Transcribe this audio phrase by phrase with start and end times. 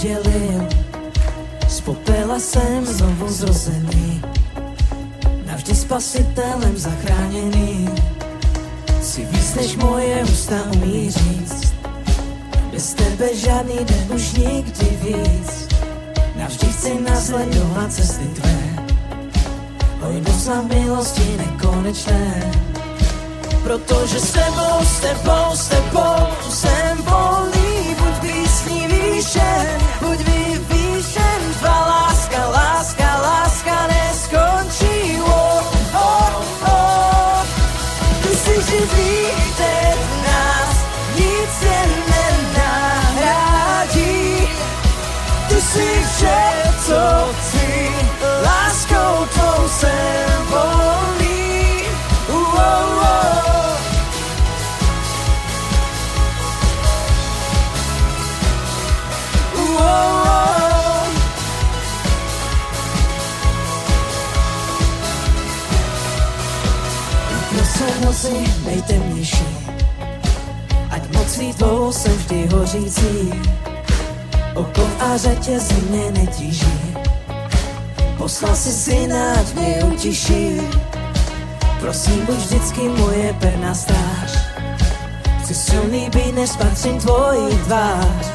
[0.00, 0.68] oddělil.
[1.68, 4.22] Z popela jsem znovu zrozený.
[5.46, 7.88] Navždy spasitelem zachráněný.
[9.02, 11.74] Si víc než moje ústa umí říct.
[12.72, 15.68] Bez tebe žádný den už nikdy víc.
[16.36, 18.86] Navždy chci nasledovat cesty tvé.
[20.00, 22.52] Hojnost a milosti nekonečné.
[23.62, 28.89] Protože s tebou, s tebou, s tebou jsem volný, buď písní
[29.20, 35.20] výšen, buď vyvýšen, tvá láska, láska, láska neskončí.
[35.20, 35.60] Oh,
[35.92, 36.34] oh,
[36.64, 37.44] oh.
[38.22, 39.26] Ty jsi živý,
[39.56, 40.76] teď nás
[41.20, 43.68] nic je nenahradí.
[45.48, 46.42] Ty jsi vše,
[46.86, 47.92] co chci,
[48.44, 50.29] láskou tvou jsem
[68.22, 69.46] noci nejtemnější,
[70.90, 73.32] ať mocí tvou jsem vždy hořící.
[74.54, 76.96] Okov a řetězy mě netíží,
[78.18, 80.60] poslal si syna, ať mě utiší.
[81.80, 84.30] Prosím, buď vždycky moje perná stráž.
[85.42, 88.26] Chci silný být, než spatřím tvoji tvář.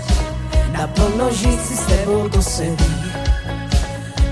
[0.72, 3.12] Naplno žít si s tebou to se ví.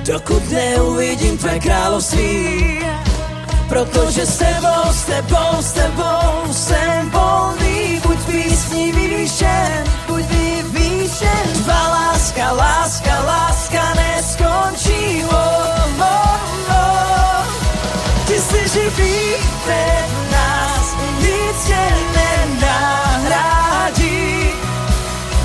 [0.06, 3.03] Dokud neuvidím tvé království.
[3.74, 8.02] Protože s tebou, s tebou, s tebou jsem volný.
[8.06, 11.54] Buď písní vyvýšen, buď vyvýšen.
[11.64, 15.26] Tvá láska, láska, láska neskončí.
[15.26, 15.34] Oh,
[16.00, 16.40] oh,
[16.70, 17.46] oh.
[18.28, 21.86] Ty jsi živý, teď nás nic tě
[22.62, 23.50] nenahradí.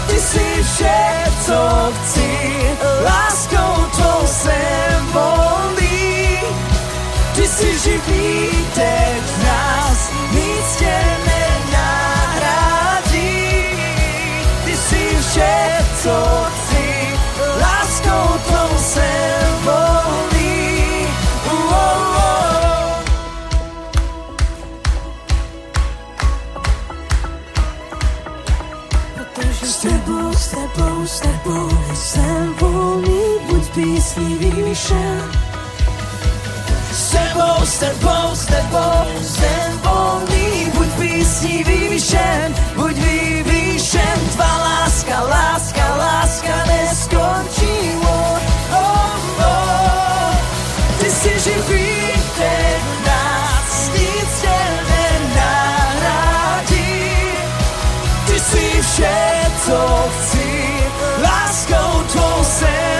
[0.06, 2.60] Ty jsi vše, co chci,
[3.04, 5.87] láskou tvou jsem volný.
[7.58, 12.44] Jsi živý, teď nás nic tě nenahradí.
[14.64, 17.08] Ty jsi vše, co chci,
[17.60, 21.06] láskou tvou jsem volný.
[21.46, 23.02] Uh, oh, oh.
[29.62, 35.47] S tebou, s tebou, s tebou jsem volný, buď písní vyvýšen.
[37.08, 44.18] S tebou, s tebou, s tebou jsem volný, buď písní vyvýšen, buď vyvýšen.
[44.32, 47.96] Tvá láska, láska, láska neskončí.
[48.02, 48.38] Oh,
[48.72, 50.36] oh, oh.
[50.98, 54.58] Ty jsi živý, teď nás nic tě
[54.90, 56.22] nenahradí.
[58.26, 60.76] Ty jsi vše, co chci,
[61.22, 62.48] láskou volný.
[62.52, 62.97] Ty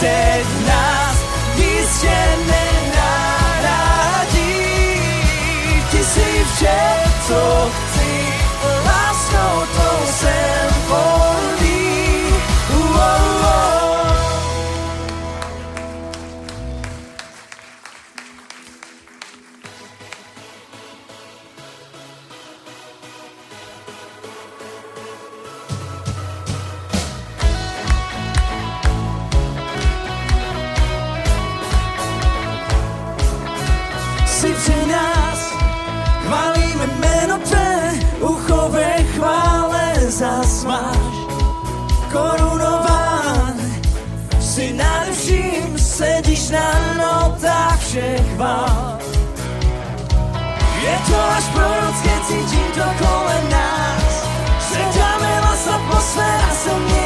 [0.00, 1.16] teď nás
[1.56, 3.02] nic tě nenahradí.
[5.90, 6.80] Ty jsi vše,
[7.26, 8.26] co chci,
[8.86, 11.55] láskou tvou jsem volný.
[40.46, 41.14] Zas máš.
[42.12, 43.58] Korunován,
[44.40, 48.98] si nade vším, sedíš na notách všech chvál.
[50.82, 54.12] Je to až prorocké, cítím to kolem nás.
[54.60, 57.05] Světá milost, atmosféra se mění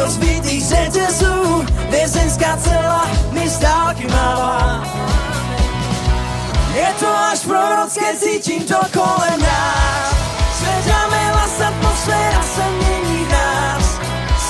[0.00, 4.84] rozbitých řetězů Vězeňská cela mi stálky mává
[6.74, 10.14] Je to až prorocké, cítím to kolem nás
[10.58, 14.00] Zvedáme vlast, atmosféra se mění v nás.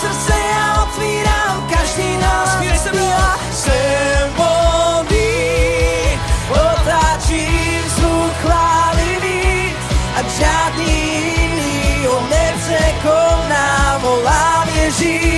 [0.00, 5.28] Srdce já otvírám, každý nás vyspívá Jsem volný,
[6.50, 9.74] otáčím zvuk chválivý
[10.16, 15.29] A žádný jiný ho nepřekoná, volám Ježíš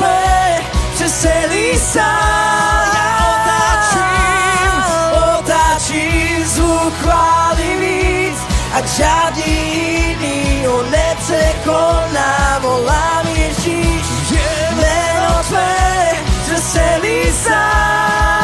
[0.00, 0.60] tvé
[0.94, 2.84] přes celý sál.
[2.96, 4.72] Já otáčím,
[5.38, 8.38] otáčím zvuk chvály víc
[8.72, 12.58] a žádný jiný ho nepřekoná.
[12.60, 14.06] Volám Ježíš,
[14.70, 15.76] jméno tvé
[16.44, 18.39] přes celý sál.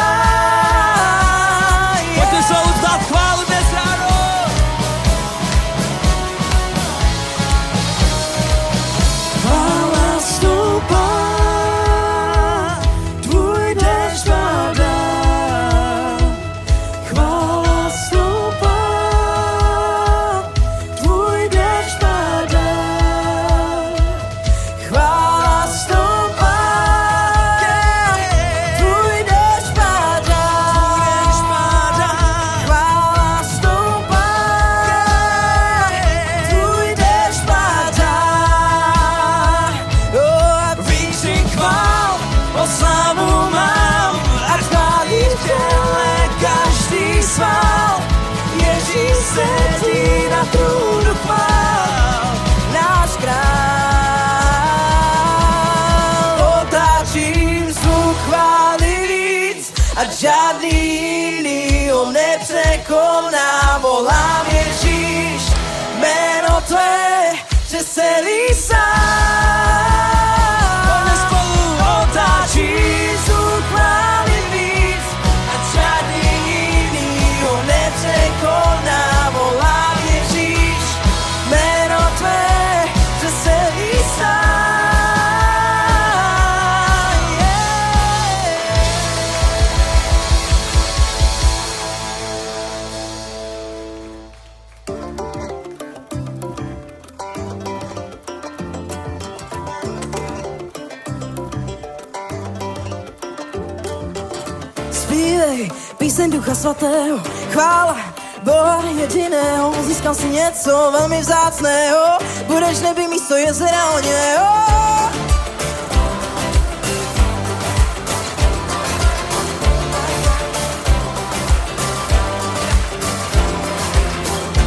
[106.27, 107.19] Píseň Ducha Svatého,
[107.51, 107.97] chvála
[108.43, 114.67] Boha jediného, získal si něco velmi vzácného, budeš v nebi místo jezera o něho.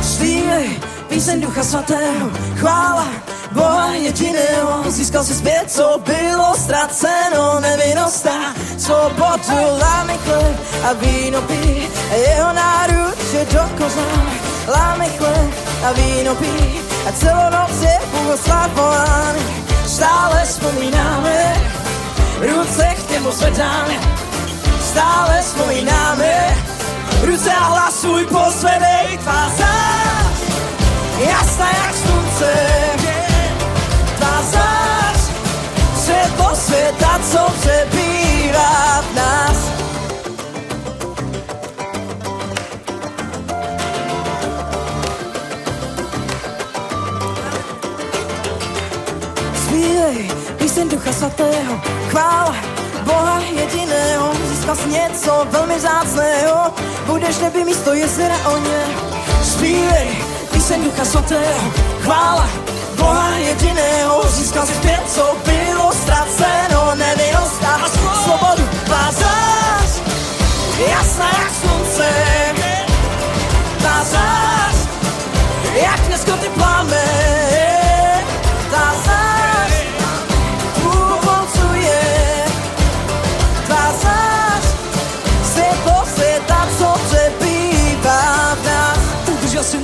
[0.03, 3.20] Zpívej píseň Ducha Svatého, chvála
[3.61, 10.57] Boha jediného, získal si zpět, co bylo ztraceno, nevinnost a svobodu, láme chleb
[10.89, 14.07] a víno pí, a jeho náruče do koza,
[14.69, 15.51] láme chleb
[15.85, 19.37] a víno pí, a celou noc je Bohoslav volán,
[19.87, 21.57] stále vzpomínáme,
[22.41, 24.01] ruce k němu zvedáme,
[24.91, 26.57] stále vzpomínáme,
[27.23, 30.41] ruce a hlasuj posledej tvá zář,
[31.19, 32.81] jasná jak slunce,
[34.51, 35.21] tvá zář,
[35.97, 39.57] světlo světa, co přebývá v nás.
[49.67, 52.57] Zpívej píseň Ducha Svatého, chvála
[53.05, 56.75] Boha jediného, získal si něco velmi vzácného,
[57.07, 58.87] budeš v nebi místo jezera o ně.
[59.43, 60.09] Zpívej
[60.53, 62.49] píseň Ducha Svatého, chvála
[63.01, 67.89] Boha jediného, získal si zpět, co bylo ztraceno, nevinnost a
[68.25, 68.69] svobodu.
[68.85, 70.03] Tvá zář,
[70.91, 72.11] jasná jak slunce,
[73.79, 74.77] tvá zář,
[75.83, 77.40] jak neskoty plamen,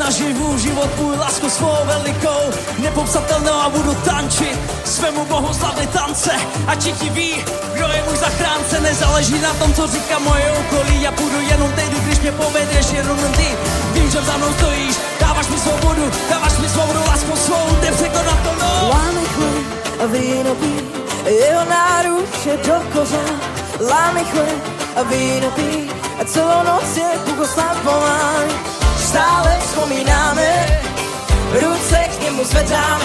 [0.06, 2.42] naživu život můj lásku svou velikou
[2.78, 6.30] Nepopsatelnou a budu tančit Svému bohu slavné tance
[6.66, 7.44] A ti ví,
[7.74, 11.96] kdo je můj zachránce Nezáleží na tom, co říká moje okolí Já půjdu jenom tehdy,
[12.00, 13.48] když mě povedeš jenom ty
[13.92, 18.52] Vím, že za mnou stojíš Dáváš mi svobodu, dáváš mi svobodu lásku svou Nepřekonat to
[18.60, 19.66] no Láme chleb
[20.04, 20.74] a víno pí,
[21.24, 23.22] jeho náruče do koza.
[23.90, 24.62] Láme chleb
[24.96, 28.75] a víno pí, a celou noc je Bogoslav volán.
[29.06, 30.80] Stále vzpomínáme,
[31.62, 33.04] ruce k němu zvedáme.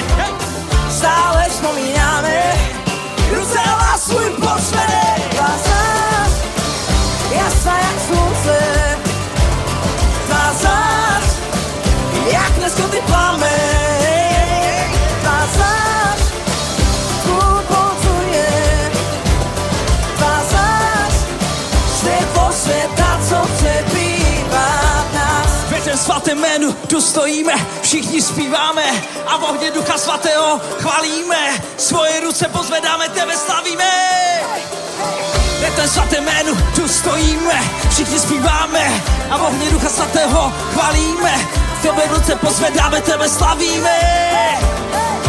[0.89, 2.53] Stále vzpomínáme,
[3.35, 5.21] ruce a hlasuj posledej.
[5.29, 6.31] Tvá zář,
[7.31, 8.57] jasná jak slunce,
[10.25, 11.23] tvá zář,
[12.31, 13.60] jak neskoty plamen.
[26.11, 28.83] Svatém jménu tu stojíme, všichni zpíváme
[29.27, 31.63] a v ohně Ducha Svatého chvalíme.
[31.77, 33.91] Svoje ruce pozvedáme, tebe slavíme.
[35.61, 41.47] Je ten svaté jménu, tu stojíme, všichni zpíváme a v ohně Ducha Svatého chvalíme.
[41.81, 43.99] Tebe ruce pozvedáme, tebe slavíme.
[44.93, 45.20] A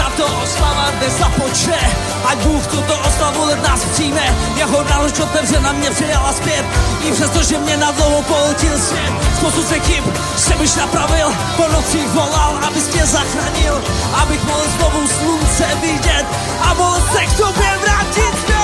[0.00, 1.80] tato oslava dnes započne,
[2.24, 4.24] ať Bůh tuto oslavu let nás přijme.
[4.56, 5.12] Jeho nálož
[5.60, 6.64] na mě přijala zpět,
[7.04, 9.12] i přesto, že mě na dlouho polotil svět.
[9.36, 10.04] Spoustu se chyb
[10.36, 13.82] jsem už napravil, po nocích volal, abys mě zachránil,
[14.22, 16.26] abych mohl znovu slunce vidět.
[16.62, 18.60] A mohl se k tobě vrátit zpět.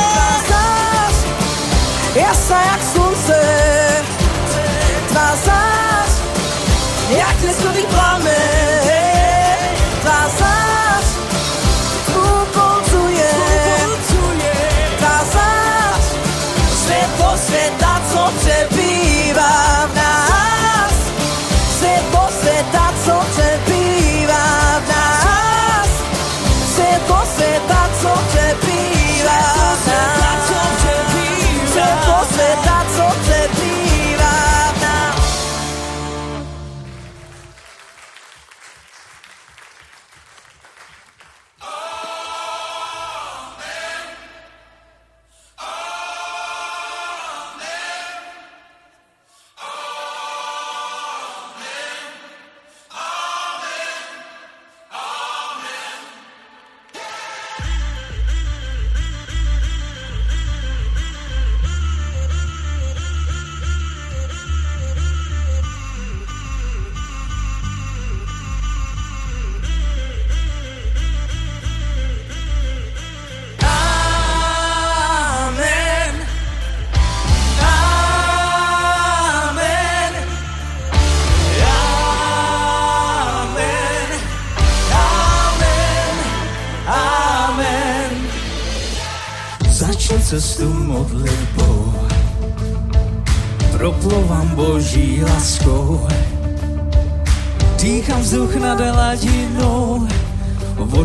[2.15, 3.41] Jasa jak slunce,
[5.09, 6.11] tvá zář,
[7.09, 8.37] jak neskový plamen,
[10.01, 10.66] tvá zář,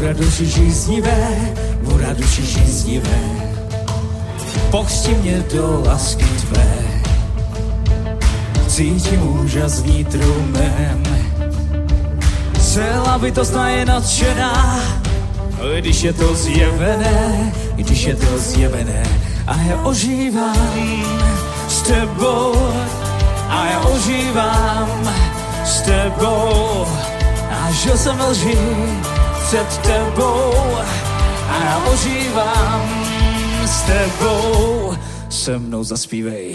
[0.01, 3.21] voda duši žíznivé, voda duši žíznivé.
[4.71, 6.73] Pochsti mě do lásky tvé,
[8.67, 11.03] cítím úžas vnitru mém.
[12.59, 14.79] Celá bytostná je nadšená,
[15.79, 19.03] když je to zjevené, když je to zjevené.
[19.47, 21.05] A já ožívám
[21.67, 22.55] s tebou,
[23.49, 25.13] a já ožívám
[25.65, 26.85] s tebou.
[27.51, 28.57] A žil jsem lži
[29.51, 30.77] před tebou,
[31.49, 33.05] a ožívám
[33.65, 34.97] s tebou.
[35.29, 36.53] Se mnou zaspívej.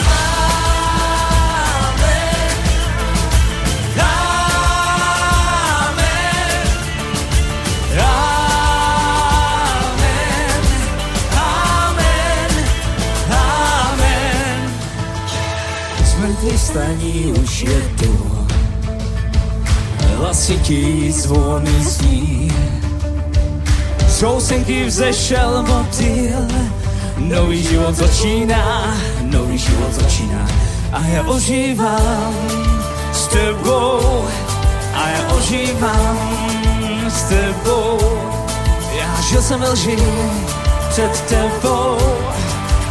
[16.04, 18.46] Zmrtvý staní už je tu,
[20.16, 22.52] hlasití zvony zní.
[24.16, 26.48] Z housenky vzešel motýl,
[27.18, 30.48] nový život začíná, nový život začíná.
[30.92, 32.34] A já ožívám
[33.12, 34.24] s tebou,
[34.94, 36.18] a já ožívám
[37.08, 37.98] s tebou.
[38.96, 39.98] Já žil jsem lži
[40.88, 41.98] před tebou,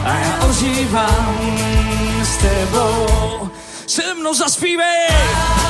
[0.06, 1.38] a já ožívám
[2.24, 3.50] s tebou.
[3.88, 5.65] Se mnou zaspívej!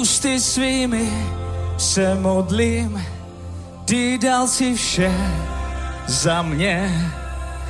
[0.00, 1.08] Ústy svými
[1.78, 3.06] se modlím,
[3.84, 5.12] ty dal si vše
[6.06, 6.92] za mě.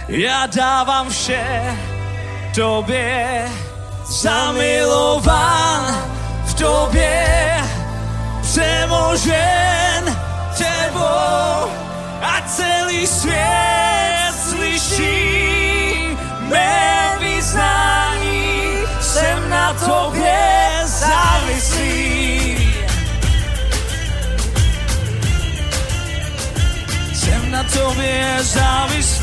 [0.09, 1.77] Já dávám vše
[2.55, 3.49] tobě,
[4.07, 6.05] zamilován
[6.45, 7.27] v tobě,
[8.43, 10.19] přemožen
[10.59, 11.71] tebou
[12.23, 18.75] a celý svět slyší mé vyznání.
[19.01, 20.39] Jsem na tobě
[20.85, 22.57] závislý.
[27.15, 29.20] Jsem na tobě závislý.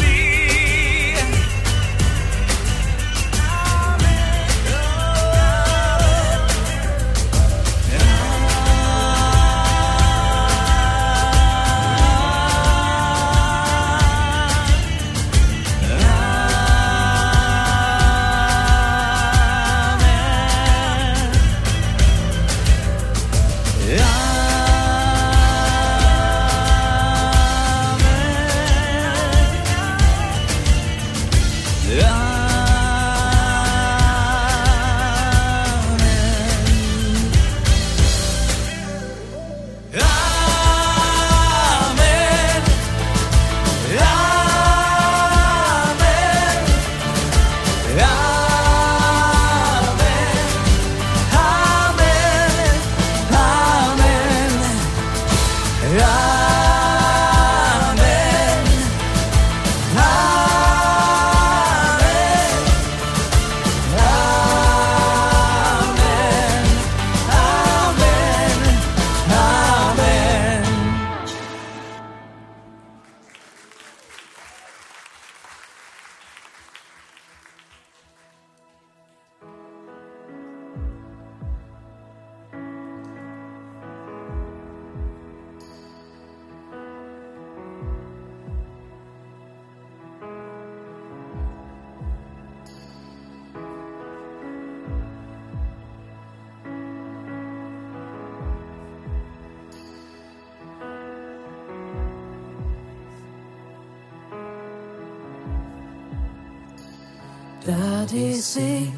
[108.18, 108.94] Tady si,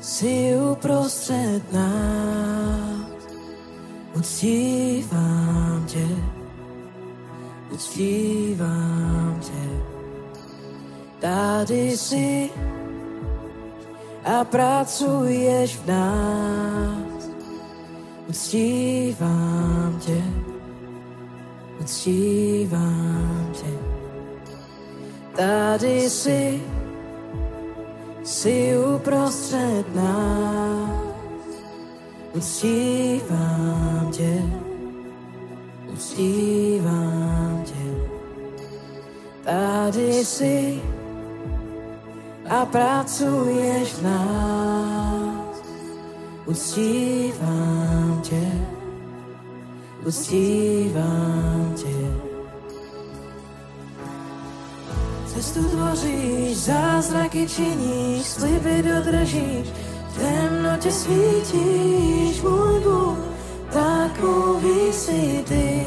[0.00, 3.06] si uprostřed nás.
[4.14, 6.08] Uctívám tě,
[7.70, 9.70] uctívám tě.
[11.20, 12.50] Tady si
[14.24, 17.30] a pracuješ v nás.
[18.28, 20.22] Uctívám tě,
[21.80, 23.78] uctívám tě.
[25.36, 26.62] Tady si,
[28.24, 31.02] si uprostřed nás.
[32.34, 34.42] Uctívám tě,
[35.92, 37.94] uctívám tě.
[39.44, 40.82] Tady si
[42.48, 45.62] a pracuješ v nás.
[46.46, 48.52] Uctívám tě,
[50.06, 52.31] uctívám tě.
[55.34, 59.68] Cestu tvoříš, zázraky činíš, sliby dodržíš,
[60.08, 63.18] v temnotě svítíš, můj Bůh,
[63.72, 65.86] takový si ty.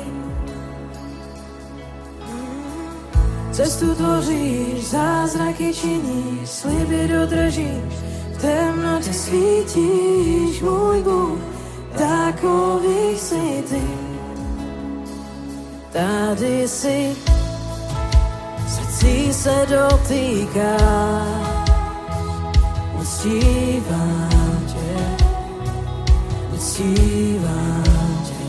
[3.52, 7.94] Cestu tvoříš, zázraky činíš, sliby dodržíš,
[8.34, 11.40] v temnotě svítíš, můj Bůh,
[11.94, 13.82] takový si ty.
[15.92, 17.16] Tady si
[19.46, 20.78] se dotýká,
[23.02, 24.96] uctívám tě,
[26.54, 27.84] uctívám
[28.26, 28.44] tě,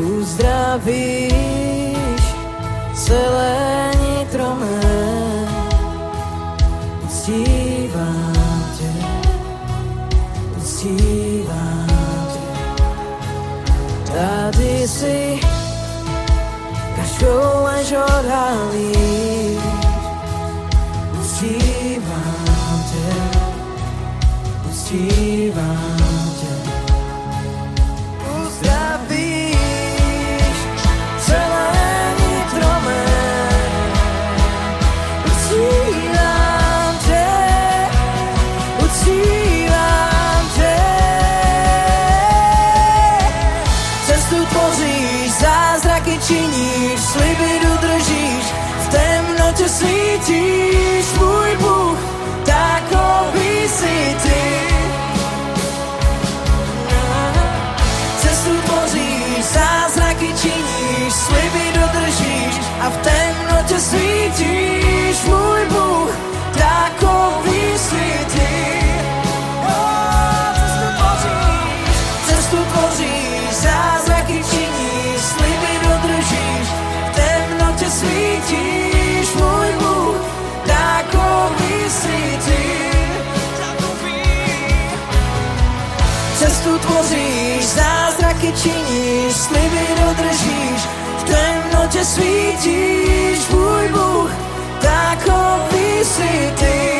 [0.00, 1.32] uzdravíš
[2.94, 4.80] celé nitro mé,
[7.04, 8.92] uctívám tě,
[10.56, 11.86] uctívám
[12.32, 12.40] tě.
[14.12, 15.47] Tady si
[17.18, 19.58] každou lež odhalíš,
[21.20, 23.12] uctívám tě,
[24.70, 25.87] uctívám tě.
[92.08, 94.30] Svítíš, můj Bůh,
[94.80, 96.97] takový si ty.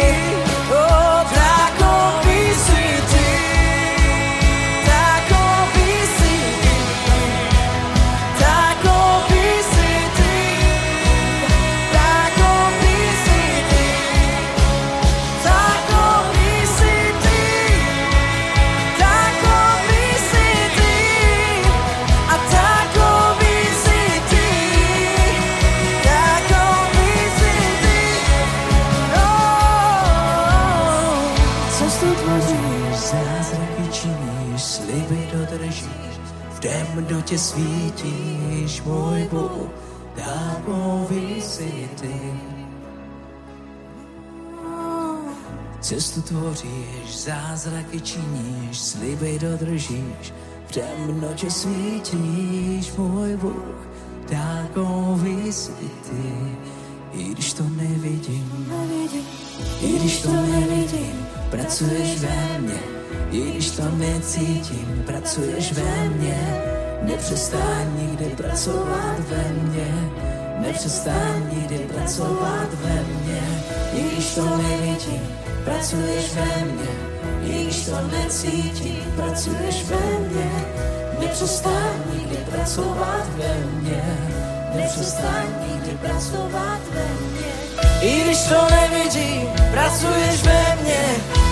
[37.38, 39.70] Svítíš, Bůh,
[40.14, 42.14] takový si ty.
[45.80, 50.32] Cestu tvoříš, zázraky činíš, sliby dodržíš,
[50.66, 53.88] v temnotě svítíš, můj Bůh,
[54.28, 55.72] takový si
[56.02, 56.56] ty.
[57.12, 58.72] I když to nevidím,
[59.80, 62.80] i když to nevidím, pracuješ ve mně,
[63.30, 70.10] i když to necítím, pracuješ ve mně, nepřestaň nikdy pracovat ve mně,
[70.58, 73.40] nepřestaň nikdy pracovat ve mně,
[73.92, 75.28] i když to nevidím,
[75.64, 76.88] pracuješ ve mně,
[77.42, 80.50] i když to necítím, pracuješ ve mně,
[81.20, 84.02] nepřestaň nikdy pracovat ve mně,
[84.74, 87.48] nepřestaň nikdy pracovat ve mně.
[88.00, 91.00] I když to nevidím, pracuješ ve mně,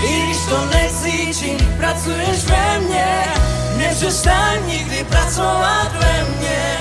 [0.09, 3.25] i když to necítím, pracuješ ve mně,
[3.77, 6.77] Nepřestaň nikdy pracovat ve mně,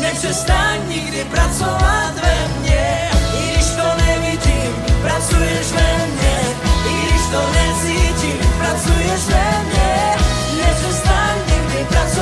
[0.00, 3.10] nepřestaň nikdy pracovat ve mně.
[3.38, 6.38] I když to nevidím, pracuješ ve mně,
[6.90, 10.16] i když to necítím, pracuješ ve mně.
[10.56, 12.15] Nepřestaň nikdy pracovat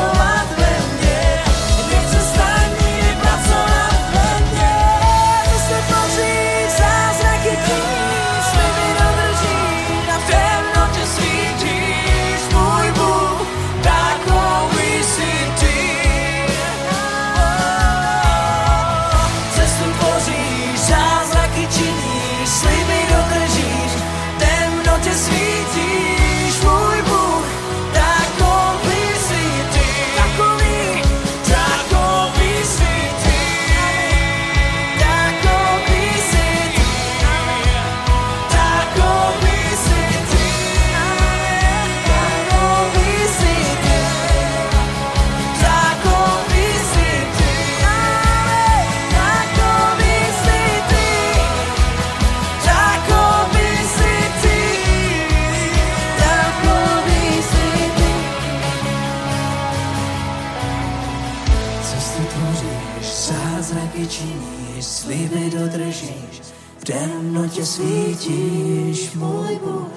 [67.74, 69.88] svítíš, můj Bůh,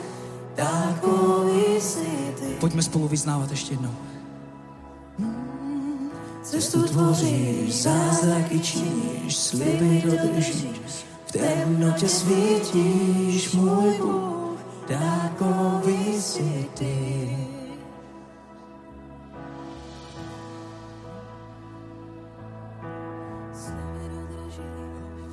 [0.56, 2.46] takový si ty.
[2.60, 3.92] Pojďme spolu vyznávat ještě jednou.
[6.44, 17.38] Cestu tvoříš, zázraky činíš, sliby dodržíš, v temnotě svítíš, můj Bůh, takový si ty.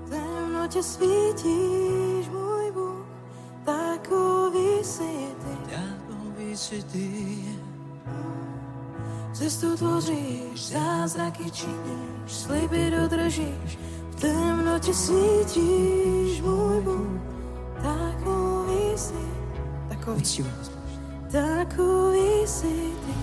[0.07, 1.84] V temnotě svítíš,
[6.65, 7.09] si ty.
[9.33, 13.79] Cestu tvoříš, zázraky činíš, sliby dodržíš,
[14.11, 17.21] v temnotě svítíš, můj Bůh,
[17.83, 19.25] takový si,
[19.89, 20.45] takový,
[21.33, 23.15] takový si ty,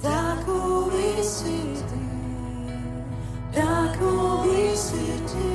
[0.00, 2.04] takový si ty,
[3.52, 5.50] takový si ty,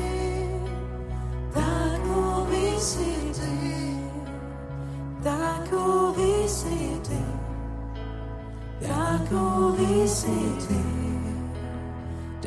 [1.53, 3.88] takový si ty,
[5.23, 7.19] takový si ty.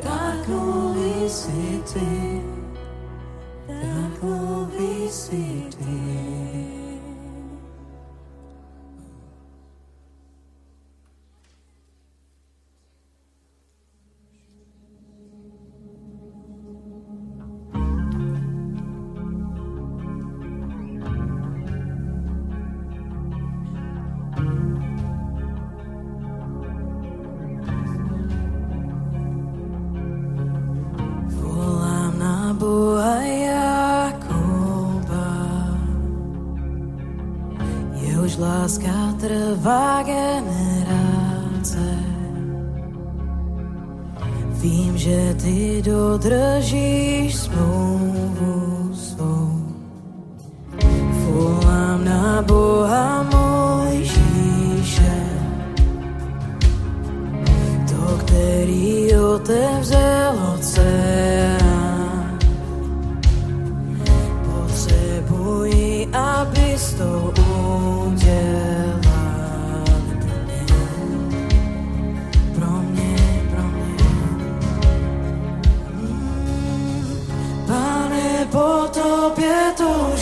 [0.03, 2.41] Takový si ty,
[3.71, 5.63] takový si
[46.23, 46.92] ty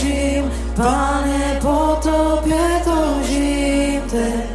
[0.02, 4.50] toužím, pane, po tobě toužím teď,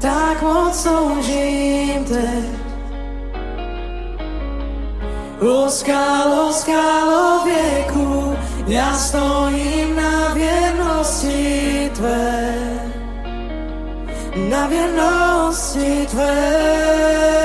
[0.00, 2.44] tak moc toužím teď.
[5.40, 12.54] O skalo, skalo věku, já stojím na věrnosti tvé,
[14.50, 17.39] na věrnosti tvé.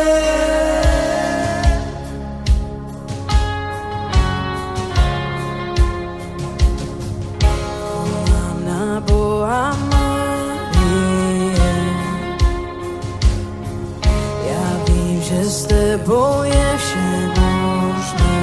[15.95, 18.37] S tebou je vše možné.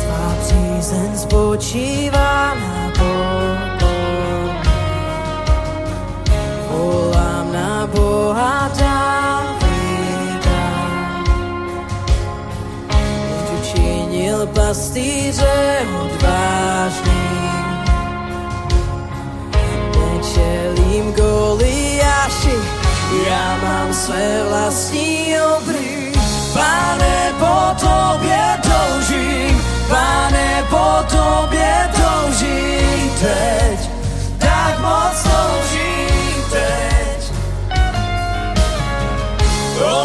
[0.00, 3.92] Tvá přízeň spočívá na pokorně.
[6.70, 10.64] Volám na Boha Davida,
[12.88, 15.75] jenž učinil pastýře
[23.26, 26.12] já mám své vlastní obry.
[26.52, 33.90] Pane, po tobě toužím, pane, po tobě toužím teď,
[34.38, 37.32] tak moc toužím teď.
[39.84, 40.04] O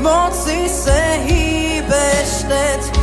[0.00, 2.99] v moci se hýbeš teď,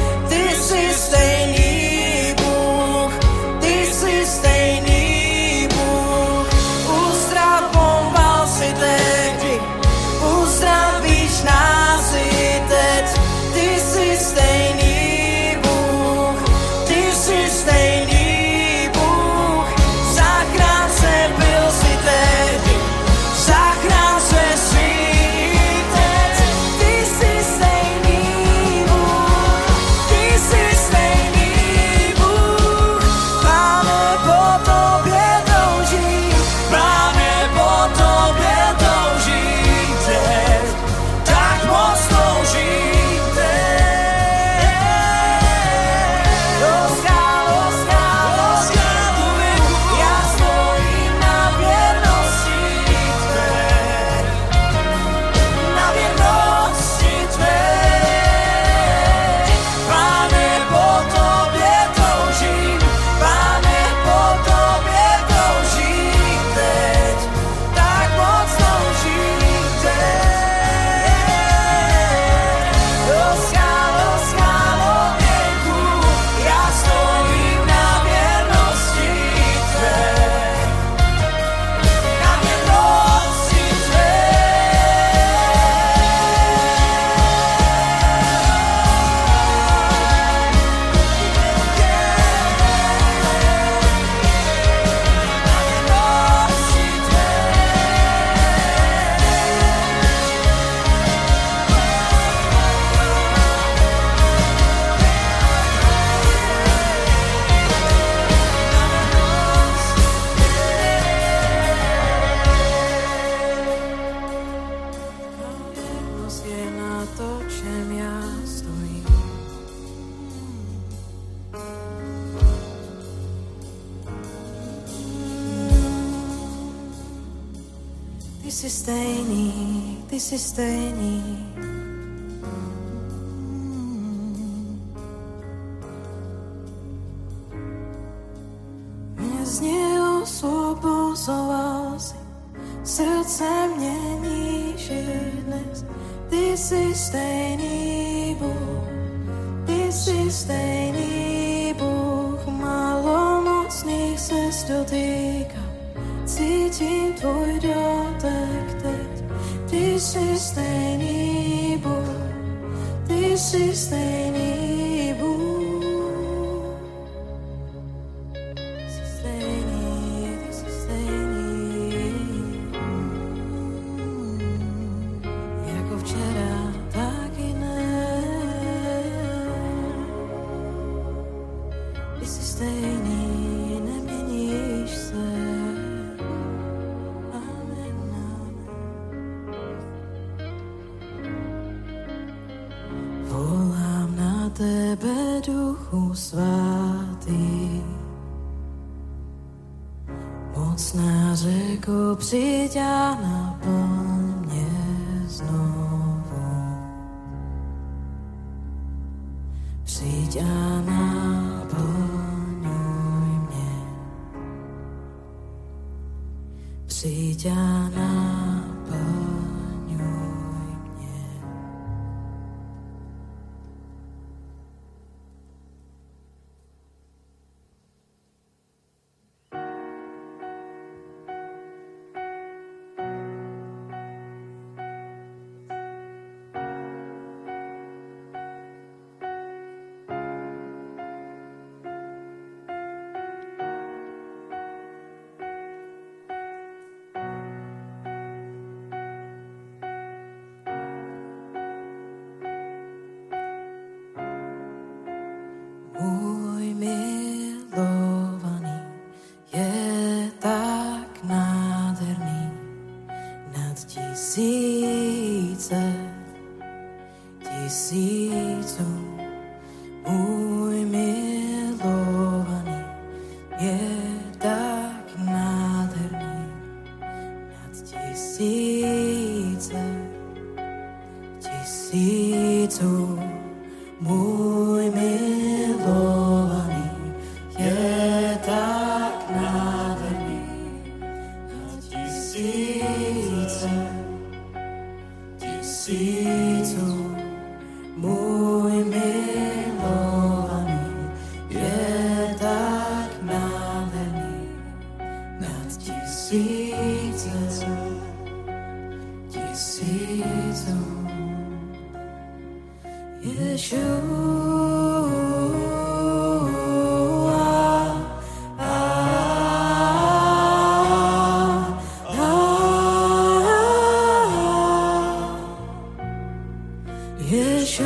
[327.30, 327.84] 月出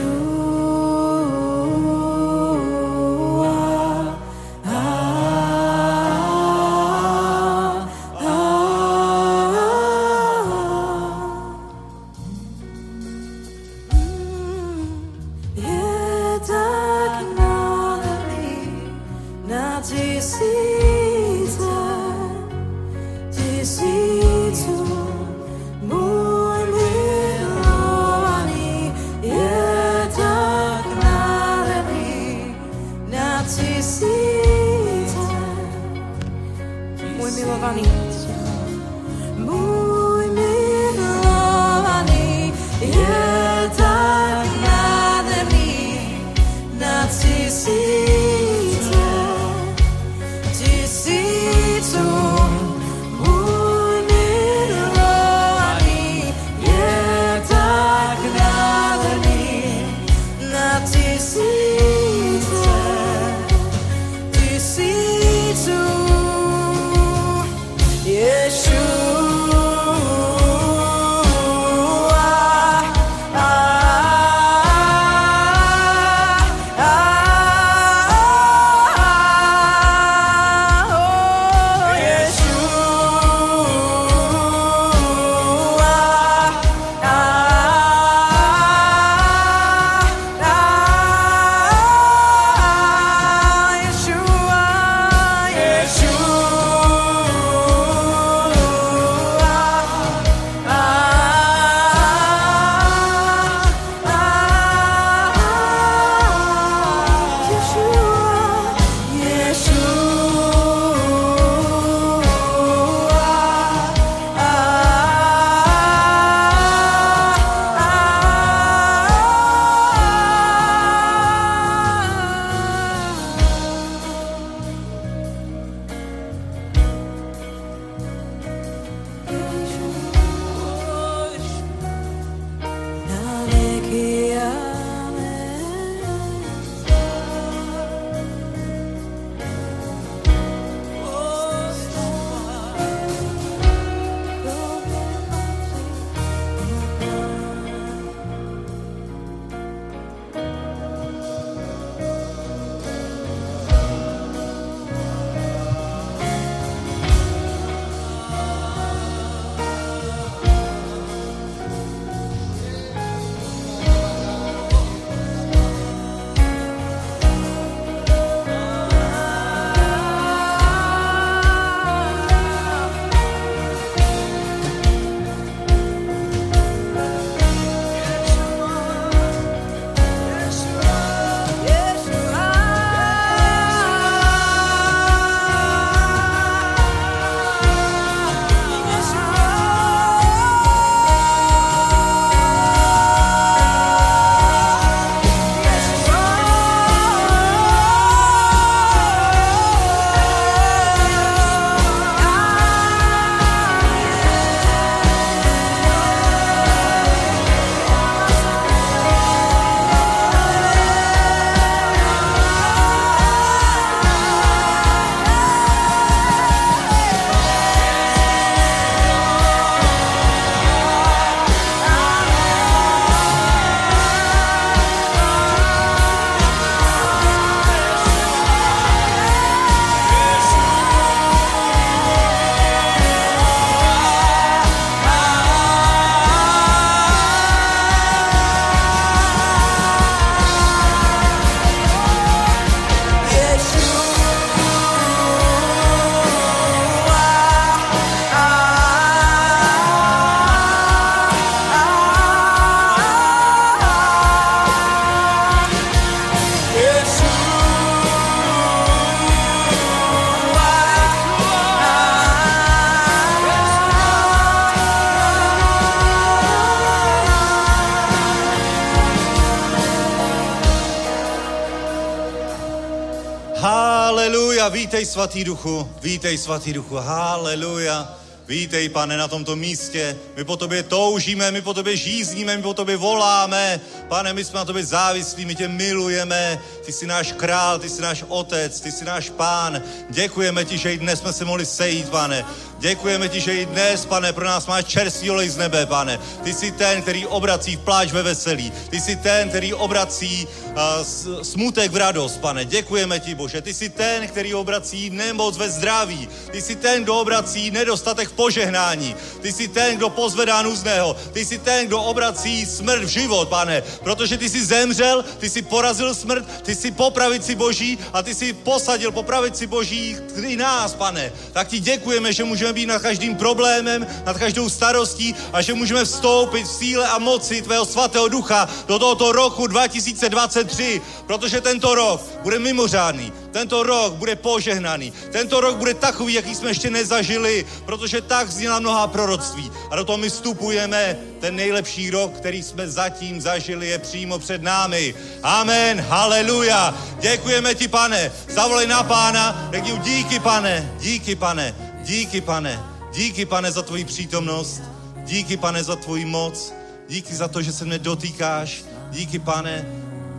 [274.91, 278.17] Vítej, Svatý Duchu, vítej, Svatý Duchu, haleluja.
[278.47, 280.17] Vítej, pane, na tomto místě.
[280.35, 283.79] My po tobě toužíme, my po tobě žízníme, my po tobě voláme.
[284.07, 286.59] Pane, my jsme na tobě závislí, my tě milujeme.
[286.85, 289.81] Ty jsi náš král, ty jsi náš otec, ty jsi náš pán.
[290.09, 292.45] Děkujeme ti, že i dnes jsme se mohli sejít, pane.
[292.81, 296.19] Děkujeme ti, že i dnes, pane, pro nás máš čerstvý olej z nebe, pane.
[296.43, 298.73] Ty jsi ten, který obrací v pláč ve veselí.
[298.89, 302.65] Ty jsi ten, který obrací uh, smutek v radost, pane.
[302.65, 303.61] Děkujeme ti, Bože.
[303.61, 306.29] Ty jsi ten, který obrací nemoc ve zdraví.
[306.51, 309.15] Ty jsi ten, kdo obrací nedostatek v požehnání.
[309.41, 311.15] Ty jsi ten, kdo pozvedá nuzného.
[311.33, 313.83] Ty jsi ten, kdo obrací smrt v život, pane.
[314.03, 318.35] Protože ty jsi zemřel, ty jsi porazil smrt, ty jsi po pravici Boží a ty
[318.35, 320.17] jsi posadil po pravici Boží
[320.47, 321.31] i nás, pane.
[321.53, 326.05] Tak ti děkujeme, že můžeme být nad každým problémem, nad každou starostí a že můžeme
[326.05, 332.21] vstoupit v síle a moci tvého svatého ducha do tohoto roku 2023, protože tento rok
[332.43, 338.21] bude mimořádný, tento rok bude požehnaný, tento rok bude takový, jaký jsme ještě nezažili, protože
[338.21, 339.71] tak zněla mnoha proroctví.
[339.91, 344.61] A do toho my vstupujeme, ten nejlepší rok, který jsme zatím zažili, je přímo před
[344.61, 345.15] námi.
[345.43, 346.95] Amen, haleluja.
[347.19, 348.31] Děkujeme ti, pane.
[348.49, 352.79] Zavolej na pána, řekni díky, pane, díky, pane, díky, pane,
[353.13, 354.81] díky, pane, za tvoji přítomnost,
[355.25, 356.73] díky, pane, za tvoji moc,
[357.09, 359.85] díky za to, že se mne dotýkáš, díky, pane,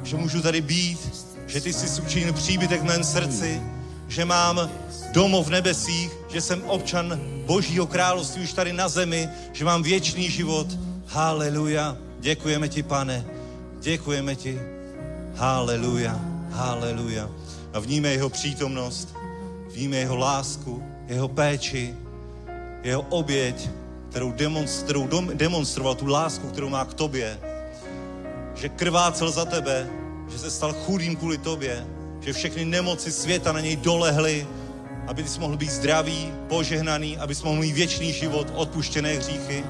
[0.03, 0.99] že můžu tady být,
[1.47, 3.63] že ty jsi učinil příbytek v mém srdci,
[4.09, 4.71] že mám
[5.13, 10.31] domov v nebesích, že jsem občan Božího království už tady na zemi, že mám věčný
[10.31, 10.67] život.
[11.07, 11.97] Haleluja.
[12.21, 13.25] Děkujeme ti, pane.
[13.81, 14.61] Děkujeme ti.
[15.35, 16.21] Haleluja.
[16.51, 17.31] Haleluja.
[17.73, 19.17] A vníme jeho přítomnost,
[19.75, 21.95] vníme jeho lásku, jeho péči,
[22.83, 23.71] jeho oběť,
[24.11, 27.39] kterou, demonstr, kterou demonstroval tu lásku, kterou má k tobě.
[28.55, 29.89] Že krvácel za tebe,
[30.33, 31.87] že se stal chudým kvůli tobě,
[32.21, 34.47] že všechny nemoci světa na něj dolehly,
[35.07, 39.65] aby jsi mohl být zdravý, požehnaný, aby mohl mít věčný život, odpuštěné hříchy.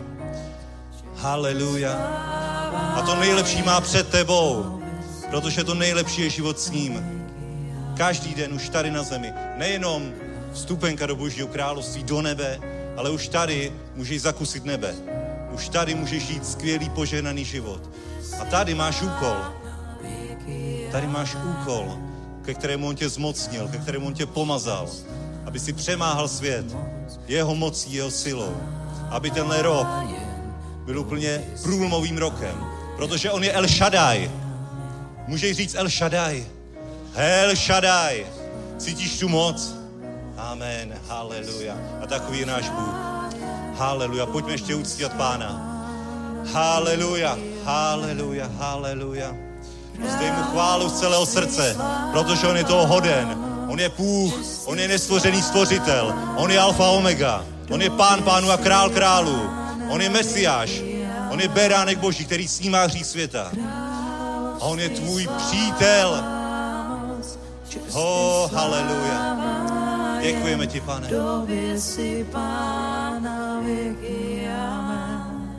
[1.17, 1.93] Haleluja.
[2.97, 4.81] A to nejlepší má před tebou,
[5.31, 7.25] protože to nejlepší je život s ním.
[7.97, 9.33] Každý den už tady na zemi.
[9.57, 10.13] Nejenom
[10.53, 12.61] vstupenka do Božího království, do nebe,
[12.97, 14.95] ale už tady můžeš zakusit nebe.
[15.53, 17.91] Už tady můžeš žít skvělý, požehnaný život.
[18.41, 19.37] A tady máš úkol.
[20.93, 21.99] Tady máš úkol,
[22.45, 24.89] ke kterému on tě zmocnil, ke kterému on tě pomazal,
[25.45, 26.65] aby si přemáhal svět
[27.29, 28.57] jeho mocí, jeho silou.
[29.11, 29.87] Aby tenhle rok
[30.85, 32.65] byl úplně průlomovým rokem,
[32.97, 34.31] protože on je El Shaddai.
[35.27, 36.47] Můžeš říct El Shaddai.
[37.15, 38.27] El Shaddai.
[38.79, 39.82] Cítíš tu moc?
[40.51, 40.95] Amen.
[41.09, 41.75] Haleluja.
[42.03, 42.95] A takový je náš Bůh.
[43.77, 44.27] Haleluja.
[44.27, 45.49] Pojďme ještě uctívat Pána.
[46.53, 47.39] Haleluja.
[47.65, 48.51] Haleluja.
[48.59, 49.35] Haleluja.
[50.09, 51.77] Zdej mu chválu z celého srdce,
[52.13, 53.53] protože on je toho hoden.
[53.69, 54.35] On je Bůh,
[54.65, 59.51] on je nestvořený stvořitel, on je alfa omega, on je pán pánu a král králu,
[59.89, 60.83] on je mesiáš,
[61.31, 63.53] on je beránek boží, který snímá hřích světa.
[64.61, 66.25] A on je tvůj přítel.
[67.93, 69.37] Oh, haleluja.
[70.23, 71.09] Děkujeme ti, pane.
[71.09, 75.51] Tobě si pána věky, amen.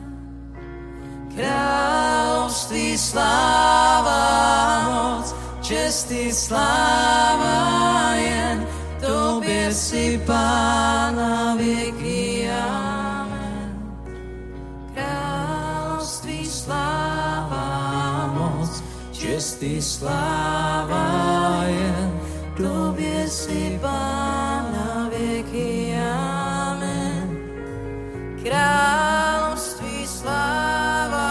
[1.36, 4.20] Království sláva,
[4.88, 8.66] moc, čestý sláva jen.
[9.06, 13.76] Tobě si pána věky, amen.
[14.94, 16.50] Království
[18.32, 22.20] moc, čestý sláva jen.
[22.56, 24.53] Tobě si pána
[28.54, 31.28] Království sláva,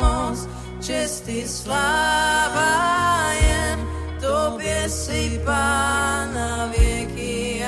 [0.00, 0.48] moc,
[0.80, 2.72] čestý sláva
[3.36, 3.78] jen.
[4.20, 7.60] Tobě si pána věky,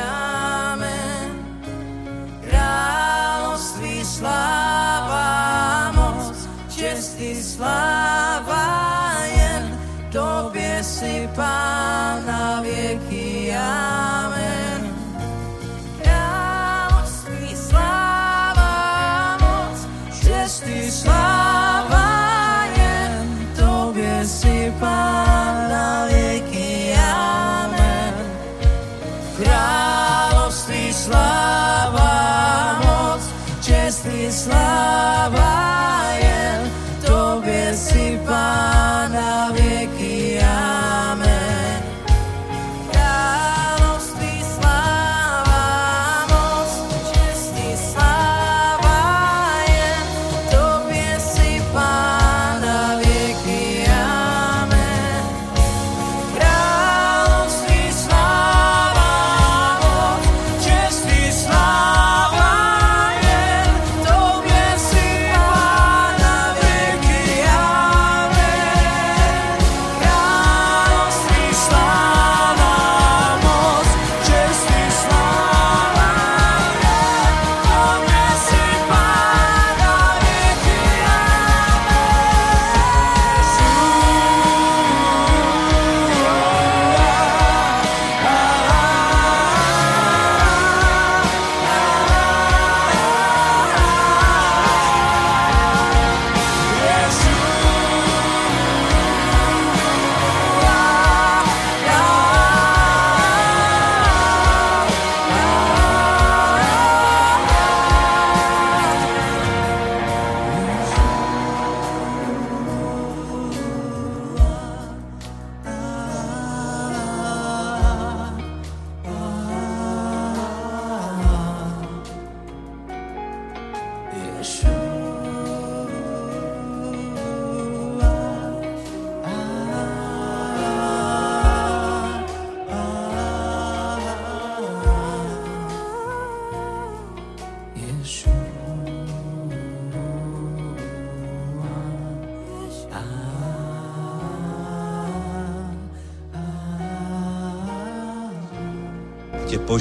[0.72, 1.28] amen.
[2.49, 5.28] Království sláva,
[5.93, 8.64] moc, čestý sláva
[9.36, 9.78] jen.
[10.12, 11.88] Tobě si pána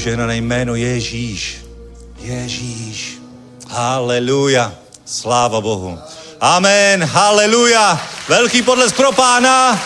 [0.08, 1.58] požehnané jméno Ježíš.
[2.20, 3.20] Ježíš.
[3.68, 4.74] Haleluja.
[5.06, 6.00] Sláva Bohu.
[6.42, 7.04] Amen.
[7.04, 8.02] Haleluja.
[8.28, 9.82] Velký podles pro pána.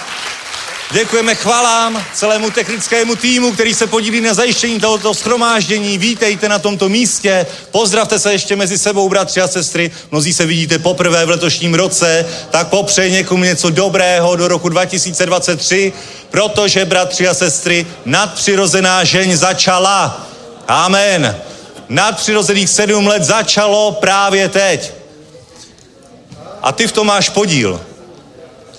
[0.92, 5.98] Děkujeme chvalám celému technickému týmu, který se podílí na zajištění tohoto schromáždění.
[5.98, 7.46] Vítejte na tomto místě.
[7.72, 9.92] Pozdravte se ještě mezi sebou, bratři a sestry.
[10.12, 15.94] Mnozí se vidíte poprvé v letošním roce, tak popřej někomu něco dobrého do roku 2023,
[16.32, 20.28] protože, bratři a sestry, nadpřirozená žeň začala.
[20.68, 21.38] Amen.
[21.90, 24.94] Nadpřirozených sedm let začalo právě teď.
[26.62, 27.82] A ty v tom máš podíl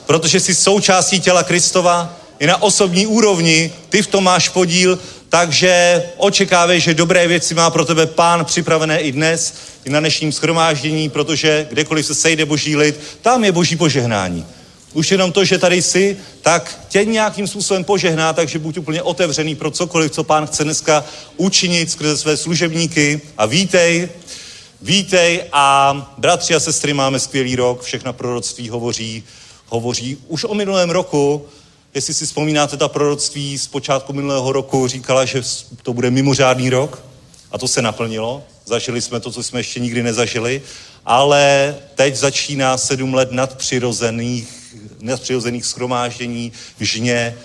[0.06, 4.98] protože jsi součástí těla Kristova, i na osobní úrovni, ty v tom máš podíl,
[5.28, 10.32] takže očekávej, že dobré věci má pro tebe pán připravené i dnes, i na dnešním
[10.32, 14.46] schromáždění, protože kdekoliv se sejde boží lid, tam je boží požehnání.
[14.92, 19.54] Už jenom to, že tady jsi, tak tě nějakým způsobem požehná, takže buď úplně otevřený
[19.54, 21.04] pro cokoliv, co pán chce dneska
[21.36, 23.20] učinit skrze své služebníky.
[23.38, 24.08] A vítej,
[24.82, 29.24] vítej a bratři a sestry, máme skvělý rok, všechna proroctví hovoří
[29.72, 31.46] hovoří už o minulém roku,
[31.94, 35.42] jestli si vzpomínáte ta proroctví z počátku minulého roku, říkala, že
[35.82, 37.02] to bude mimořádný rok.
[37.52, 38.42] A to se naplnilo.
[38.64, 40.62] Zažili jsme to, co jsme ještě nikdy nezažili,
[41.06, 44.61] ale teď začíná sedm let nadpřirozených,
[45.02, 47.36] nadpřirozených schromáždění, žně,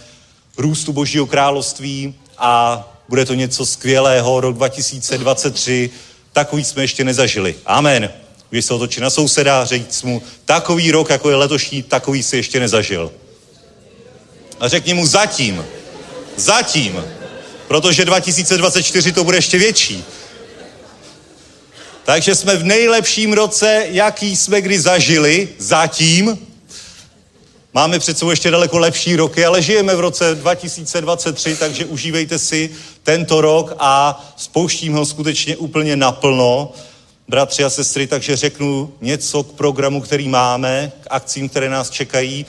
[0.58, 5.89] růstu Božího království a bude to něco skvělého, rok 2023,
[6.34, 7.55] takový jsme ještě nezažili.
[7.66, 8.10] Amen.
[8.49, 12.60] Když se otočí na souseda říct mu, takový rok, jako je letošní, takový si ještě
[12.60, 13.12] nezažil.
[14.60, 15.66] A řekni mu zatím.
[16.36, 17.03] Zatím.
[17.68, 20.03] Protože 2024 to bude ještě větší.
[22.03, 26.47] Takže jsme v nejlepším roce, jaký jsme kdy zažili, zatím.
[27.78, 32.69] Máme před sebou ještě daleko lepší roky, ale žijeme v roce 2023, takže užívejte si
[33.03, 36.71] tento rok a spouštím ho skutečně úplně naplno
[37.28, 42.45] bratři a sestry, takže řeknu něco k programu, který máme, k akcím, které nás čekají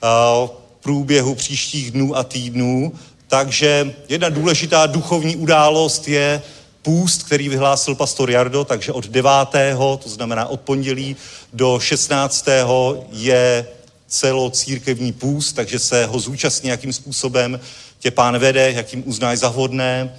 [0.00, 0.50] v
[0.80, 2.92] průběhu příštích dnů a týdnů.
[3.28, 6.42] Takže jedna důležitá duchovní událost je
[6.82, 9.30] půst, který vyhlásil pastor Jardo, takže od 9.
[10.02, 11.16] to znamená od pondělí
[11.52, 12.46] do 16.
[13.10, 13.66] je
[14.08, 17.60] celocírkevní půst, takže se ho zúčastní, jakým způsobem
[17.98, 20.10] tě pán vede, jakým uznáš za vhodné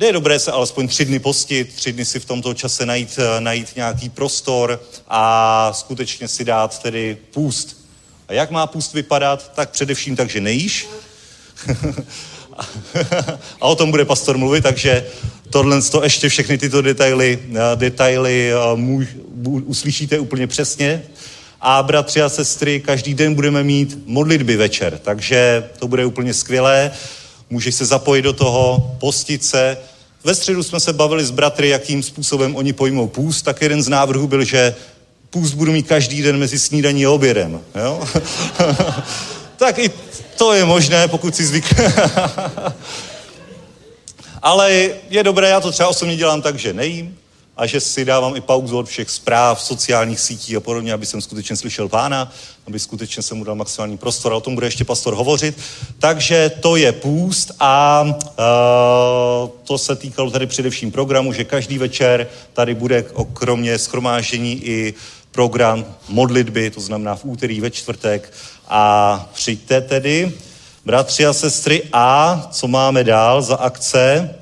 [0.00, 3.40] je dobré se alespoň tři dny postit, tři dny si v tomto čase najít, eh,
[3.40, 7.76] najít nějaký prostor a skutečně si dát tedy půst.
[8.28, 9.52] A jak má půst vypadat?
[9.54, 10.88] Tak především tak, že nejíš.
[13.60, 15.06] a o tom bude pastor mluvit, takže
[15.50, 19.08] tohle to ještě všechny tyto detaily, eh, detaily eh, můj,
[19.64, 21.02] uslyšíte úplně přesně.
[21.60, 26.90] A bratři a sestry, každý den budeme mít modlitby večer, takže to bude úplně skvělé
[27.50, 29.76] můžeš se zapojit do toho, postit se.
[30.24, 33.88] Ve středu jsme se bavili s bratry, jakým způsobem oni pojmou půst, tak jeden z
[33.88, 34.74] návrhů byl, že
[35.30, 37.60] půst budu mít každý den mezi snídaní a obědem.
[37.74, 38.08] Jo?
[39.56, 39.90] tak i
[40.36, 41.74] to je možné, pokud si zvyk.
[44.42, 47.16] Ale je dobré, já to třeba osobně dělám tak, že nejím,
[47.60, 51.20] a že si dávám i pauzu od všech zpráv, sociálních sítí a podobně, aby jsem
[51.20, 52.32] skutečně slyšel pána,
[52.66, 55.58] aby skutečně jsem mu dal maximální prostor a o tom bude ještě pastor hovořit.
[55.98, 62.26] Takže to je půst a uh, to se týkalo tady především programu, že každý večer
[62.52, 64.94] tady bude kromě schromáždění i
[65.30, 68.32] program modlitby, to znamená v úterý, ve čtvrtek
[68.68, 70.32] a přijďte tedy,
[70.84, 74.39] bratři a sestry, a co máme dál za akce?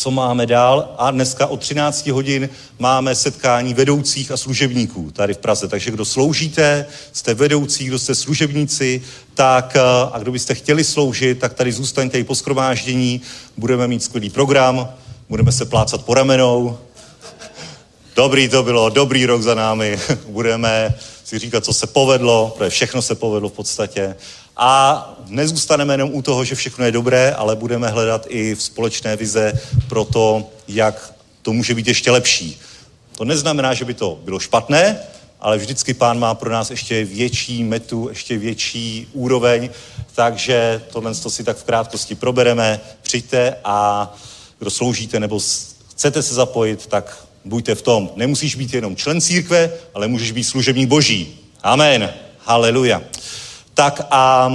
[0.00, 0.94] Co máme dál.
[0.98, 2.48] A dneska od 13 hodin
[2.78, 5.68] máme setkání vedoucích a služebníků tady v Praze.
[5.68, 9.02] Takže kdo sloužíte, jste vedoucí, kdo jste služebníci,
[9.34, 9.80] tak eh,
[10.12, 13.20] a kdo byste chtěli sloužit, tak tady zůstaňte i po skromáždění.
[13.56, 14.88] Budeme mít skvělý program,
[15.28, 16.78] budeme se plácat po ramenou.
[18.16, 19.98] Dobrý to bylo, dobrý rok za námi.
[20.28, 20.94] Budeme
[21.24, 24.16] si říkat, co se povedlo, protože všechno se povedlo v podstatě.
[24.56, 29.16] A nezůstaneme jenom u toho, že všechno je dobré, ale budeme hledat i v společné
[29.16, 32.60] vize pro to, jak to může být ještě lepší.
[33.16, 34.98] To neznamená, že by to bylo špatné,
[35.40, 39.70] ale vždycky pán má pro nás ještě větší metu, ještě větší úroveň,
[40.14, 42.80] takže tohle si tak v krátkosti probereme.
[43.02, 44.10] Přijďte a
[44.58, 45.40] kdo sloužíte nebo
[45.90, 48.10] chcete se zapojit, tak buďte v tom.
[48.16, 51.38] Nemusíš být jenom člen církve, ale můžeš být služebník boží.
[51.62, 52.14] Amen.
[52.38, 53.02] Haleluja.
[53.80, 54.50] Tak a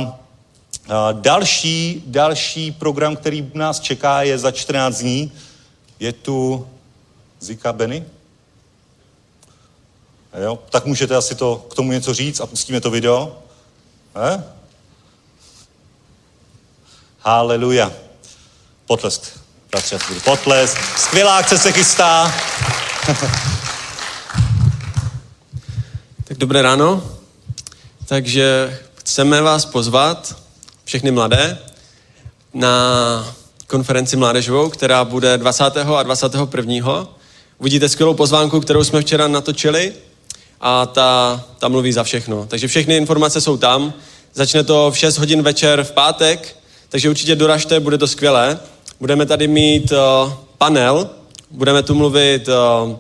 [1.12, 5.32] další, další program, který nás čeká, je za 14 dní.
[6.00, 6.68] Je tu
[7.40, 8.06] Zika Benny.
[10.44, 10.60] Jo?
[10.70, 13.38] Tak můžete asi to, k tomu něco říct a pustíme to video.
[14.16, 14.44] Eh?
[17.20, 17.92] Haleluja.
[18.86, 19.40] Potlesk.
[19.72, 20.78] Bratři potlesk.
[20.98, 22.34] Skvělá akce se chystá.
[26.24, 27.04] Tak dobré ráno.
[28.06, 30.36] Takže chceme vás pozvat,
[30.86, 31.58] všechny mladé,
[32.54, 33.36] na
[33.68, 35.64] konferenci mládežovou, která bude 20.
[35.64, 37.08] a 21.
[37.58, 39.94] Uvidíte skvělou pozvánku, kterou jsme včera natočili
[40.62, 42.46] a ta, ta mluví za všechno.
[42.46, 43.94] Takže všechny informace jsou tam.
[44.34, 46.56] Začne to v 6 hodin večer v pátek,
[46.90, 48.60] takže určitě doražte, bude to skvělé.
[49.00, 51.10] Budeme tady mít uh, panel,
[51.52, 52.96] budeme tu mluvit uh,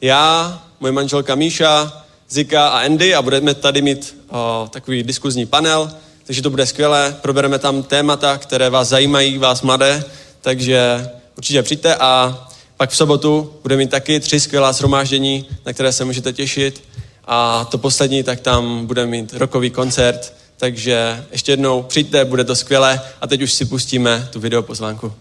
[0.00, 5.90] já, moje manželka Míša, Zika a Andy a budeme tady mít uh, takový diskuzní panel,
[6.24, 7.16] takže to bude skvělé.
[7.22, 10.04] Probereme tam témata, které vás zajímají, vás mladé,
[10.40, 12.42] takže určitě přijďte a
[12.76, 16.82] pak v sobotu budeme mít taky tři skvělá shromáždění, na které se můžete těšit.
[17.24, 22.56] A to poslední, tak tam budeme mít rokový koncert, takže ještě jednou přijďte, bude to
[22.56, 25.12] skvělé a teď už si pustíme tu videopozvánku.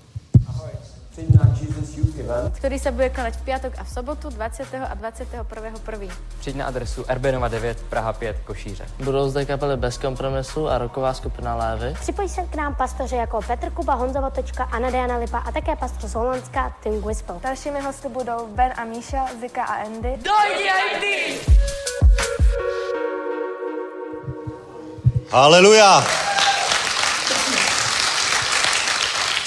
[2.56, 4.66] Ktorý sa bude konať v piatok a v sobotu 20.
[4.82, 6.12] a 21.1.
[6.40, 8.86] Přijď na adresu RB 9 Praha 5 Košíře.
[9.04, 11.94] Budou zde kapely Bez kompromisu a roková skupina Lévy.
[12.02, 15.76] Připojí se k nám pastoři jako Petr Kuba, Honza Votočka, Anna Diana Lipa a také
[15.76, 17.40] pastor z Holandska Tim Gwispel.
[17.44, 20.20] Dalšími hosty budou Ben a Míša, Zika a Andy.
[25.32, 26.04] Haleluja.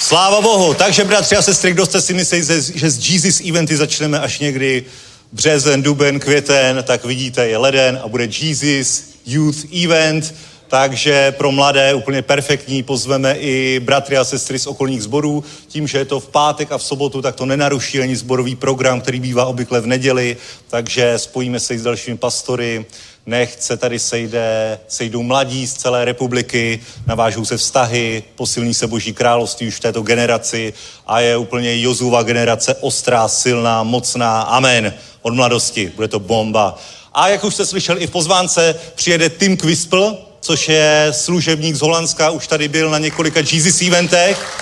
[0.09, 0.73] Sláva Bohu.
[0.73, 2.43] Takže, bratři a sestry, kdo jste si mysleli,
[2.75, 4.85] že z Jesus eventy začneme až někdy
[5.31, 10.35] březen, duben, květen, tak vidíte, je leden a bude Jesus Youth Event,
[10.67, 12.83] takže pro mladé úplně perfektní.
[12.83, 15.43] Pozveme i bratry a sestry z okolních sborů.
[15.67, 19.01] Tím, že je to v pátek a v sobotu, tak to nenaruší ani zborový program,
[19.01, 20.37] který bývá obvykle v neděli.
[20.69, 22.85] Takže spojíme se i s dalšími pastory.
[23.29, 29.13] Nech se tady sejde, sejdou mladí z celé republiky, navážou se vztahy, posilní se boží
[29.13, 30.73] království už v této generaci
[31.07, 34.41] a je úplně Jozuva generace ostrá, silná, mocná.
[34.41, 34.93] Amen.
[35.21, 35.91] Od mladosti.
[35.95, 36.77] Bude to bomba.
[37.13, 41.81] A jak už jste slyšeli i v pozvánce, přijede Tim Quispel, což je služebník z
[41.81, 44.57] Holandska, už tady byl na několika Jesus eventech.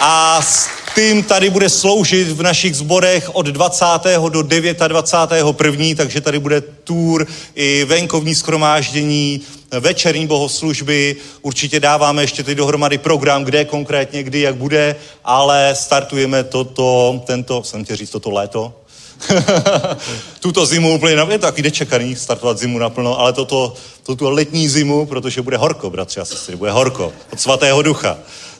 [0.00, 0.40] A
[0.98, 3.84] s Tim tady bude sloužit v našich zborech od 20.
[4.28, 5.96] do 29.
[5.96, 9.40] takže tady bude tour i venkovní schromáždění,
[9.80, 11.16] večerní bohoslužby.
[11.42, 17.62] Určitě dáváme ještě teď dohromady program, kde konkrétně, kdy, jak bude, ale startujeme toto, tento,
[17.62, 18.72] jsem tě říct, toto léto,
[20.40, 25.06] tuto zimu úplně, je to taky nečekaný startovat zimu naplno, ale toto, toto letní zimu,
[25.06, 28.18] protože bude horko, bratři a sestry, bude horko od svatého ducha.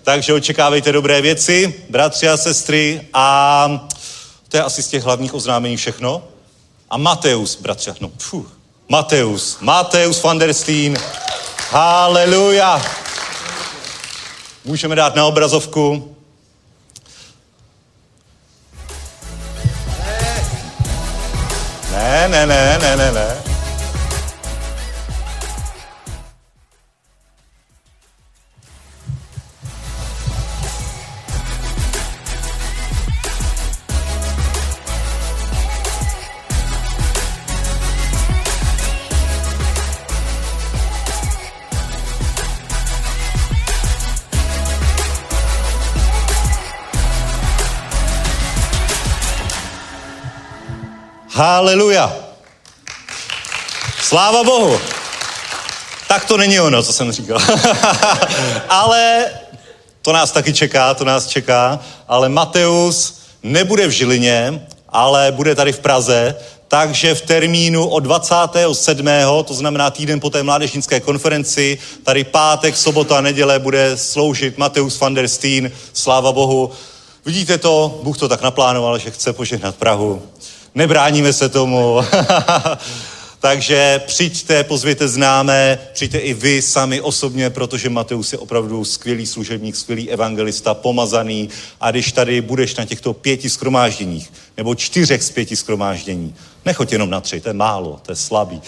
[0.09, 3.89] Takže očekávejte dobré věci, bratři a sestry, a
[4.49, 6.23] to je asi z těch hlavních oznámení všechno.
[6.91, 10.97] A Mateus, bratři, no, pfuh, Mateus, Mateus van der Steen,
[11.71, 12.83] haleluja.
[14.65, 16.17] Můžeme dát na obrazovku.
[21.93, 23.48] Ne, ne, ne, ne, ne, ne.
[51.39, 52.17] Haleluja.
[54.03, 54.81] Sláva Bohu.
[56.09, 57.39] Tak to není ono, co jsem říkal.
[58.69, 59.25] ale
[60.03, 61.81] to nás taky čeká, to nás čeká.
[62.09, 66.35] Ale Mateus nebude v Žilině, ale bude tady v Praze,
[66.69, 69.09] takže v termínu od 27.
[69.45, 75.01] to znamená týden po té mládežnické konferenci, tady pátek, sobota a neděle bude sloužit Mateus
[75.01, 76.71] van der Steen, sláva Bohu.
[77.27, 80.23] Vidíte to, Bůh to tak naplánoval, že chce požehnat Prahu.
[80.75, 82.01] Nebráníme se tomu.
[83.41, 89.77] Takže přijďte, pozvěte známé, přijďte i vy sami osobně, protože Mateus je opravdu skvělý služebník,
[89.77, 91.49] skvělý evangelista, pomazaný.
[91.81, 97.11] A když tady budeš na těchto pěti skromážděních, nebo čtyřech z pěti skromáždění, nechoď jenom
[97.11, 98.61] na tři, to je málo, to je slabý,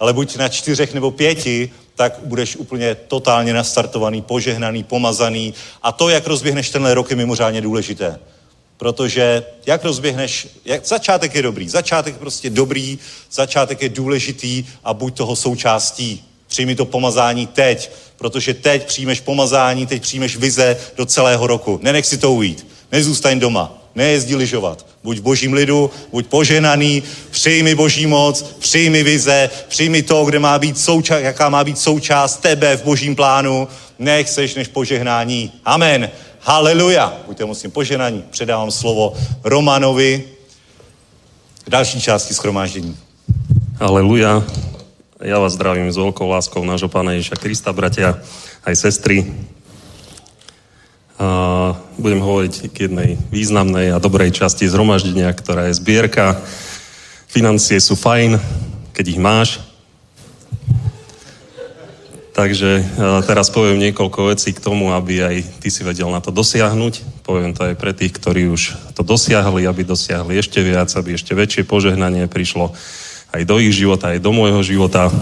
[0.00, 5.54] ale buď na čtyřech nebo pěti, tak budeš úplně totálně nastartovaný, požehnaný, pomazaný.
[5.82, 8.18] A to, jak rozběhneš tenhle rok, je mimořádně důležité.
[8.76, 12.98] Protože jak rozběhneš, jak, začátek je dobrý, začátek prostě dobrý,
[13.32, 16.24] začátek je důležitý a buď toho součástí.
[16.46, 21.78] Přijmi to pomazání teď, protože teď přijmeš pomazání, teď přijmeš vize do celého roku.
[21.82, 24.86] Nenech si to ujít, nezůstaň doma, nejezdí lyžovat.
[25.04, 30.58] Buď v božím lidu, buď poženaný, přijmi boží moc, přijmi vize, přijmi to, kde má
[30.58, 33.68] být souča- jaká má být součást tebe v božím plánu,
[33.98, 35.52] nech seš než požehnání.
[35.64, 36.10] Amen.
[36.44, 37.24] Haleluja.
[37.26, 38.24] Buďte musím poženaní.
[38.30, 40.24] Předávám slovo Romanovi
[41.64, 42.96] k další části schromáždění.
[43.80, 44.44] Haleluja.
[45.24, 48.20] Ja vás zdravím s veľkou láskou nášho Pána Ježiša Krista, bratia,
[48.60, 49.24] aj sestry.
[51.16, 56.44] A budem hovoriť k jednej významnej a dobrej časti zhromaždenia, ktorá je zbierka.
[57.24, 58.36] Financie sú fajn,
[58.92, 59.64] keď ich máš.
[62.34, 62.82] Takže
[63.30, 67.22] teraz poviem niekoľko vecí k tomu, aby aj ty si vedel na to dosiahnuť.
[67.22, 71.30] Poviem to aj pre tých, ktorí už to dosiahli, aby dosiahli ešte viac, aby ešte
[71.30, 72.74] väčšie požehnanie prišlo
[73.30, 75.14] aj do ich života, aj do môjho života.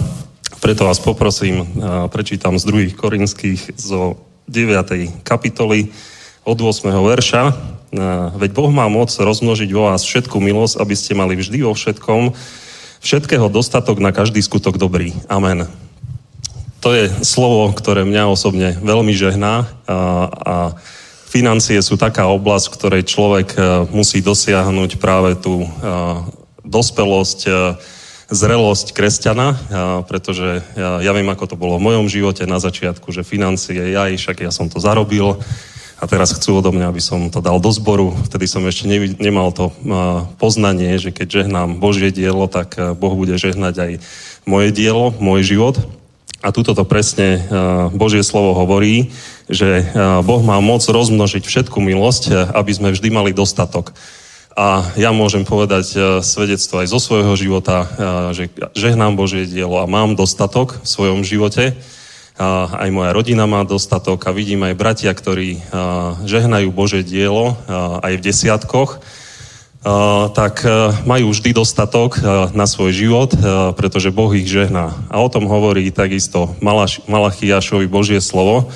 [0.57, 1.69] Preto vás poprosím,
[2.09, 4.17] prečítam z druhých korinských zo
[4.49, 5.21] 9.
[5.21, 5.93] kapitoly
[6.49, 6.89] od 8.
[6.89, 7.53] verša.
[8.41, 12.33] Veď Boh má moc rozmnožiť vo vás všetku milosť, aby ste mali vždy vo všetkom
[13.05, 15.13] všetkého dostatok na každý skutok dobrý.
[15.29, 15.69] Amen.
[16.83, 20.55] To je slovo, ktoré mňa osobne veľmi žehná a, a
[21.31, 23.55] financie sú taká oblasť, v ktorej človek
[23.95, 25.63] musí dosiahnuť práve tú
[26.67, 27.39] dospelosť,
[28.27, 29.47] zrelosť kresťana,
[30.11, 34.11] pretože ja, ja viem, ako to bolo v mojom živote na začiatku, že financie, ja
[34.11, 35.39] však ja som to zarobil
[35.97, 38.11] a teraz chcú odo mňa, aby som to dal do zboru.
[38.27, 39.71] Vtedy som ešte ne, nemal to
[40.35, 43.91] poznanie, že keď žehnám Božie dielo, tak Boh bude žehnať aj
[44.43, 45.79] moje dielo, môj život.
[46.39, 47.45] A tuto to presne
[47.93, 49.13] Božie slovo hovorí,
[49.51, 49.85] že
[50.23, 53.93] Boh má moc rozmnožiť všetku milosť, aby sme vždy mali dostatok.
[54.53, 57.89] A ja môžem povedať svedectvo aj zo svojho života,
[58.37, 61.73] že žehnám Božie dielo a mám dostatok v svojom živote.
[62.37, 65.57] Aj moja rodina má dostatok a vidím aj bratia, ktorí
[66.25, 67.57] žehnajú Božie dielo
[68.01, 69.01] aj v desiatkoch,
[70.31, 70.63] tak
[71.03, 72.23] majú vždy dostatok
[72.55, 73.35] na svoj život,
[73.75, 74.95] pretože Boh ich žehná.
[75.11, 76.55] A o tom hovorí takisto
[77.07, 78.71] Malachiašovi Božie slovo,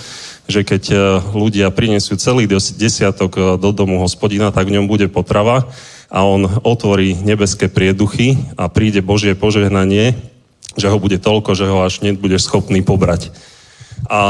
[0.48, 0.96] že keď e,
[1.36, 2.48] ľudia prinesú celý
[2.80, 5.68] desiatok e, do domu hospodina, tak v ňom bude potrava
[6.08, 10.16] a on otvorí nebeské prieduchy a príde Božie požehnanie,
[10.80, 13.36] že ho bude toľko, že ho až nebudeš schopný pobrať.
[14.06, 14.26] A, a, a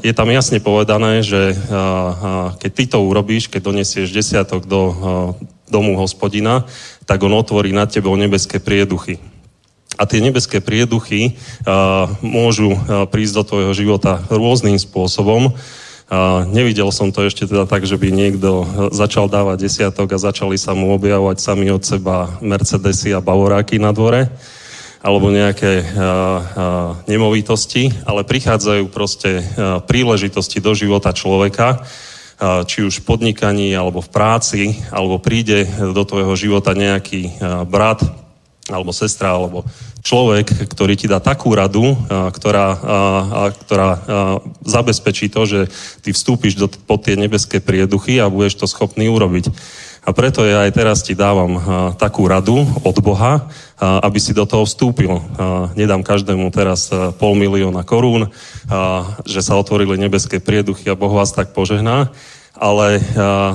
[0.00, 1.82] je tam jasne povedané, že a, a,
[2.56, 4.92] keď ty to urobíš, keď donesieš desiatok do a,
[5.70, 6.66] domu hospodina,
[7.06, 9.22] tak on otvorí nad tebou nebeské prieduchy.
[10.00, 11.36] A tie nebeské prieduchy
[11.66, 15.52] uh, môžu uh, prísť do tvojho života rôznym spôsobom.
[15.52, 20.56] Uh, nevidel som to ešte teda tak, že by niekto začal dávať desiatok a začali
[20.56, 24.26] sa mu objavovať sami od seba Mercedesy a Bavoráky na dvore
[25.00, 25.96] alebo nejaké
[27.08, 29.40] nemovitosti, ale prichádzajú proste
[29.88, 31.88] príležitosti do života človeka,
[32.68, 38.04] či už v podnikaní, alebo v práci, alebo príde do tvojho života nejaký brat,
[38.68, 39.64] alebo sestra, alebo
[40.04, 42.68] človek, ktorý ti dá takú radu, ktorá,
[43.66, 43.90] ktorá
[44.64, 45.60] zabezpečí to, že
[46.00, 49.48] ty vstúpiš do, pod tie nebeské prieduchy a budeš to schopný urobiť.
[50.00, 51.60] A preto ja aj teraz ti dávam
[52.00, 55.20] takú radu od Boha, aby si do toho vstúpil.
[55.76, 56.88] Nedám každému teraz
[57.20, 58.32] pol milióna korún,
[59.28, 62.08] že sa otvorili nebeské prieduchy a Boh vás tak požehná
[62.60, 63.00] ale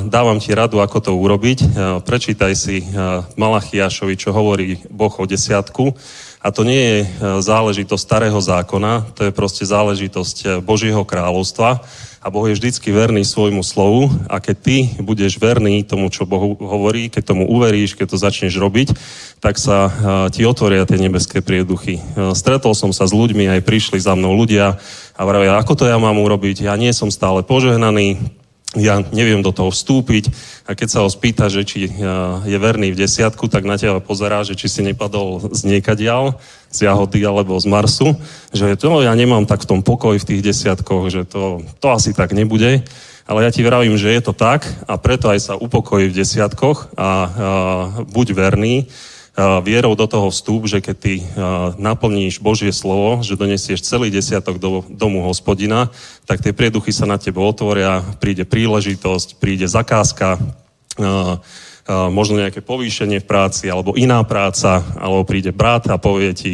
[0.10, 1.78] dávam ti radu, ako to urobiť.
[2.02, 2.82] Prečítaj si
[3.38, 5.94] Malachiašovi, čo hovorí Boh o desiatku.
[6.46, 6.98] A to nie je
[7.42, 11.82] záležitosť starého zákona, to je proste záležitosť Božieho kráľovstva.
[12.26, 16.58] A Boh je vždycky verný svojmu slovu a keď ty budeš verný tomu, čo Boh
[16.58, 18.98] hovorí, keď tomu uveríš, keď to začneš robiť,
[19.42, 19.90] tak sa
[20.34, 22.02] ti otvoria tie nebeské prieduchy.
[22.34, 24.78] Stretol som sa s ľuďmi, aj prišli za mnou ľudia
[25.14, 28.18] a vravia, ako to ja mám urobiť, ja nie som stále požehnaný,
[28.76, 30.32] ja neviem do toho vstúpiť
[30.68, 31.88] a keď sa ho spýta, že či
[32.46, 36.36] je verný v desiatku, tak na teba pozerá, že či si nepadol z niekadiaľ,
[36.72, 38.20] z jahody alebo z Marsu,
[38.52, 42.12] že to ja nemám tak v tom pokoj v tých desiatkoch, že to, to asi
[42.12, 42.84] tak nebude.
[43.26, 46.94] Ale ja ti vravím, že je to tak a preto aj sa upokojí v desiatkoch
[46.94, 47.10] a, a
[48.06, 48.86] buď verný,
[49.36, 51.20] vierou do toho vstúp, že keď ty
[51.76, 55.92] naplníš Božie slovo, že donesieš celý desiatok do domu hospodina,
[56.24, 60.40] tak tie prieduchy sa na tebo otvoria, príde príležitosť, príde zakázka,
[62.10, 66.54] možno nejaké povýšenie v práci, alebo iná práca, alebo príde brat a povie ti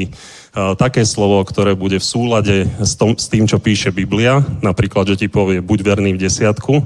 [0.76, 2.98] také slovo, ktoré bude v súlade s
[3.30, 6.82] tým, čo píše Biblia, napríklad, že ti povie buď verný v desiatku,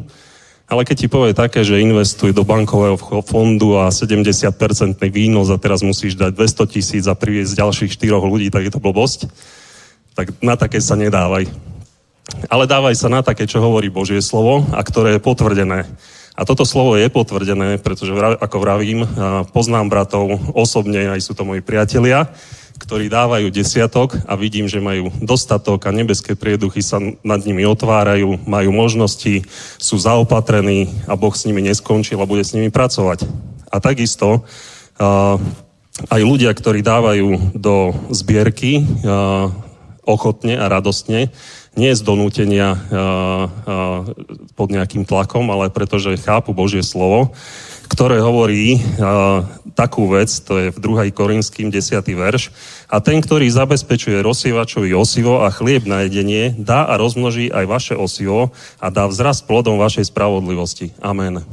[0.66, 5.86] ale keď ti povie také, že investuj do bankového fondu a 70-percentný výnos a teraz
[5.86, 9.30] musíš dať 200 tisíc a priviesť ďalších 4 ľudí, tak je to blbosť.
[10.18, 11.46] Tak na také sa nedávaj.
[12.50, 15.86] Ale dávaj sa na také, čo hovorí Božie slovo a ktoré je potvrdené.
[16.36, 19.06] A toto slovo je potvrdené, pretože ako vravím,
[19.54, 22.28] poznám bratov osobne, aj sú to moji priatelia,
[22.76, 28.44] ktorí dávajú desiatok a vidím, že majú dostatok a nebeské prieduchy sa nad nimi otvárajú,
[28.44, 29.48] majú možnosti,
[29.80, 33.26] sú zaopatrení a Boh s nimi neskončil a bude s nimi pracovať.
[33.72, 34.44] A takisto
[36.12, 38.84] aj ľudia, ktorí dávajú do zbierky
[40.06, 41.32] ochotne a radostne,
[41.76, 42.80] nie z donútenia
[44.56, 47.36] pod nejakým tlakom, ale pretože chápu Božie slovo,
[47.86, 51.12] ktoré hovorí uh, takú vec, to je v 2.
[51.12, 52.02] Korinským 10.
[52.16, 52.50] verš,
[52.90, 57.96] a ten, ktorý zabezpečuje rozsievačovi osivo a chlieb na jedenie, dá a rozmnoží aj vaše
[57.98, 60.96] osivo a dá vzrast plodom vašej spravodlivosti.
[61.04, 61.44] Amen.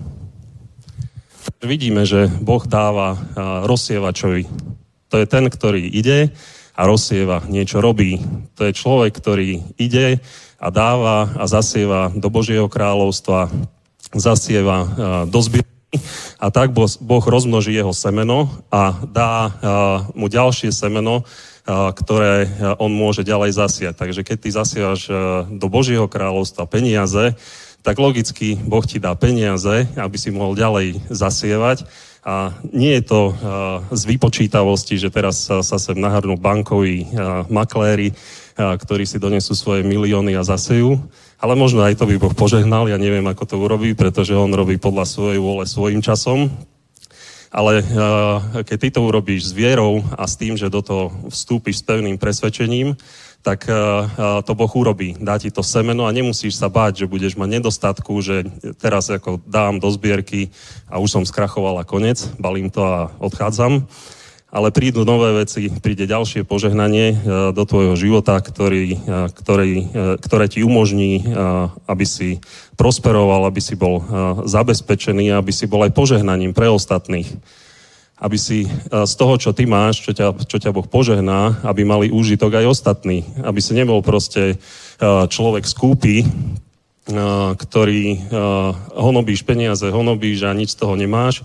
[1.62, 3.18] Vidíme, že Boh dáva
[3.66, 4.50] rozsievačovi.
[5.10, 6.34] To je ten, ktorý ide
[6.74, 8.18] a rozsieva, niečo robí.
[8.58, 10.18] To je človek, ktorý ide
[10.58, 13.50] a dáva a zasieva do Božieho kráľovstva,
[14.14, 14.86] zasieva
[15.26, 15.71] do zbierky
[16.40, 19.52] a tak Boh rozmnoží jeho semeno a dá
[20.16, 21.22] mu ďalšie semeno,
[21.68, 22.50] ktoré
[22.82, 23.94] on môže ďalej zasiať.
[23.94, 25.02] Takže keď ty zasievaš
[25.46, 27.36] do Božieho kráľovstva peniaze,
[27.82, 31.86] tak logicky Boh ti dá peniaze, aby si mohol ďalej zasievať.
[32.22, 33.20] A nie je to
[33.90, 37.10] z vypočítavosti, že teraz sa, sem nahrnú bankoví
[37.50, 38.14] makléri,
[38.54, 41.02] ktorí si donesú svoje milióny a zasejú,
[41.42, 44.78] ale možno aj to by Boh požehnal, ja neviem, ako to urobí, pretože on robí
[44.78, 46.54] podľa svojej vôle svojim časom.
[47.52, 51.82] Ale uh, keď ty to urobíš s vierou a s tým, že do toho vstúpiš
[51.82, 52.96] s pevným presvedčením,
[53.42, 55.18] tak uh, to Boh urobí.
[55.18, 58.46] Dá ti to semeno a nemusíš sa báť, že budeš mať nedostatku, že
[58.78, 60.54] teraz ako dám do zbierky
[60.86, 63.84] a už som skrachoval a konec, balím to a odchádzam.
[64.52, 67.24] Ale prídu nové veci, príde ďalšie požehnanie
[67.56, 69.00] do tvojho života, ktorý,
[69.32, 69.72] ktorý,
[70.20, 71.24] ktoré ti umožní,
[71.88, 72.36] aby si
[72.76, 74.04] prosperoval, aby si bol
[74.44, 77.32] zabezpečený, aby si bol aj požehnaním pre ostatných
[78.22, 78.68] aby si e,
[79.02, 82.70] z toho, čo ty máš, čo ťa, čo ťa Boh požehná, aby mali úžitok aj
[82.70, 83.26] ostatní.
[83.42, 84.56] Aby si nebol proste e,
[85.26, 86.26] človek skúpy, e,
[87.58, 88.30] ktorý
[88.94, 91.42] honobíš peniaze, honobíš a nič z toho nemáš.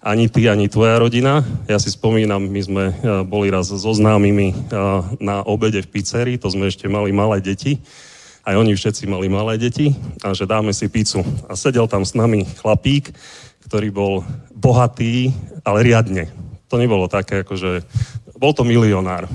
[0.00, 1.44] Ani ty, ani tvoja rodina.
[1.68, 2.84] Ja si spomínam, my sme
[3.28, 4.72] boli raz so známymi
[5.20, 7.76] na obede v pizzerii, to sme ešte mali malé deti.
[8.40, 9.92] Aj oni všetci mali malé deti
[10.24, 11.20] a že dáme si pizzu.
[11.44, 13.12] A sedel tam s nami chlapík,
[13.68, 14.24] ktorý bol
[14.56, 15.36] bohatý,
[15.68, 16.32] ale riadne.
[16.72, 17.84] To nebolo také, ako že
[18.40, 19.28] bol to milionár.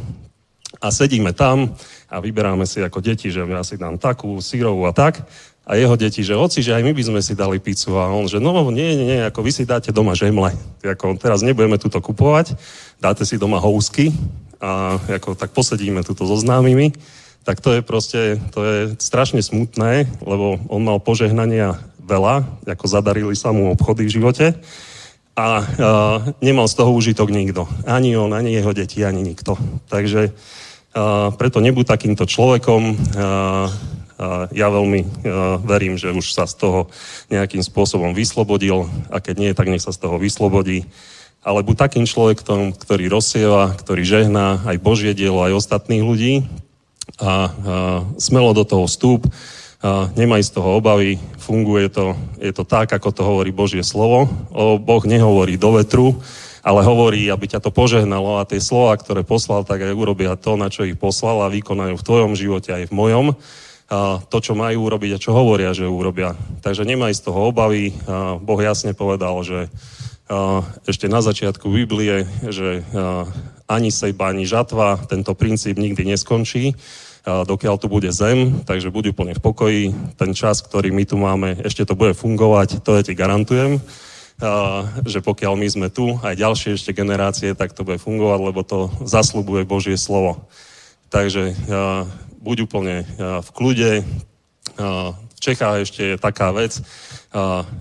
[0.82, 1.78] A sedíme tam
[2.09, 5.30] a vyberáme si ako deti, že ja si dám takú, sírovú a tak.
[5.66, 7.97] A jeho deti, že oci, že aj my by sme si dali pizzu.
[7.97, 10.53] A on, že no nie, nie, nie, ako vy si dáte doma žemle.
[10.86, 12.53] Ako, teraz nebudeme túto kupovať,
[13.01, 14.13] dáte si doma housky
[14.61, 16.93] a ako, tak posedíme túto so známymi.
[17.45, 23.34] Tak to je proste, to je strašne smutné, lebo on mal požehnania veľa, ako zadarili
[23.34, 24.45] sa mu obchody v živote
[25.36, 25.66] a uh,
[26.39, 27.68] nemal z toho užitok nikto.
[27.84, 29.59] Ani on, ani jeho deti, ani nikto.
[29.91, 32.82] Takže uh, preto nebuď takýmto človekom.
[33.13, 33.68] Uh,
[34.55, 35.09] ja veľmi uh,
[35.59, 36.80] verím, že už sa z toho
[37.28, 40.88] nejakým spôsobom vyslobodil a keď nie, tak nech sa z toho vyslobodí.
[41.45, 46.34] Ale buď takým človekom, ktorý rozsieva, ktorý žehná aj Božie dielo, aj ostatných ľudí
[47.22, 47.51] a uh,
[48.18, 49.28] smelo do toho vstúp
[50.16, 54.26] nemaj z toho obavy, funguje to, je to tak, ako to hovorí Božie slovo.
[54.49, 56.18] O, boh nehovorí do vetru,
[56.66, 60.57] ale hovorí, aby ťa to požehnalo a tie slova, ktoré poslal, tak aj urobia to,
[60.57, 63.26] na čo ich poslal a vykonajú v tvojom živote aj v mojom.
[63.93, 66.33] To, čo majú urobiť a čo hovoria, že urobia.
[66.65, 67.93] Takže nemaj z toho obavy.
[68.41, 69.69] Boh jasne povedal, že
[70.89, 72.81] ešte na začiatku Biblie, že
[73.69, 76.73] ani sejba, ani žatva, tento princíp nikdy neskončí
[77.25, 79.83] dokiaľ tu bude zem, takže buď úplne v pokoji.
[80.13, 83.81] Ten čas, ktorý my tu máme, ešte to bude fungovať, to ja ti garantujem,
[85.01, 88.93] že pokiaľ my sme tu, aj ďalšie ešte generácie, tak to bude fungovať, lebo to
[89.09, 90.45] zaslubuje Božie slovo.
[91.09, 91.57] Takže
[92.45, 94.05] buď úplne v kľude.
[94.77, 96.77] V Čechách ešte je taká vec,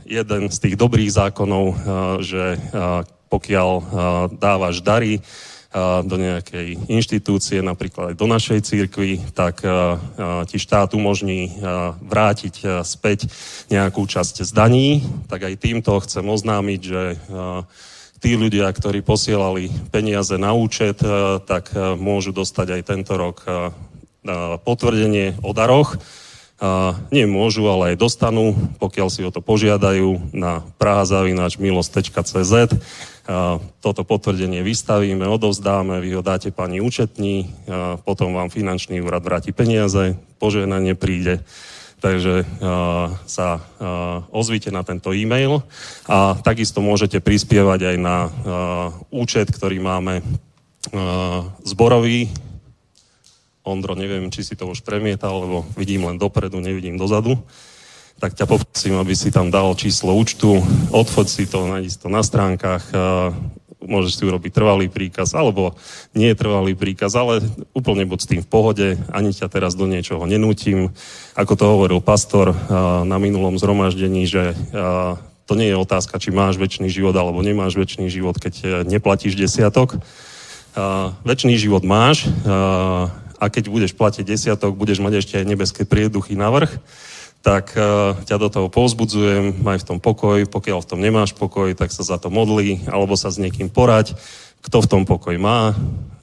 [0.08, 1.76] jeden z tých dobrých zákonov,
[2.24, 2.56] že
[3.28, 3.70] pokiaľ
[4.40, 5.20] dávaš dary,
[6.06, 9.58] do nejakej inštitúcie, napríklad aj do našej církvy, tak
[10.46, 11.50] ti štát umožní
[11.98, 13.26] vrátiť späť
[13.74, 15.02] nejakú časť z daní.
[15.26, 17.18] Tak aj týmto chcem oznámiť, že
[18.22, 21.02] tí ľudia, ktorí posielali peniaze na účet,
[21.42, 23.42] tak môžu dostať aj tento rok
[24.64, 26.00] potvrdenie o daroch.
[27.12, 32.54] Nie môžu, ale aj dostanú, pokiaľ si o to požiadajú na prahazavinačmilost.cz
[33.80, 37.48] toto potvrdenie vystavíme, odovzdáme, vy ho dáte pani účetní,
[38.04, 41.40] potom vám finančný úrad vráti peniaze, požehnanie príde.
[42.04, 45.64] Takže uh, sa uh, ozvite na tento e-mail
[46.04, 48.30] a takisto môžete prispievať aj na uh,
[49.08, 50.20] účet, ktorý máme
[51.64, 52.28] zborový.
[53.64, 57.40] Ondro, neviem, či si to už premietal, lebo vidím len dopredu, nevidím dozadu.
[58.20, 60.60] Tak ťa poprosím, aby si tam dal číslo účtu,
[60.92, 62.84] odfoď si to, nájdi to na stránkach,
[63.80, 65.74] môžeš si urobiť trvalý príkaz, alebo
[66.12, 67.40] nie je trvalý príkaz, ale
[67.72, 70.92] úplne buď s tým v pohode, ani ťa teraz do niečoho nenútim.
[71.32, 72.52] Ako to hovoril pastor
[73.04, 74.52] na minulom zhromaždení, že
[75.44, 79.36] to nie je otázka, či máš väčší život alebo nemáš väčší život, keď e, neplatíš
[79.36, 80.00] desiatok.
[81.20, 82.24] Väčší život máš
[83.44, 86.80] a keď budeš platiť desiatok, budeš mať ešte aj nebeské prieduchy na vrch
[87.44, 91.76] tak uh, ťa do toho povzbudzujem, maj v tom pokoj, pokiaľ v tom nemáš pokoj,
[91.76, 94.16] tak sa za to modli, alebo sa s niekým porať,
[94.64, 95.76] kto v tom pokoj má,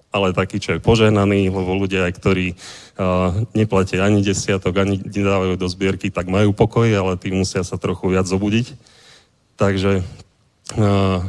[0.09, 5.61] ale taký, čo je požehnaný, lebo ľudia, aj ktorí uh, neplatia ani desiatok, ani nedávajú
[5.61, 8.73] do zbierky, tak majú pokoj, ale tí musia sa trochu viac zobudiť.
[9.61, 11.21] Takže uh,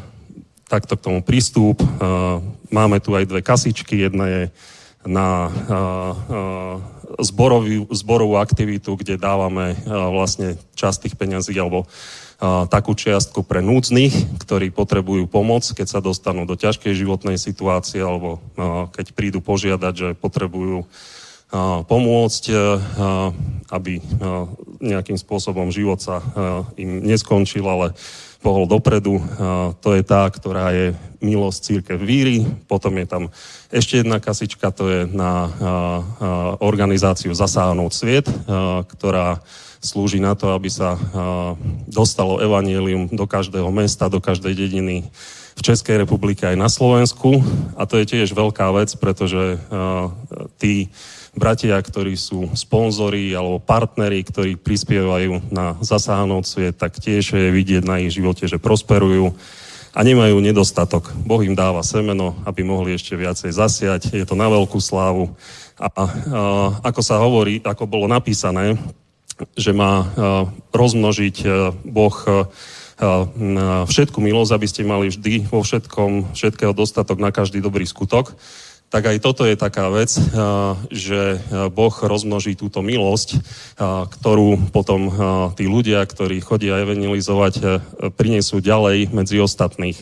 [0.72, 1.84] takto k tomu prístup.
[1.84, 2.40] Uh,
[2.72, 4.43] máme tu aj dve kasičky, jedna je
[5.03, 5.50] na
[7.18, 11.90] zborovú, zborovú aktivitu, kde dávame vlastne časť tých peňazí alebo
[12.42, 18.42] takú čiastku pre núdznych, ktorí potrebujú pomoc, keď sa dostanú do ťažkej životnej situácie alebo
[18.90, 20.82] keď prídu požiadať, že potrebujú
[21.86, 22.44] pomôcť,
[23.70, 23.92] aby
[24.82, 26.18] nejakým spôsobom život sa
[26.80, 27.94] im neskončil, ale
[28.43, 29.22] pohol dopredu.
[29.80, 32.43] To je tá, ktorá je milosť církev víry.
[32.66, 33.22] Potom je tam
[33.70, 35.47] ešte jedna kasička, to je na
[36.59, 38.26] organizáciu Zasáhnout sviet,
[38.99, 39.38] ktorá
[39.78, 40.99] slúži na to, aby sa
[41.86, 45.07] dostalo evanielium do každého mesta, do každej dediny
[45.53, 47.38] v Českej republike aj na Slovensku.
[47.78, 49.62] A to je tiež veľká vec, pretože
[50.59, 50.90] tí
[51.33, 57.83] bratia, ktorí sú sponzori alebo partneri, ktorí prispievajú na zasáhnout sviet, tak tiež je vidieť
[57.89, 59.33] na ich živote, že prosperujú
[59.93, 61.12] a nemajú nedostatok.
[61.24, 64.03] Boh im dáva semeno, aby mohli ešte viacej zasiať.
[64.16, 65.33] Je to na veľkú slávu.
[65.76, 66.05] A, a
[66.80, 68.76] ako sa hovorí, ako bolo napísané,
[69.57, 70.09] že má
[70.72, 71.37] rozmnožiť
[71.85, 72.16] Boh
[73.89, 78.37] všetku milosť, aby ste mali vždy vo všetkom, všetkého dostatok na každý dobrý skutok
[78.93, 80.12] tak aj toto je taká vec,
[80.93, 81.40] že
[81.72, 83.40] Boh rozmnoží túto milosť,
[84.20, 85.09] ktorú potom
[85.57, 87.55] tí ľudia, ktorí chodia evangelizovať,
[88.20, 89.97] prinesú ďalej medzi ostatných.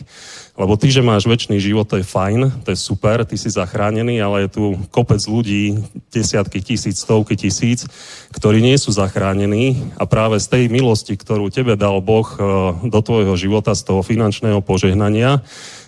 [0.59, 4.19] Lebo ty, že máš väčší život, to je fajn, to je super, ty si zachránený,
[4.19, 5.79] ale je tu kopec ľudí,
[6.11, 7.87] desiatky tisíc, stovky tisíc,
[8.35, 12.27] ktorí nie sú zachránení a práve z tej milosti, ktorú tebe dal Boh
[12.83, 15.39] do tvojho života, z toho finančného požehnania,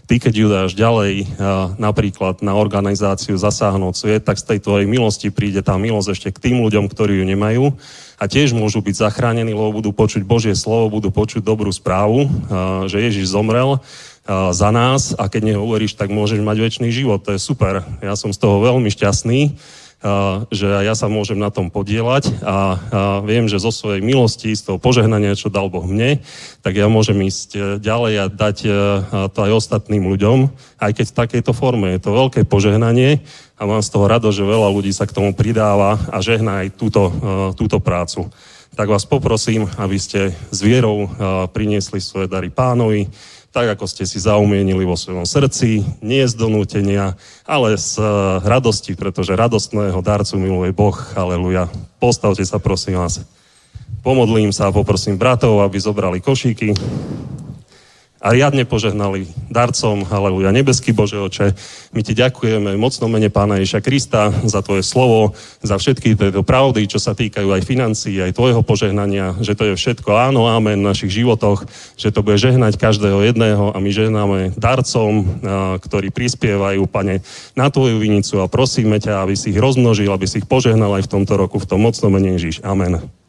[0.04, 1.39] ty, keď ju dáš ďalej,
[1.80, 6.41] napríklad na organizáciu zasáhnuť sviet, tak z tej tvojej milosti príde tá milosť ešte k
[6.49, 7.72] tým ľuďom, ktorí ju nemajú
[8.20, 12.28] a tiež môžu byť zachránení, lebo budú počuť Božie slovo, budú počuť dobrú správu,
[12.88, 13.80] že Ježiš zomrel
[14.51, 17.20] za nás a keď nehovoríš, tak môžeš mať väčší život.
[17.28, 17.84] To je super.
[18.00, 19.59] Ja som z toho veľmi šťastný
[20.51, 22.75] že ja sa môžem na tom podielať a,
[23.24, 26.20] viem, že zo svojej milosti, z toho požehnania, čo dal Boh mne,
[26.59, 28.70] tak ja môžem ísť e, ďalej a dať e,
[29.32, 30.51] to aj ostatným ľuďom,
[30.84, 31.96] aj keď v takejto forme.
[31.96, 33.24] Je to veľké požehnanie
[33.55, 36.75] a mám z toho rado, že veľa ľudí sa k tomu pridáva a žehná aj
[36.75, 37.13] túto, e,
[37.55, 38.28] túto prácu.
[38.75, 41.05] Tak vás poprosím, aby ste s vierou
[41.54, 43.05] priniesli svoje dary pánovi,
[43.54, 47.13] tak ako ste si zaumienili vo svojom srdci, nie z donútenia,
[47.46, 48.08] ale z eh,
[48.42, 50.97] radosti, pretože radostného darcu miluje Boh.
[51.13, 51.70] Aleluja.
[52.01, 53.21] Postavte sa, prosím vás.
[54.01, 56.74] Pomodlím sa a poprosím bratov, aby zobrali košíky
[58.24, 61.51] a riadne požehnali darcom, haleluja, nebeský Bože oče.
[61.91, 66.39] My ti ďakujeme v mocnom mene Pána Ježa Krista za tvoje slovo, za všetky tieto
[66.39, 70.79] pravdy, čo sa týkajú aj financií, aj tvojho požehnania, že to je všetko áno, amen
[70.79, 71.67] v našich životoch,
[72.00, 75.28] že to bude žehnať každého jedného a my žehnáme darcom,
[75.83, 77.20] ktorí prispievajú, pane,
[77.59, 81.12] na tvoju vinicu a prosíme ťa, aby si ich rozmnožil, aby si ich požehnal aj
[81.12, 82.63] v tomto roku, v tom mocnom mene Ježiš.
[82.63, 83.22] Amen.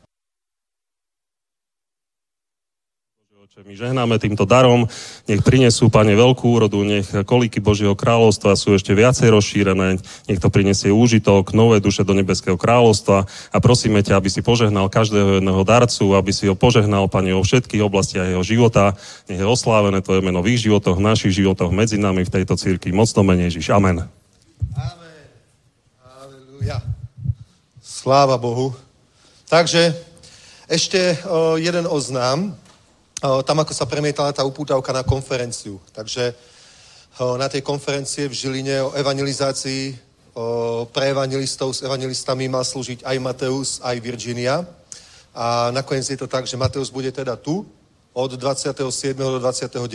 [3.64, 4.84] My žehnáme týmto darom,
[5.24, 10.52] nech prinesú, Pane, veľkú úrodu, nech kolíky Božieho kráľovstva sú ešte viacej rozšírené, nech to
[10.52, 15.64] prinesie úžitok, nové duše do nebeského kráľovstva a prosíme ťa, aby si požehnal každého jedného
[15.64, 19.00] darcu, aby si ho požehnal, Pane, vo všetkých oblastiach jeho života,
[19.32, 22.60] nech je oslávené Tvoje meno v ich životoch, v našich životoch, medzi nami v tejto
[22.60, 22.92] církvi.
[22.92, 23.72] Mocno mene Ježiš.
[23.72, 24.04] Amen.
[24.76, 25.04] Amen.
[27.80, 28.76] Sláva Bohu.
[29.48, 29.96] Takže
[30.68, 32.52] ešte o, jeden oznám
[33.20, 35.78] tam ako sa premietala tá upútavka na konferenciu.
[35.94, 36.34] Takže
[37.38, 39.94] na tej konferencie v Žiline o evangelizácii
[40.90, 44.66] pre evangelistov s evangelistami mal slúžiť aj Mateus, aj Virginia.
[45.30, 47.62] A nakoniec je to tak, že Mateus bude teda tu
[48.14, 49.14] od 27.
[49.14, 49.90] do 29.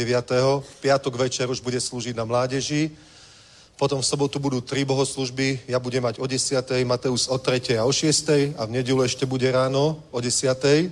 [0.64, 2.92] V piatok večer už bude slúžiť na mládeži.
[3.80, 6.60] potom v sobotu budú tri bohoslužby, ja budem mať o 10.
[6.84, 7.80] Mateus o 3.
[7.80, 8.60] a o 6.
[8.60, 10.92] a v nedelu ešte bude ráno o 10.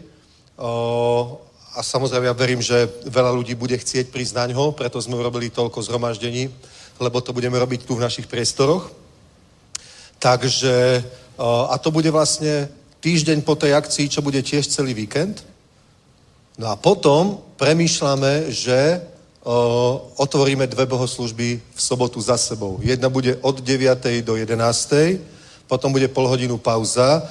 [0.55, 1.39] O,
[1.77, 5.53] a samozrejme ja verím, že veľa ľudí bude chcieť prísť na ňo, preto sme urobili
[5.53, 6.49] toľko zhromaždení,
[6.97, 8.89] lebo to budeme robiť tu v našich priestoroch.
[10.17, 11.05] Takže,
[11.37, 12.65] o, a to bude vlastne
[12.97, 15.45] týždeň po tej akcii, čo bude tiež celý víkend.
[16.57, 18.97] No a potom premýšľame, že
[19.45, 22.81] o, otvoríme dve bohoslužby v sobotu za sebou.
[22.81, 24.25] Jedna bude od 9.
[24.25, 25.21] do 11.
[25.69, 27.21] Potom bude pol hodinu pauza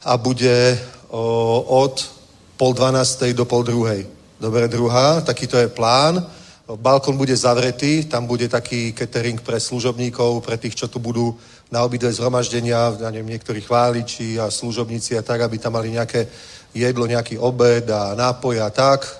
[0.00, 0.80] a bude
[1.12, 2.21] o, od
[2.62, 3.34] pol 12.
[3.34, 4.06] do pol druhej.
[4.38, 6.22] Dobre, druhá, takýto je plán.
[6.78, 11.34] Balkón bude zavretý, tam bude taký catering pre služobníkov, pre tých, čo tu budú
[11.74, 16.30] na obidve zhromaždenia, ja neviem, niektorí chváliči a služobníci a tak, aby tam mali nejaké
[16.70, 19.10] jedlo, nejaký obed a nápoj a tak.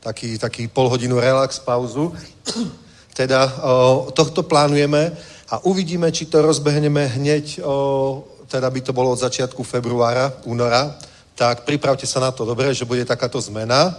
[0.00, 2.16] Taký, taký pol hodinu relax, pauzu.
[3.20, 5.12] teda o, tohto plánujeme
[5.52, 10.96] a uvidíme, či to rozbehneme hneď, o, teda by to bolo od začiatku februára, února,
[11.36, 13.92] tak pripravte sa na to, dobre, že bude takáto zmena.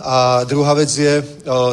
[0.00, 1.20] A druhá vec je,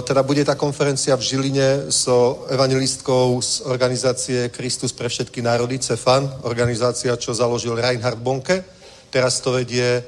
[0.03, 6.43] teda bude tá konferencia v Žiline so evangelistkou z organizácie Kristus pre všetky národy, CEFAN,
[6.43, 8.65] organizácia, čo založil Reinhard Bonke.
[9.13, 10.03] Teraz to vedie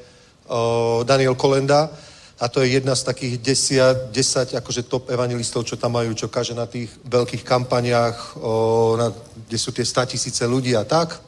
[1.04, 1.88] Daniel Kolenda
[2.40, 6.28] a to je jedna z takých desiat, desať akože top evangelistov, čo tam majú, čo
[6.28, 8.36] kaže na tých veľkých kampaniách,
[9.46, 11.22] kde sú tie tisíce ľudí a tak.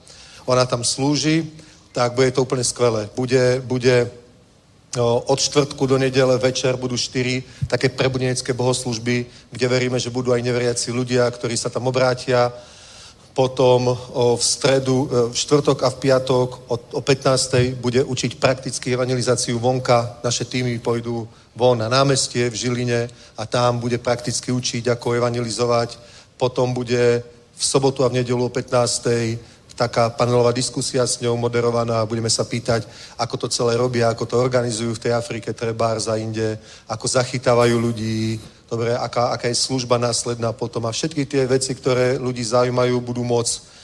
[0.45, 1.47] Ona tam slúži
[1.93, 3.11] tak bude to úplne skvelé.
[3.17, 4.11] Bude, bude
[4.99, 10.43] od čtvrtku do nedele večer budú štyri také prebudenecké bohoslužby, kde veríme, že budú aj
[10.43, 12.51] neveriaci ľudia, ktorí sa tam obrátia.
[13.31, 13.95] Potom
[14.37, 17.79] v stredu, e, v štvrtok a v piatok o 15.
[17.79, 20.19] bude učiť prakticky evangelizáciu vonka.
[20.27, 23.07] Naše týmy pôjdu von na námestie v Žiline
[23.39, 25.95] a tam bude prakticky učiť, ako evangelizovať.
[26.35, 27.23] Potom bude
[27.55, 29.39] v sobotu a v nedelu o 15
[29.81, 32.85] taká panelová diskusia s ňou moderovaná a budeme sa pýtať,
[33.17, 37.81] ako to celé robia, ako to organizujú v tej Afrike, trebár za inde, ako zachytávajú
[37.81, 38.37] ľudí,
[38.69, 40.85] dobre, aká, aká je služba následná potom.
[40.85, 43.81] A všetky tie veci, ktoré ľudí zaujímajú, budú môcť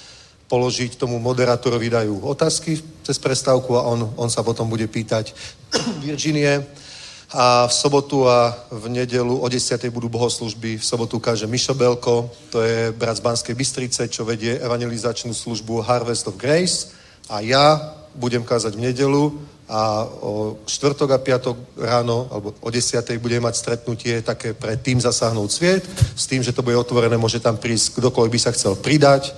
[0.52, 5.32] položiť tomu moderátorovi, dajú otázky cez prestávku a on, on sa potom bude pýtať.
[6.04, 6.60] Virginie,
[7.32, 9.90] a v sobotu a v nedelu o 10.
[9.90, 10.78] budú bohoslužby.
[10.78, 15.82] V sobotu káže Mišo Belko, to je brat z Banskej Bystrice, čo vedie evangelizačnú službu
[15.82, 16.94] Harvest of Grace.
[17.26, 19.34] A ja budem kázať v nedelu
[19.66, 23.02] a o štvrtok a piatok ráno, alebo o 10.
[23.18, 25.82] budem mať stretnutie také pre tým zasáhnout sviet,
[26.14, 29.34] s tým, že to bude otvorené, môže tam prísť kdokoľvek by sa chcel pridať,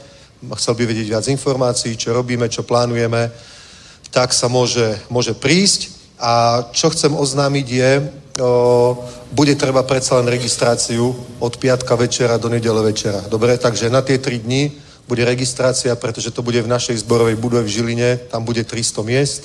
[0.61, 3.33] chcel by vedieť viac informácií, čo robíme, čo plánujeme,
[4.13, 5.98] tak sa môže, môže prísť.
[6.19, 7.93] A čo chcem oznámiť je,
[8.43, 8.99] o,
[9.31, 13.23] bude treba predsa len registráciu od piatka večera do nedele večera.
[13.31, 14.75] Dobre, takže na tie tri dni
[15.07, 19.43] bude registrácia, pretože to bude v našej zborovej budove v Žiline, tam bude 300 miest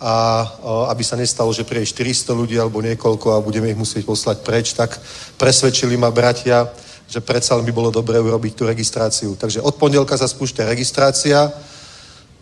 [0.00, 4.04] a o, aby sa nestalo, že príde 400 ľudí alebo niekoľko a budeme ich musieť
[4.08, 4.96] poslať preč, tak
[5.36, 6.68] presvedčili ma bratia,
[7.06, 9.36] že predsa len by bolo dobré urobiť tú registráciu.
[9.38, 11.52] Takže od pondelka sa spúšťa registrácia,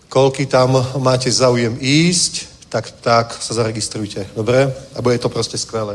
[0.08, 4.26] koľky tam máte záujem ísť, tak, tak sa zaregistrujte.
[4.34, 4.66] Dobre?
[4.66, 5.94] A bude to proste skvelé.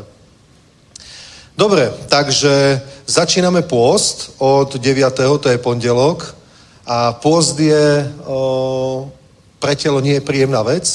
[1.59, 5.11] Dobre, takže začíname pôst od 9.
[5.43, 6.23] to je pondelok.
[6.87, 9.11] A pôst je o,
[9.59, 10.87] pre telo nie je príjemná vec,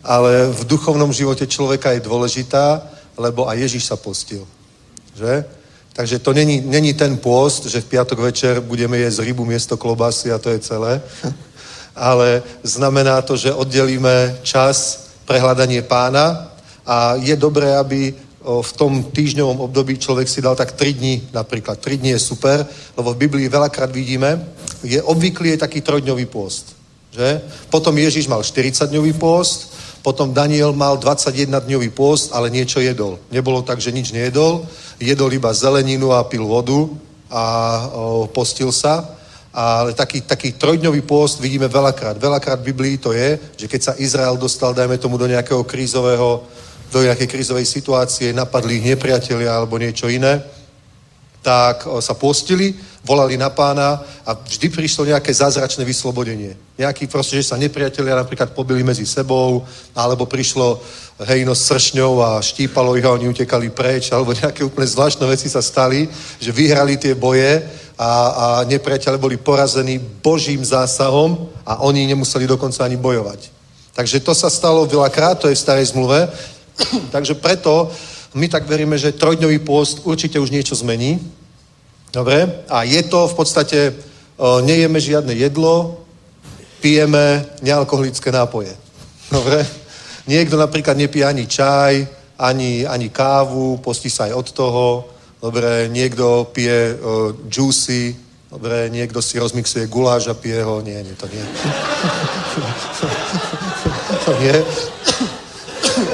[0.00, 2.80] ale v duchovnom živote človeka je dôležitá,
[3.20, 4.48] lebo aj Ježiš sa postil.
[5.12, 5.44] Že?
[5.92, 10.32] Takže to není, není ten pôst, že v piatok večer budeme jesť rybu miesto klobásy
[10.32, 11.04] a to je celé.
[11.92, 16.48] Ale znamená to, že oddelíme čas prehľadanie pána
[16.88, 18.16] a je dobré, aby
[18.48, 21.76] v tom týždňovom období človek si dal tak 3 dní napríklad.
[21.76, 22.64] 3 dní je super,
[22.96, 24.40] lebo v Biblii veľakrát vidíme,
[24.80, 26.72] je obvyklý je taký trojdňový pôst.
[27.12, 27.44] Že?
[27.68, 33.20] Potom Ježiš mal 40-dňový pôst, potom Daniel mal 21-dňový pôst, ale niečo jedol.
[33.28, 34.64] Nebolo tak, že nič nejedol,
[34.96, 36.88] jedol iba zeleninu a pil vodu
[37.28, 37.44] a
[37.92, 39.17] o, postil sa
[39.58, 42.14] ale taký, taký trojdňový pôst vidíme veľakrát.
[42.14, 46.46] Veľakrát v Biblii to je, že keď sa Izrael dostal, dajme tomu, do nejakého krízového,
[46.94, 50.38] do nejakej krízovej situácie, napadli ich nepriatelia alebo niečo iné,
[51.42, 52.74] tak sa postili,
[53.06, 56.58] volali na pána a vždy prišlo nejaké zázračné vyslobodenie.
[56.76, 59.64] Nejaký proste, že sa nepriatelia napríklad pobili medzi sebou,
[59.96, 60.76] alebo prišlo
[61.24, 65.48] hejno s sršňou a štípalo ich a oni utekali preč, alebo nejaké úplne zvláštne veci
[65.48, 66.04] sa stali,
[66.36, 67.64] že vyhrali tie boje
[67.98, 73.50] a, a nepriateľe boli porazení Božím zásahom a oni nemuseli dokonca ani bojovať.
[73.98, 76.30] Takže to sa stalo veľakrát, to je v starej zmluve.
[77.14, 77.90] Takže preto
[78.34, 81.16] my tak veríme, že trojdňový pôst určite už niečo zmení.
[82.12, 82.64] Dobre?
[82.68, 83.94] A je to v podstate
[84.36, 86.04] o, nejeme žiadne jedlo,
[86.80, 88.76] pijeme nealkoholické nápoje.
[89.32, 89.64] Dobre?
[90.28, 92.06] Niekto napríklad nepije ani čaj,
[92.38, 95.08] ani, ani kávu, postí sa aj od toho.
[95.40, 98.16] Dobre, niekto pije o, juicy,
[98.50, 100.80] dobre, niekto si rozmixuje guláš a pije ho.
[100.80, 101.40] Nie, nie, to nie.
[104.24, 104.64] to nie.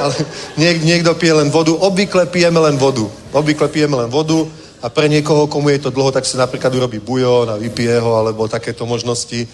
[0.01, 0.15] Ale
[0.57, 1.73] niek, niekto pije len vodu.
[1.75, 3.05] Obvykle pijeme len vodu.
[3.33, 4.47] Obvykle pijeme len vodu
[4.85, 8.21] a pre niekoho, komu je to dlho, tak si napríklad urobí bujon a vypije ho,
[8.21, 9.49] alebo takéto možnosti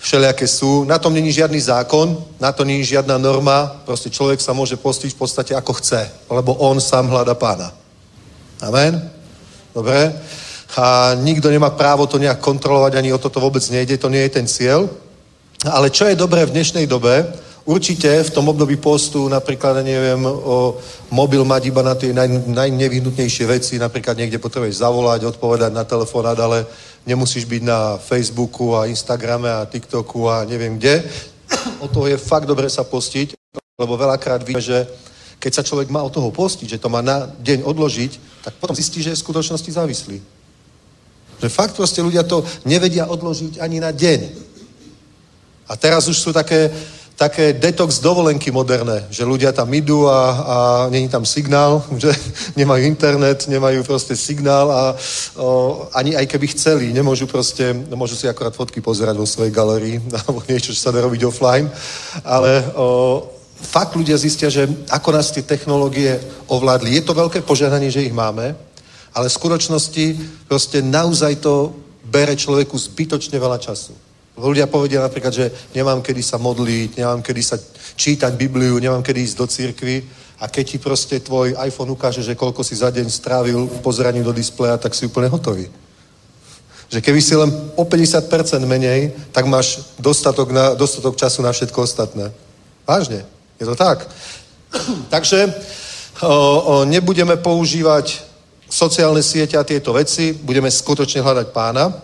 [0.00, 0.84] všelijaké sú.
[0.84, 3.84] Na tom není žiadny zákon, na to není žiadna norma.
[3.84, 7.76] Proste človek sa môže postiť v podstate ako chce, lebo on sám hľada pána.
[8.64, 9.00] Amen?
[9.76, 10.16] Dobre?
[10.80, 14.32] A nikto nemá právo to nejak kontrolovať, ani o toto vôbec nejde, to nie je
[14.32, 14.88] ten cieľ.
[15.64, 17.24] Ale čo je dobré v dnešnej dobe,
[17.64, 20.76] určite v tom období postu napríklad, neviem, o
[21.10, 26.36] mobil mať iba na tie naj, najnevyhnutnejšie veci, napríklad niekde potrebuješ zavolať, odpovedať na telefonát,
[26.36, 26.68] ale
[27.08, 31.04] nemusíš byť na Facebooku a Instagrame a TikToku a neviem kde.
[31.80, 33.36] O toho je fakt dobre sa postiť,
[33.80, 34.86] lebo veľakrát vidíme, že
[35.40, 38.12] keď sa človek má od toho postiť, že to má na deň odložiť,
[38.44, 40.18] tak potom zistí, že je v skutočnosti závislý.
[41.40, 44.20] Že fakt proste ľudia to nevedia odložiť ani na deň.
[45.68, 46.72] A teraz už sú také,
[47.16, 50.56] také detox dovolenky moderné, že ľudia tam idú a, a
[50.90, 52.10] není tam signál, že
[52.58, 54.82] nemajú internet, nemajú proste signál a
[55.38, 60.02] o, ani aj keby chceli, nemôžu proste, môžu si akorát fotky pozerať vo svojej galerii
[60.26, 61.70] alebo niečo, čo sa dá robiť offline,
[62.26, 63.22] ale o,
[63.62, 66.20] fakt ľudia zistia, že ako nás tie technológie
[66.50, 66.98] ovládli.
[66.98, 68.52] Je to veľké požehnanie, že ich máme,
[69.14, 70.04] ale v skutočnosti
[70.50, 71.72] proste naozaj to
[72.04, 74.03] bere človeku zbytočne veľa času.
[74.34, 77.54] Ľudia povedia napríklad, že nemám kedy sa modliť, nemám kedy sa
[77.94, 79.96] čítať Bibliu, nemám kedy ísť do církvy
[80.42, 84.34] a keď ti proste tvoj iPhone ukáže, že koľko si za deň strávil pozeraním do
[84.34, 85.70] displeja, tak si úplne hotový.
[86.90, 88.26] Že keby si len o 50%
[88.66, 92.34] menej, tak máš dostatok, na, dostatok času na všetko ostatné.
[92.82, 93.22] Vážne.
[93.56, 94.10] Je to tak.
[95.14, 95.54] Takže
[96.20, 98.18] o, o, nebudeme používať
[98.66, 101.94] sociálne siete a tieto veci, budeme skutočne hľadať pána.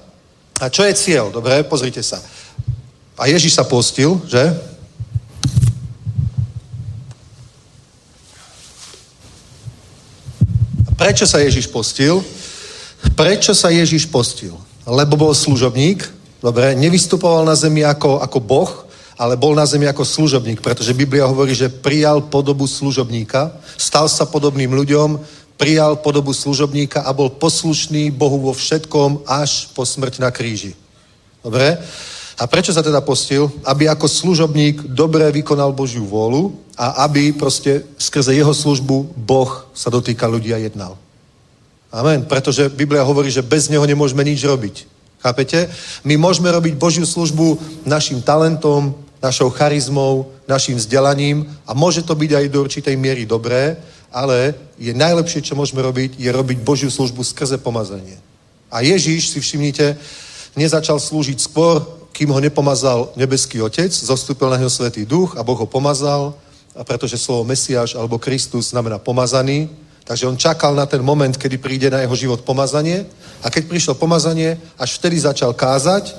[0.61, 1.33] A čo je cieľ?
[1.33, 2.21] Dobre, pozrite sa.
[3.17, 4.45] A Ježiš sa postil, že?
[11.01, 12.21] Prečo sa Ježiš postil?
[13.17, 14.53] Prečo sa Ježiš postil?
[14.85, 16.05] Lebo bol služobník,
[16.45, 18.73] dobre, nevystupoval na zemi ako, ako boh,
[19.17, 24.29] ale bol na zemi ako služobník, pretože Biblia hovorí, že prijal podobu služobníka, stal sa
[24.29, 25.21] podobným ľuďom,
[25.61, 30.73] prijal podobu služobníka a bol poslušný Bohu vo všetkom až po smrť na kríži.
[31.45, 31.77] Dobre?
[32.41, 33.53] A prečo sa teda postil?
[33.69, 39.93] Aby ako služobník dobre vykonal Božiu vôľu a aby proste skrze jeho službu Boh sa
[39.93, 40.97] dotýka ľudí a jednal.
[41.93, 42.25] Amen.
[42.25, 44.89] Pretože Biblia hovorí, že bez neho nemôžeme nič robiť.
[45.21, 45.69] Chápete?
[46.09, 52.31] My môžeme robiť Božiu službu našim talentom, našou charizmou, našim vzdelaním a môže to byť
[52.33, 53.77] aj do určitej miery dobré,
[54.11, 58.19] ale je najlepšie, čo môžeme robiť, je robiť Božiu službu skrze pomazanie.
[58.71, 59.99] A Ježíš, si všimnite,
[60.59, 65.59] nezačal slúžiť skôr, kým ho nepomazal nebeský Otec, zostúpil na neho Svetý Duch a Boh
[65.59, 66.35] ho pomazal,
[66.75, 69.71] a pretože slovo Mesiáš alebo Kristus znamená pomazaný,
[70.07, 73.07] takže on čakal na ten moment, kedy príde na jeho život pomazanie
[73.43, 76.15] a keď prišlo pomazanie, až vtedy začal kázať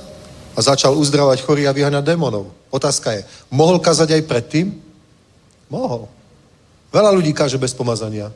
[0.55, 2.51] a začal uzdravovať chorí a vyháňať démonov.
[2.71, 4.75] Otázka je, mohol kázať aj predtým?
[5.71, 6.07] Mohol.
[6.91, 8.29] Veľa ľudí káže bez pomazania.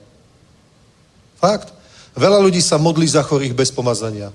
[1.40, 1.76] Fakt.
[2.16, 4.32] Veľa ľudí sa modlí za chorých bez pomazania.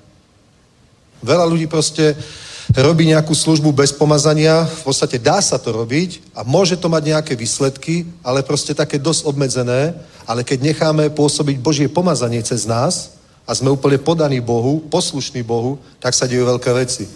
[1.24, 2.12] Veľa ľudí proste
[2.76, 7.02] robí nejakú službu bez pomazania, v podstate dá sa to robiť a môže to mať
[7.16, 9.96] nejaké výsledky, ale proste také dosť obmedzené,
[10.28, 13.16] ale keď necháme pôsobiť Božie pomazanie cez nás
[13.48, 17.08] a sme úplne podaní Bohu, poslušní Bohu, tak sa dejú veľké veci.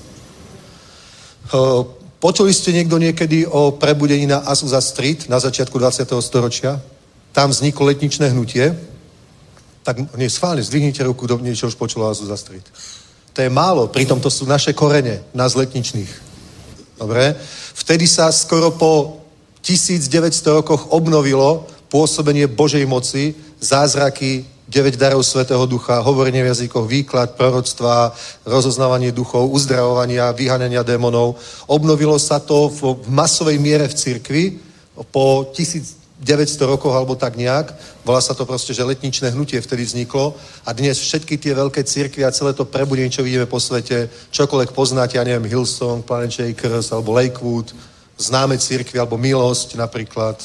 [2.19, 6.09] Počuli ste niekto niekedy o prebudení na Azusa Street na začiatku 20.
[6.25, 6.81] storočia?
[7.35, 8.79] Tam vzniklo letničné hnutie.
[9.83, 12.65] Tak nie, schválne, zdvihnite ruku, kto niečo už počul o Azusa Street.
[13.35, 16.09] To je málo, pritom to sú naše korene, nás letničných.
[16.95, 17.35] Dobre?
[17.75, 19.19] Vtedy sa skoro po
[19.67, 27.37] 1900 rokoch obnovilo pôsobenie Božej moci, zázraky, 9 darov Svetého Ducha, hovorenie v jazykoch, výklad,
[27.37, 28.15] proroctva,
[28.49, 31.37] rozoznávanie duchov, uzdravovania, vyhanenia démonov.
[31.69, 34.45] Obnovilo sa to v masovej miere v cirkvi
[35.11, 35.51] po
[36.23, 37.75] 1900 rokoch alebo tak nejak.
[38.07, 42.23] Volá sa to proste, že letničné hnutie vtedy vzniklo a dnes všetky tie veľké cirkvy
[42.23, 46.95] a celé to prebudenie, čo vidíme po svete, čokoľvek poznáte, ja neviem, Hillsong, Planet Shakers
[46.95, 47.75] alebo Lakewood,
[48.15, 50.39] známe cirkvy alebo Milosť napríklad.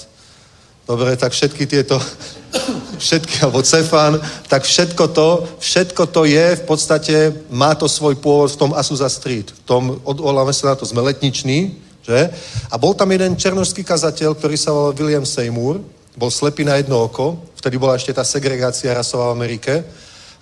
[0.89, 2.01] Dobre, tak všetky tieto
[2.97, 4.17] všetky, alebo Cefan,
[4.49, 5.29] tak všetko to,
[5.61, 7.15] všetko to je v podstate,
[7.53, 9.53] má to svoj pôvod v tom Asusa Street.
[9.53, 12.29] V tom, odvoláme sa na to, sme letniční, že?
[12.71, 15.83] A bol tam jeden černožský kazateľ, ktorý sa volal William Seymour,
[16.19, 19.83] bol slepý na jedno oko, vtedy bola ešte tá segregácia rasová v Amerike.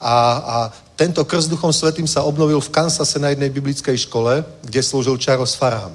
[0.02, 0.56] A, a
[0.98, 5.54] tento krst duchom svetým sa obnovil v Kansase na jednej biblickej škole, kde slúžil Charles
[5.54, 5.94] Farham.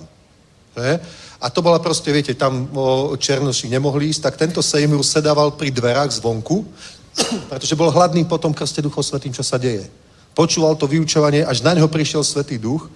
[0.79, 1.03] Že?
[1.43, 2.71] A to bola proste, viete, tam
[3.19, 6.63] černoši nemohli ísť, tak tento Seymour sedával pri dverách zvonku,
[7.51, 9.91] pretože bol hladný po tom krste duchom svetým, čo sa deje.
[10.33, 12.89] Počúval to vyučovanie, až na ňo prišiel Svetý duch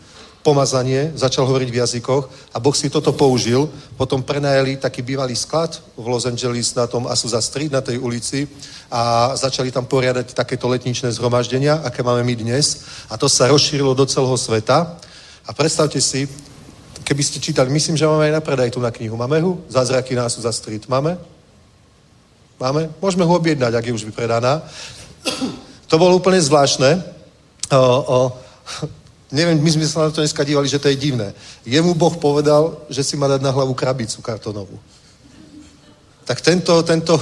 [0.46, 3.66] pomazanie, začal hovoriť v jazykoch a Boh si toto použil.
[3.98, 8.46] Potom prenajali taký bývalý sklad v Los Angeles na tom Asusa Street, na tej ulici
[8.86, 12.86] a začali tam poriadať takéto letničné zhromaždenia, aké máme my dnes.
[13.10, 14.94] A to sa rozšírilo do celého sveta.
[15.46, 16.30] A predstavte si,
[17.02, 19.18] keby ste čítali, myslím, že máme aj na predaj tu na knihu.
[19.18, 19.58] Máme ho?
[19.66, 20.86] Zázraky na Asusa Street.
[20.86, 21.18] Máme?
[22.62, 22.86] Máme?
[23.02, 24.62] Môžeme ho objednať, ak je už vypredaná.
[25.90, 27.02] To bolo úplne zvláštne.
[27.74, 28.18] O, o,
[29.32, 31.34] Neviem, my sme sa na to dneska dívali, že to je divné.
[31.66, 34.78] Jemu Boh povedal, že si má dať na hlavu krabicu kartonovú.
[36.26, 37.18] Tak tento, tento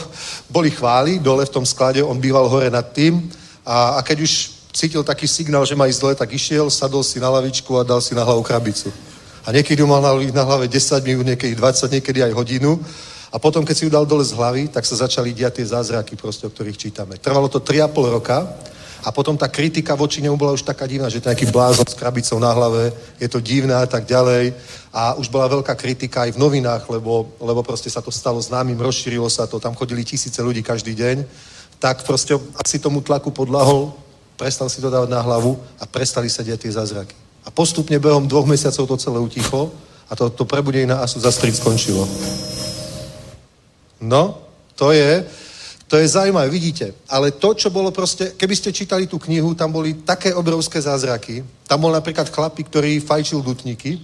[0.49, 3.21] boli chváli dole v tom sklade, on býval hore nad tým
[3.65, 4.33] a, a keď už
[4.73, 8.01] cítil taký signál, že má ísť dole, tak išiel, sadol si na lavičku a dal
[8.01, 8.93] si na hlavu krabicu.
[9.45, 12.81] A niekedy mal na, na hlave 10 minút, niekedy 20, niekedy aj hodinu.
[13.33, 16.17] A potom, keď si ju dal dole z hlavy, tak sa začali diať tie zázraky,
[16.17, 17.21] proste, o ktorých čítame.
[17.21, 18.45] Trvalo to 3,5 roka
[19.05, 21.93] a potom tá kritika voči nemu bola už taká divná, že to nejaký blázon s
[21.93, 22.89] krabicou na hlave,
[23.21, 24.57] je to divné a tak ďalej.
[24.97, 28.81] A už bola veľká kritika aj v novinách, lebo, lebo proste sa to stalo známym,
[28.81, 31.21] rozšírilo sa to, tam chodili tisíce ľudí každý deň.
[31.77, 33.93] Tak proste asi tomu tlaku podlahol,
[34.41, 37.13] prestal si to dávať na hlavu a prestali sa diať tie zázraky.
[37.45, 39.69] A postupne behom dvoch mesiacov to celé utichlo
[40.09, 42.09] a to, to prebudenie na Asu za skončilo.
[44.01, 44.41] No,
[44.81, 45.25] to je,
[45.95, 46.91] to je zaujímavé, vidíte.
[47.07, 51.47] Ale to, čo bolo proste, keby ste čítali tú knihu, tam boli také obrovské zázraky.
[51.71, 54.03] Tam bol napríklad chlapík, ktorý fajčil dutníky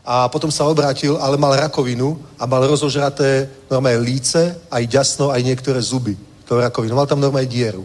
[0.00, 5.44] a potom sa obrátil, ale mal rakovinu a mal rozožraté normálne líce, aj ďasno, aj
[5.44, 6.16] niektoré zuby.
[6.48, 6.96] To rakovinu.
[6.96, 7.84] Mal tam normálne dieru.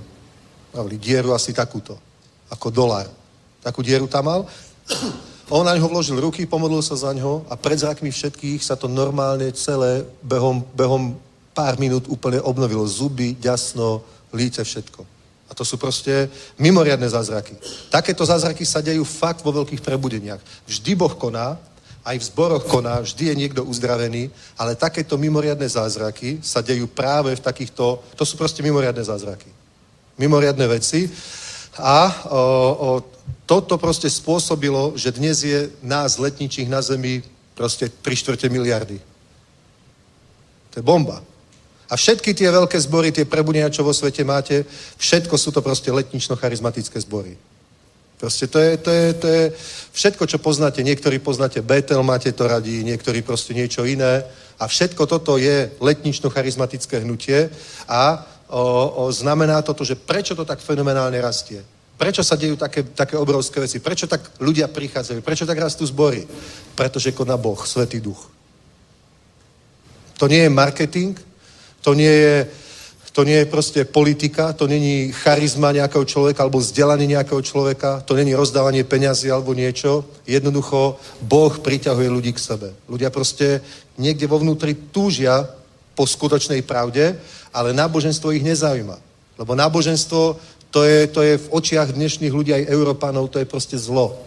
[0.72, 2.00] Mali dieru asi takúto.
[2.48, 3.12] Ako dolár.
[3.60, 4.48] Takú dieru tam mal.
[5.52, 8.88] On na ňo vložil ruky, pomodlil sa za ňo a pred zrakmi všetkých sa to
[8.88, 11.20] normálne celé behom, behom
[11.56, 14.04] pár minút úplne obnovilo zuby, ďasno,
[14.36, 15.08] líce, všetko.
[15.48, 16.28] A to sú proste
[16.60, 17.56] mimoriadne zázraky.
[17.88, 20.42] Takéto zázraky sa dejú fakt vo veľkých prebudeniach.
[20.68, 21.56] Vždy Boh koná,
[22.06, 24.30] aj v zboroch koná, vždy je niekto uzdravený,
[24.60, 29.50] ale takéto mimoriadne zázraky sa dejú práve v takýchto, to sú proste mimoriadne zázraky.
[30.20, 31.10] Mimoriadne veci.
[31.78, 32.90] A o, o,
[33.46, 37.22] toto proste spôsobilo, že dnes je nás letničích na zemi
[37.54, 38.98] proste 3 čtvrte miliardy.
[40.74, 41.22] To je bomba.
[41.90, 44.66] A všetky tie veľké zbory, tie prebudenia, čo vo svete máte,
[44.98, 47.38] všetko sú to proste letnično-charizmatické zbory.
[48.16, 49.44] Proste to je, to, je, to je
[49.92, 50.82] všetko, čo poznáte.
[50.82, 54.24] Niektorí poznáte Betel, máte to radí, niektorí proste niečo iné.
[54.56, 57.52] A všetko toto je letnično-charizmatické hnutie
[57.92, 58.64] a o,
[59.06, 61.60] o, znamená toto, že prečo to tak fenomenálne rastie.
[62.00, 63.80] Prečo sa dejú také, také obrovské veci?
[63.80, 65.20] Prečo tak ľudia prichádzajú?
[65.20, 66.28] Prečo tak rastú zbory?
[66.76, 68.32] Pretože koná Boh, Svetý Duch.
[70.20, 71.20] To nie je marketing,
[71.86, 72.36] to nie je,
[73.14, 78.18] to nie je proste politika, to není charizma nejakého človeka alebo vzdelanie nejakého človeka, to
[78.18, 80.02] není rozdávanie peňazí alebo niečo.
[80.26, 82.74] Jednoducho Boh priťahuje ľudí k sebe.
[82.90, 83.62] Ľudia proste
[84.02, 85.46] niekde vo vnútri túžia
[85.94, 87.16] po skutočnej pravde,
[87.54, 88.98] ale náboženstvo ich nezaujíma.
[89.38, 90.36] Lebo náboženstvo,
[90.74, 94.18] to je, to je v očiach dnešných ľudí aj Európanov, to je proste zlo.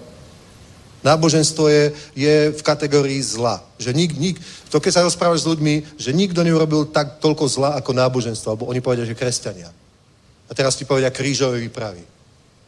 [0.98, 3.62] Náboženstvo je, je v kategórii zla.
[3.78, 7.70] Že nik, nik, to keď sa rozprávaš s ľuďmi, že nikto neurobil tak toľko zla
[7.78, 9.70] ako náboženstvo, alebo oni povedia, že kresťania.
[10.48, 12.02] A teraz ti povedia krížové výpravy.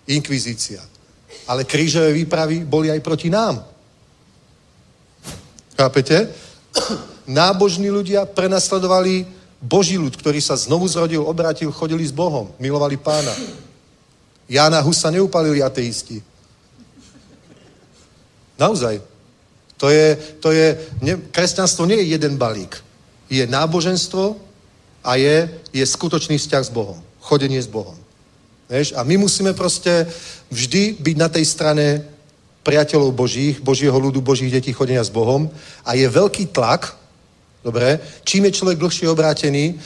[0.06, 0.82] Inkvizícia.
[1.50, 3.66] Ale krížové výpravy boli aj proti nám.
[5.74, 6.30] Chápete?
[7.26, 9.26] Nábožní ľudia prenasledovali
[9.60, 13.32] Boží ľud, ktorý sa znovu zrodil, obrátil, chodili s Bohom, milovali pána.
[14.48, 16.29] Jána Husa neupalili ateisti.
[18.60, 19.00] Naozaj.
[19.80, 22.76] To je, to je, ne, kresťanstvo nie je jeden balík.
[23.32, 24.36] Je náboženstvo
[25.00, 27.00] a je, je skutočný vzťah s Bohom.
[27.24, 27.96] Chodenie s Bohom.
[28.68, 28.92] Vieš?
[28.92, 30.04] A my musíme proste
[30.52, 32.04] vždy byť na tej strane
[32.60, 35.48] priateľov Božích, Božieho ľudu, Božích detí, chodenia s Bohom.
[35.80, 36.92] A je veľký tlak,
[37.64, 37.96] dobre,
[38.28, 39.80] čím je človek dlhšie obrátený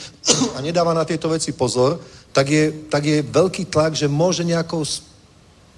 [0.53, 2.03] a nedáva na tieto veci pozor,
[2.35, 4.83] tak je, tak je veľký tlak, že môže nejakou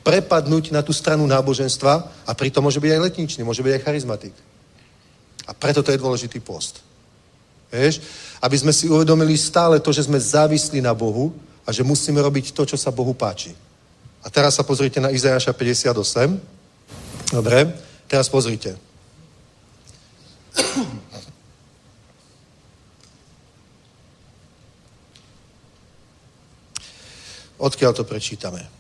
[0.08, 4.32] prepadnúť na tú stranu náboženstva a pritom môže byť aj letničný, môže byť aj charizmatik.
[5.44, 6.80] A preto to je dôležitý post.
[7.68, 8.00] Vieš?
[8.40, 11.36] Aby sme si uvedomili stále to, že sme závislí na Bohu
[11.68, 13.52] a že musíme robiť to, čo sa Bohu páči.
[14.24, 16.40] A teraz sa pozrite na Izajaša 58.
[17.36, 17.76] Dobre,
[18.08, 18.80] teraz pozrite.
[27.60, 28.77] Odkiaľ to prečítame?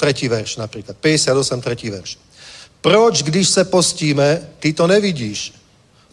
[0.00, 0.96] Tretí verš napríklad.
[0.96, 2.18] 58, tretí verš.
[2.80, 5.52] Proč, když se postíme, ty to nevidíš?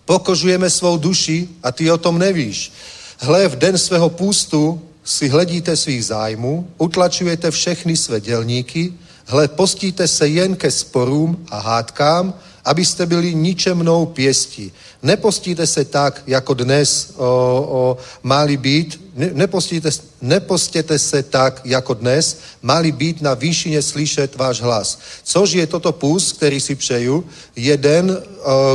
[0.06, 2.72] Pokožujeme svou duši a ty o tom nevíš.
[3.20, 8.94] Hle, v den svého půstu si hledíte svých zájmů, utlačujete všechny své dělníky,
[9.26, 12.34] hle, postíte se jen ke sporům a hádkám,
[12.68, 14.72] abyste byli ničemnou pěstí.
[15.04, 17.26] Nepostíte se tak, jako dnes o,
[17.70, 19.90] o, máli být, ne, nepostíte,
[20.22, 25.00] nepostěte se tak, jako dnes, máli být na výšině slyšet váš hlas.
[25.24, 27.24] Což je toto půst, který si přeju,
[27.56, 28.24] jeden,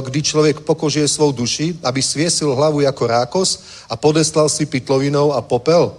[0.04, 3.60] kdy člověk pokožuje svou duši, aby svěsil hlavu jako rákos
[3.90, 5.92] a podeslal si pytlovinou a popel?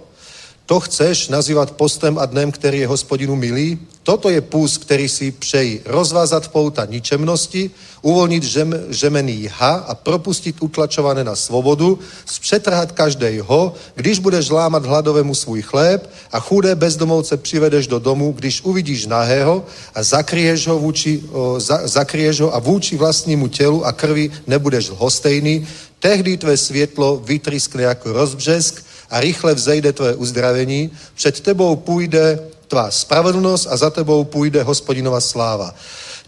[0.66, 3.78] To chceš nazývat postem a dnem, který je hospodinu milý?
[4.04, 5.82] Toto je půst, který si přeji.
[5.86, 7.70] Rozvázat pouta ničemnosti,
[8.02, 15.34] uvolnit žem, žemený jha a propustit utlačované na svobodu, zpřetrhat každého, když budeš lámat hladovému
[15.34, 19.64] svůj chléb a chudé bezdomovce přivedeš do domu, když uvidíš nahého
[19.94, 24.90] a zakryješ ho, vůči, o, za, zakryješ ho a vůči vlastnímu tělu a krvi nebudeš
[24.90, 25.66] hostejný,
[25.98, 32.38] tehdy tvé světlo vytryskne jako rozbřesk a rychle vzejde tvoje uzdravení, před tebou půjde
[32.74, 35.70] tvá spravedlnosť a za tebou půjde hospodinova sláva.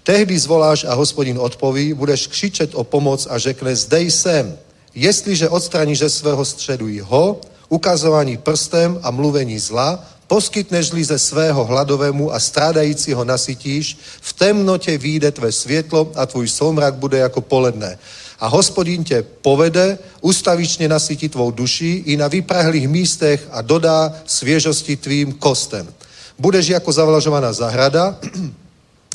[0.06, 4.54] Tehdy zvoláš a hospodin odpoví, budeš křičet o pomoc a řekne, zdej jsem.
[4.94, 12.30] Jestliže odstraníš ze svého středu ho, ukazování prstem a mluvení zla, poskytneš-li ze svého hladovému
[12.30, 17.98] a strádajícího nasytíš, v temnotě výjde tvé světlo a tvůj soumrak bude jako poledne.
[18.38, 24.96] A hospodin tě povede, ustavičně nasytí tvou duši i na vyprahlých místech a dodá svěžosti
[24.96, 25.90] tvým kostem.
[26.38, 28.18] Budeš jako zavlažovaná zahrada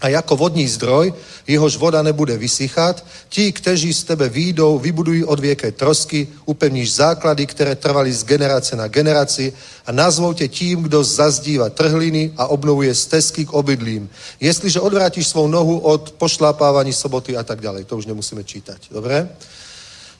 [0.01, 1.13] a jako vodní zdroj,
[1.47, 3.05] jehož voda nebude vysychat.
[3.29, 8.87] Ti, kteří z tebe výjdou, vybudují odvěké trosky, upevníš základy, které trvaly z generace na
[8.87, 9.53] generaci
[9.85, 14.09] a nazvou tě tím, kdo zazdívá trhliny a obnovuje stezky k obydlím.
[14.39, 17.85] Jestliže odvrátíš svou nohu od pošlápávání soboty a tak ďalej.
[17.85, 18.89] To už nemusíme čítať.
[18.91, 19.29] Dobre?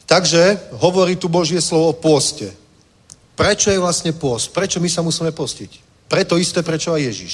[0.06, 2.53] Takže hovorí tu Božie slovo o pôste.
[3.34, 4.53] Prečo je vlastne pôst?
[4.53, 5.90] Prečo my sa musíme postiť?
[6.11, 7.33] Preto isté, prečo aj Ježiš.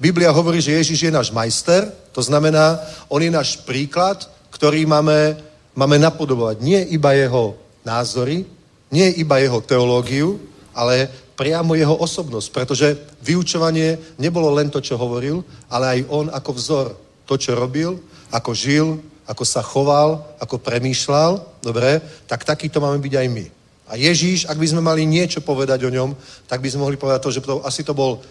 [0.00, 2.80] Biblia hovorí, že Ježiš je náš majster, to znamená,
[3.12, 5.36] on je náš príklad, ktorý máme,
[5.76, 6.64] máme napodobovať.
[6.64, 7.52] Nie iba jeho
[7.84, 8.48] názory,
[8.88, 10.40] nie iba jeho teológiu,
[10.72, 16.50] ale priamo jeho osobnosť, pretože vyučovanie nebolo len to, čo hovoril, ale aj on ako
[16.56, 16.86] vzor.
[17.28, 18.00] To, čo robil,
[18.32, 23.46] ako žil, ako sa choval, ako premýšľal, dobre, tak takýto máme byť aj my.
[23.84, 26.16] A Ježíš, ak by sme mali niečo povedať o ňom,
[26.48, 28.24] tak by sme mohli povedať to, že to, asi to bol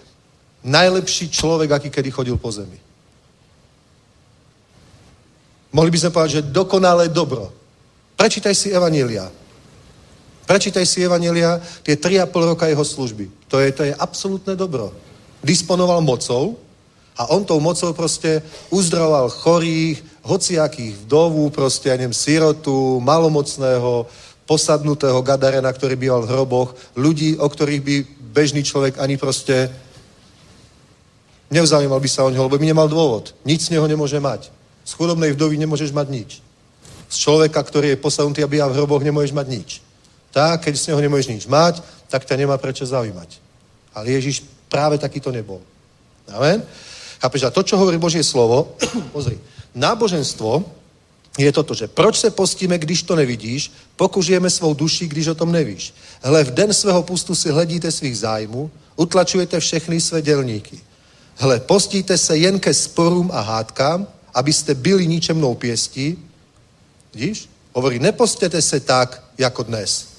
[0.65, 2.79] najlepší človek, aký kedy chodil po zemi.
[5.73, 7.53] Mohli by sme povedať, že dokonalé dobro.
[8.17, 9.29] Prečítaj si Evanília.
[10.45, 13.25] Prečítaj si Evanília, tie 3,5 roka jeho služby.
[13.49, 14.93] To je, to je absolútne dobro.
[15.41, 16.57] Disponoval mocou
[17.17, 18.41] a on tou mocou proste
[18.73, 24.07] uzdravoval chorých, hociakých vdovú, proste, ja neviem, sirotu, malomocného,
[24.45, 27.95] posadnutého Gadarena, ktorý býval v hroboch, ľudí, o ktorých by
[28.33, 29.71] bežný človek ani proste
[31.53, 33.37] Nevzaujímal by sa o neho, lebo by nemal dôvod.
[33.45, 34.49] Nič z neho nemôže mať.
[34.81, 36.41] Z chudobnej vdovy nemôžeš mať nič.
[37.13, 39.69] Z človeka, ktorý je posadnutý a býva v hroboch, nemôžeš mať nič.
[40.33, 43.37] Tak, keď z neho nemôžeš nič mať, tak ťa nemá prečo zaujímať.
[43.93, 45.61] Ale Ježiš práve takýto nebol.
[46.33, 46.65] Amen?
[47.21, 47.45] Chápeš?
[47.45, 48.73] A to, čo hovorí Božie slovo,
[49.15, 49.37] pozri,
[49.77, 50.65] náboženstvo
[51.37, 55.51] je toto, že proč se postíme, když to nevidíš, pokužujeme svou duši, když o tom
[55.51, 55.93] nevíš.
[56.21, 60.79] Hle, v den svého pustu si hledíte svých zájmů, utlačujete všechny své dělníky.
[61.35, 66.17] Hle, postíte se jen ke sporům a hádkám, abyste byli ničemnou pěstí.
[67.13, 67.49] Vidíš?
[67.73, 70.13] Hovorí, nepostěte se tak, jako dnes.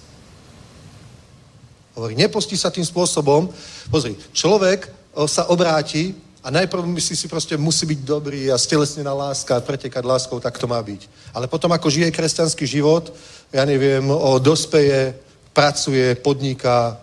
[1.94, 3.46] Hovorí, nepostí sa tým spôsobom.
[3.86, 4.90] Pozri, človek
[5.30, 6.10] sa obráti
[6.44, 10.68] a najprv myslí si proste, musí byť dobrý a stelesnená láska, pretekať láskou, tak to
[10.68, 11.08] má byť.
[11.32, 13.08] Ale potom, ako žije kresťanský život,
[13.48, 15.16] ja neviem, o dospeje,
[15.56, 17.00] pracuje, podniká,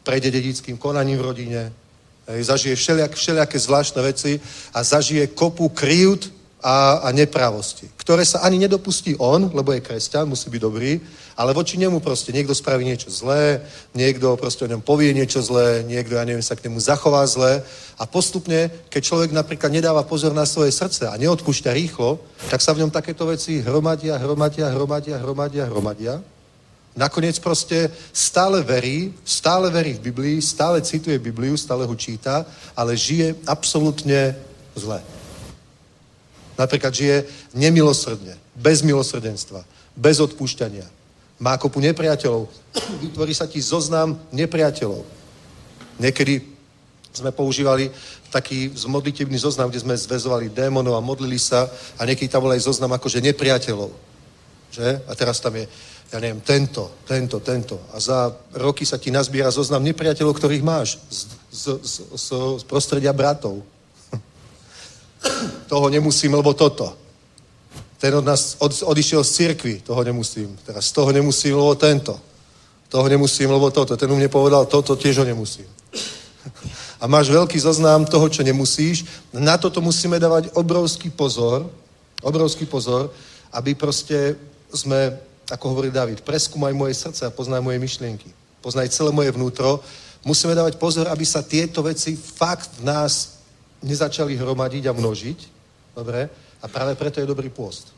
[0.00, 1.62] prejde dedickým konaním v rodine,
[2.40, 4.40] zažije všelijak, všelijaké zvláštne veci
[4.74, 6.32] a zažije kopu kryjút
[6.62, 11.02] a, a nepravosti, ktoré sa ani nedopustí on, lebo je kresťan, musí byť dobrý,
[11.34, 13.60] ale voči nemu proste niekto spraví niečo zlé,
[13.92, 17.66] niekto proste o ňom povie niečo zlé, niekto, ja neviem, sa k nemu zachová zlé
[17.98, 22.70] a postupne, keď človek napríklad nedáva pozor na svoje srdce a neodpúšťa rýchlo, tak sa
[22.72, 26.14] v ňom takéto veci hromadia, hromadia, hromadia, hromadia, hromadia
[26.92, 32.44] Nakoniec proste stále verí, stále verí v Biblii, stále cituje Bibliu, stále ho číta,
[32.76, 34.36] ale žije absolútne
[34.76, 35.00] zle.
[36.62, 37.26] Napríklad žije
[37.58, 39.66] nemilosrdne, bez milosrdenstva,
[39.98, 40.86] bez odpúšťania.
[41.42, 42.46] Má kopu nepriateľov.
[43.02, 45.02] Vytvorí sa ti zoznam nepriateľov.
[45.98, 46.38] Niekedy
[47.12, 47.90] sme používali
[48.32, 51.68] taký modlitebný zoznam, kde sme zväzovali démonov a modlili sa
[52.00, 53.92] a niekedy tam bol aj zoznam akože nepriateľov.
[54.72, 54.88] Že?
[55.04, 55.68] A teraz tam je,
[56.08, 57.76] ja neviem, tento, tento, tento.
[57.92, 61.20] A za roky sa ti nazbiera zoznam nepriateľov, ktorých máš z,
[61.52, 62.28] z, z, z,
[62.64, 63.60] prostredia bratov.
[65.68, 66.96] Toho nemusím, lebo toto.
[67.98, 70.58] Ten od nás od, odišiel z cirkvi, toho nemusím.
[70.66, 72.18] Teraz z toho nemusím, lebo tento.
[72.90, 73.96] Toho nemusím, lebo toto.
[73.96, 75.66] Ten u mne povedal toto, tiež ho nemusím.
[77.02, 79.06] A máš veľký zoznam toho, čo nemusíš.
[79.34, 81.66] Na toto musíme dávať obrovský pozor,
[82.22, 83.10] obrovský pozor,
[83.54, 84.34] aby proste
[84.70, 85.18] sme,
[85.50, 88.30] ako hovorí David, preskúmaj moje srdce a poznaj moje myšlienky.
[88.62, 89.82] Poznaj celé moje vnútro.
[90.22, 93.41] Musíme dávať pozor, aby sa tieto veci fakt v nás
[93.82, 95.38] nezačali hromadiť a množiť.
[95.92, 96.30] Dobre?
[96.62, 97.90] A práve preto je dobrý pôst.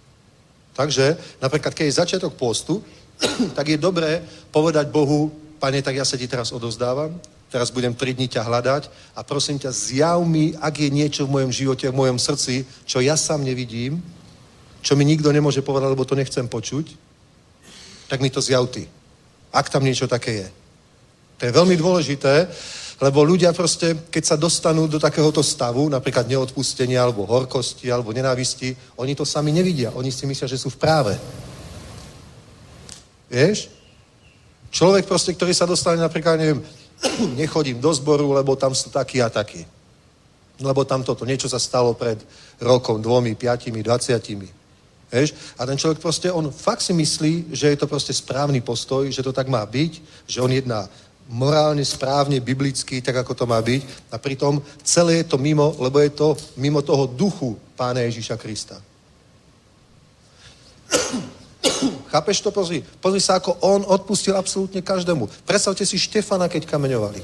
[0.75, 2.83] Takže, napríklad, keď je začiatok pôstu,
[3.57, 5.31] tak je dobré povedať Bohu,
[5.63, 7.15] pane, tak ja sa ti teraz odozdávam,
[7.49, 11.39] teraz budem 3 dní ťa hľadať a prosím ťa, zjav mi, ak je niečo v
[11.39, 14.03] mojom živote, v mojom srdci, čo ja sám nevidím,
[14.83, 16.99] čo mi nikto nemôže povedať, lebo to nechcem počuť,
[18.11, 18.91] tak mi to zjav ty.
[19.55, 20.49] Ak tam niečo také je.
[21.39, 22.51] To je veľmi dôležité,
[23.01, 28.77] lebo ľudia proste, keď sa dostanú do takéhoto stavu, napríklad neodpustenia, alebo horkosti, alebo nenávisti,
[28.97, 29.91] oni to sami nevidia.
[29.99, 31.15] Oni si myslia, že sú v práve.
[33.27, 33.67] Vieš?
[34.71, 36.63] Človek proste, ktorý sa dostane napríklad, neviem,
[37.41, 39.67] nechodím do zboru, lebo tam sú takí a takí.
[40.63, 42.23] Lebo tam toto, niečo sa stalo pred
[42.63, 44.65] rokom, dvomi, piatimi, dvaciatimi.
[45.15, 45.59] Vieš?
[45.59, 49.23] A ten človek proste, on fakt si myslí, že je to proste správny postoj, že
[49.23, 49.93] to tak má byť,
[50.27, 50.91] že on jedná
[51.29, 54.13] morálne, správne, biblicky, tak ako to má byť.
[54.13, 58.77] A pritom celé je to mimo, lebo je to mimo toho duchu Pána Ježíša Krista.
[62.13, 62.51] Chápeš to?
[62.55, 62.85] Pozri.
[63.01, 65.27] Pozri sa, ako on odpustil absolútne každému.
[65.49, 67.21] Predstavte si Štefana, keď kameňovali.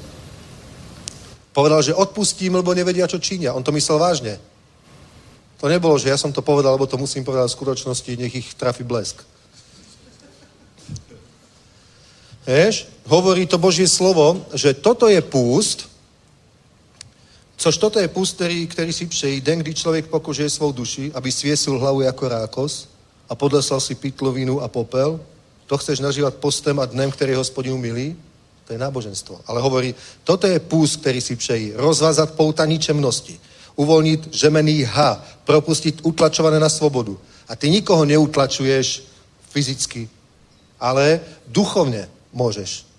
[1.50, 3.54] Povedal, že odpustím, lebo nevedia, čo činia.
[3.54, 4.38] On to myslel vážne.
[5.60, 8.48] To nebolo, že ja som to povedal, lebo to musím povedať v skutočnosti, nech ich
[8.56, 9.20] trafi blesk.
[12.46, 15.90] Vieš, hovorí to Božie slovo, že toto je púst,
[17.56, 21.32] což toto je púst, který, který si přejí den, kdy člověk pokožuje svou duši, aby
[21.32, 22.88] sviesil hlavu jako rákos
[23.28, 25.20] a podlesal si pitlovinu a popel.
[25.66, 28.16] To chceš nažívať postem a dnem, který hospodinu milí?
[28.64, 29.40] To je náboženstvo.
[29.46, 29.94] Ale hovorí,
[30.24, 31.72] toto je púst, který si přejí.
[31.76, 33.40] Rozvázat pouta ničemnosti.
[33.76, 35.24] Uvolnit žemený ha.
[35.44, 37.18] Propustit utlačované na svobodu.
[37.48, 39.02] A ty nikoho neutlačuješ
[39.50, 40.08] fyzicky,
[40.80, 42.90] ale duchovne môžeš.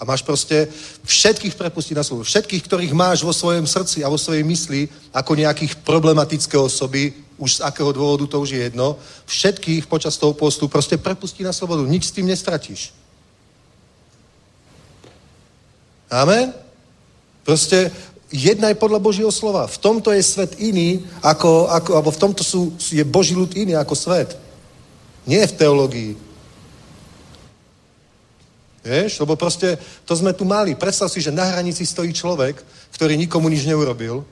[0.00, 0.64] A máš proste
[1.04, 2.24] všetkých prepustiť na slovo.
[2.24, 7.60] Všetkých, ktorých máš vo svojom srdci a vo svojej mysli ako nejakých problematické osoby, už
[7.60, 8.96] z akého dôvodu to už je jedno,
[9.28, 11.84] všetkých počas toho postu proste prepustí na slobodu.
[11.84, 12.96] Nič s tým nestratíš.
[16.08, 16.56] Amen?
[17.44, 17.92] Proste
[18.32, 19.68] jednaj podľa Božího slova.
[19.68, 23.76] V tomto je svet iný, ako, ako, alebo v tomto sú, je Boží ľud iný
[23.76, 24.32] ako svet.
[25.28, 26.29] Nie v teológii.
[28.80, 29.20] Vieš?
[29.20, 29.76] Lebo proste
[30.08, 30.72] to sme tu mali.
[30.72, 32.64] Predstav si, že na hranici stojí človek,
[32.96, 34.24] ktorý nikomu nič neurobil,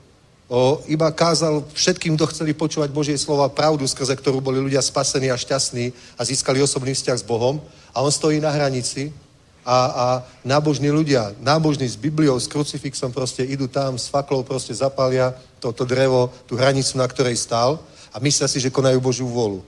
[0.49, 5.29] o, iba kázal všetkým, kto chceli počúvať Božie slova, pravdu, skrze ktorú boli ľudia spasení
[5.29, 7.61] a šťastní a získali osobný vzťah s Bohom.
[7.93, 9.13] A on stojí na hranici
[9.61, 10.05] a, a
[10.41, 15.85] nábožní ľudia, nábožní s Bibliou, s krucifixom proste idú tam, s faklou proste zapália toto
[15.85, 17.77] drevo, tú hranicu, na ktorej stál
[18.09, 19.61] a myslia si, že konajú Božiu vôľu.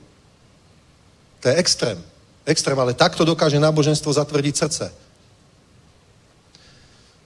[1.42, 2.02] To je extrém.
[2.52, 4.86] Extrém, ale takto dokáže náboženstvo zatvrdiť srdce.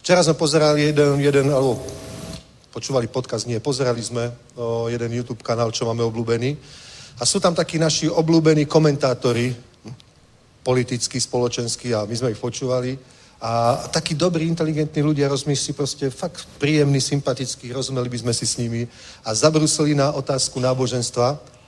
[0.06, 1.82] Včera sme pozerali jeden, jeden alebo
[2.70, 6.54] počúvali podcast, nie, pozerali sme o, jeden YouTube kanál, čo máme obľúbený.
[7.18, 9.50] A sú tam takí naši obľúbení komentátori,
[10.62, 12.94] politickí, spoločenskí a my sme ich počúvali.
[13.42, 18.62] A takí dobrí, inteligentní ľudia, rozmýšľali proste fakt príjemní, sympatickí, rozumeli by sme si s
[18.62, 18.86] nimi
[19.26, 21.28] a zabrusili na otázku náboženstva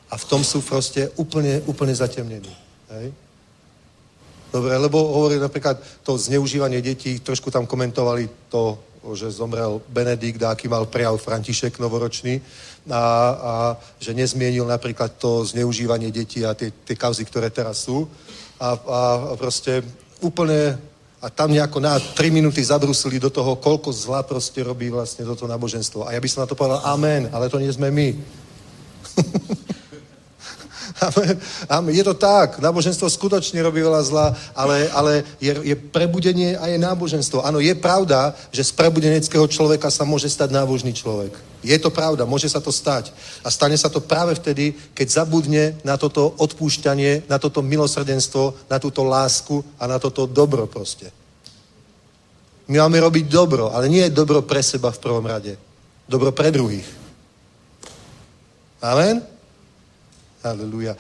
[0.10, 2.54] a v tom sú proste úplne, úplne zatemnení.
[2.94, 3.27] Hej?
[4.48, 8.80] Dobre, lebo hovorili napríklad to zneužívanie detí, trošku tam komentovali to,
[9.16, 12.40] že zomrel Benedikt a aký mal prejav František novoročný
[12.92, 13.04] a,
[13.36, 13.54] a
[14.00, 18.08] že nezmienil napríklad to zneužívanie detí a tie, tie kauzy, ktoré teraz sú.
[18.60, 19.00] A, a
[19.36, 19.84] proste
[20.20, 20.80] úplne
[21.18, 25.50] a tam nejako na 3 minúty zabrusili do toho, koľko zla proste robí vlastne toto
[25.50, 26.06] náboženstvo.
[26.06, 28.14] A ja by som na to povedal amen, ale to nie sme my.
[31.94, 36.82] Je to tak, náboženstvo skutočne robí veľa zla, ale, ale je, je prebudenie a je
[36.82, 37.46] náboženstvo.
[37.46, 41.38] Áno, je pravda, že z prebudeneckého človeka sa môže stať nábožný človek.
[41.62, 43.14] Je to pravda, môže sa to stať.
[43.46, 48.82] A stane sa to práve vtedy, keď zabudne na toto odpúšťanie, na toto milosrdenstvo, na
[48.82, 51.14] túto lásku a na toto dobro proste.
[52.68, 55.56] My máme robiť dobro, ale nie dobro pre seba v prvom rade.
[56.10, 56.88] Dobro pre druhých.
[58.82, 59.37] Amen?
[60.54, 60.94] Halleluja.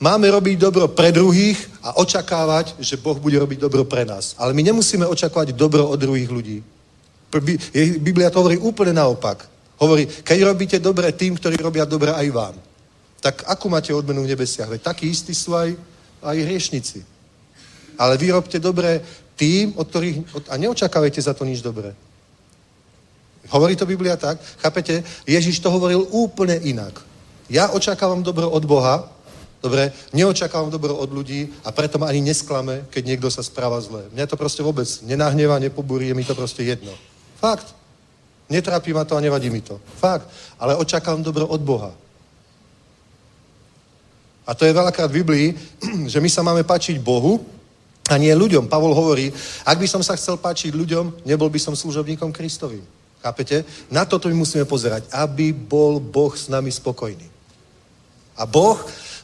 [0.00, 4.34] Máme robiť dobro pre druhých a očakávať, že Boh bude robiť dobro pre nás.
[4.38, 6.58] Ale my nemusíme očakávať dobro od druhých ľudí.
[7.98, 9.48] Biblia to hovorí úplne naopak.
[9.80, 12.54] Hovorí, keď robíte dobre tým, ktorí robia dobre aj vám,
[13.22, 14.68] tak akú máte odmenu v nebesiach?
[14.68, 15.74] Veď takí istí sú aj,
[16.22, 17.02] aj hriešnici.
[17.98, 19.02] Ale vy robte dobre
[19.38, 21.94] tým, od ktorých, od, a neočakávajte za to nič dobré.
[23.50, 24.38] Hovorí to Biblia tak?
[24.62, 25.02] Chápete?
[25.26, 27.11] Ježiš to hovoril úplne inak.
[27.50, 29.08] Ja očakávam dobro od Boha,
[29.62, 34.10] dobre, neočakávam dobro od ľudí a preto ma ani nesklame, keď niekto sa správa zle.
[34.14, 36.90] Mňa to proste vôbec nenahneva, nepobúri, je mi to proste jedno.
[37.38, 37.74] Fakt.
[38.50, 39.80] Netrápi ma to a nevadí mi to.
[39.96, 40.28] Fakt.
[40.58, 41.90] Ale očakávam dobro od Boha.
[44.46, 45.46] A to je veľakrát v Biblii,
[46.12, 47.40] že my sa máme páčiť Bohu
[48.10, 48.68] a nie ľuďom.
[48.68, 49.32] Pavol hovorí,
[49.64, 52.82] ak by som sa chcel páčiť ľuďom, nebol by som služobníkom Kristovým.
[53.22, 53.62] Chápete?
[53.86, 57.31] Na toto my musíme pozerať, aby bol Boh s nami spokojný.
[58.36, 58.78] A Boh,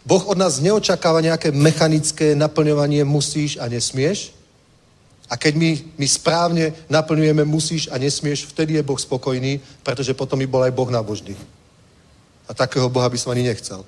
[0.05, 4.32] Boh od nás neočakáva nejaké mechanické naplňovanie musíš a nesmieš.
[5.28, 5.70] A keď my,
[6.01, 10.72] my správne naplňujeme musíš a nesmieš, vtedy je Boh spokojný, pretože potom by bol aj
[10.72, 11.36] Boh nábožný.
[12.48, 13.85] A takého Boha by som ani nechcel.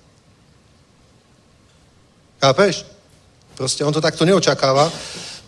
[2.40, 2.84] Chápeš?
[3.56, 4.92] Proste on to takto neočakáva.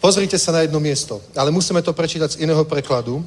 [0.00, 1.20] Pozrite sa na jedno miesto.
[1.36, 3.24] Ale musíme to prečítať z iného prekladu.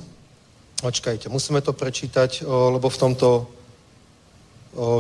[0.81, 3.49] Očkajte, musíme to prečítať, lebo v tomto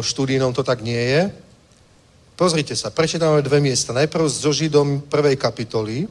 [0.01, 1.21] štúdijnom to tak nie je.
[2.35, 3.95] Pozrite sa, prečítame dve miesta.
[3.95, 6.07] Najprv so Židom prvej kapitoly,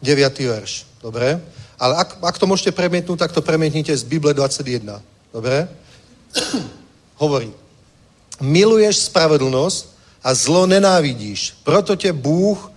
[0.00, 0.12] 9.
[0.48, 0.88] verš.
[1.00, 1.40] Dobre?
[1.76, 4.96] Ale ak, ak to môžete premietnúť, tak to premietnite z Bible 21.
[5.32, 5.68] Dobre?
[7.22, 7.52] Hovorí.
[8.40, 9.82] Miluješ spravedlnosť
[10.24, 11.60] a zlo nenávidíš.
[11.64, 12.76] Proto tě Bůh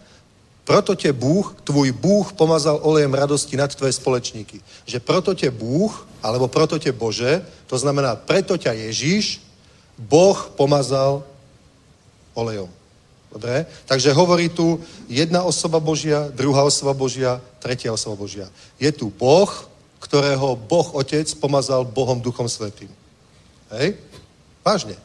[0.69, 4.61] proto tě Bůh, tvůj Bůh pomazal olejem radosti nad tvoje společníky.
[4.85, 9.41] Že proto tě Bůh, alebo proto tě Bože, to znamená preto ťa Ježíš,
[9.99, 11.27] Boh pomazal
[12.31, 12.71] olejom.
[13.30, 13.67] Dobre?
[13.85, 18.49] Takže hovorí tu jedna osoba Božia, druhá osoba Božia, tretia osoba Božia.
[18.80, 19.51] Je tu Boh,
[19.99, 22.89] ktorého Boh Otec pomazal Bohom Duchom Svetým.
[23.76, 23.99] Hej?
[24.65, 24.95] Vážne.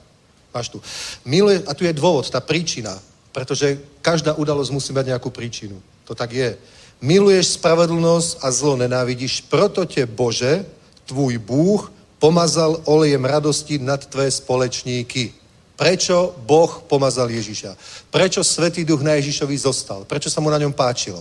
[0.54, 0.78] Máš tu.
[1.26, 2.96] Miluje, a tu je dôvod, tá príčina.
[3.34, 5.82] Pretože každá udalosť musí mať nejakú príčinu.
[6.06, 6.54] To tak je.
[7.02, 10.64] Miluješ spravedlnosť a zlo nenávidíš, proto te Bože,
[11.04, 11.92] tvůj Bůh,
[12.24, 15.36] pomazal olejem radosti nad tvé společníky.
[15.76, 17.76] Prečo Boh pomazal Ježiša?
[18.08, 20.08] Prečo Svetý Duch na Ježišovi zostal?
[20.08, 21.20] Prečo sa mu na ňom páčilo?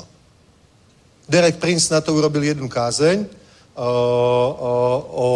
[1.27, 4.73] Derek Prince na to urobil jednu kázeň o, o,
[5.11, 5.27] o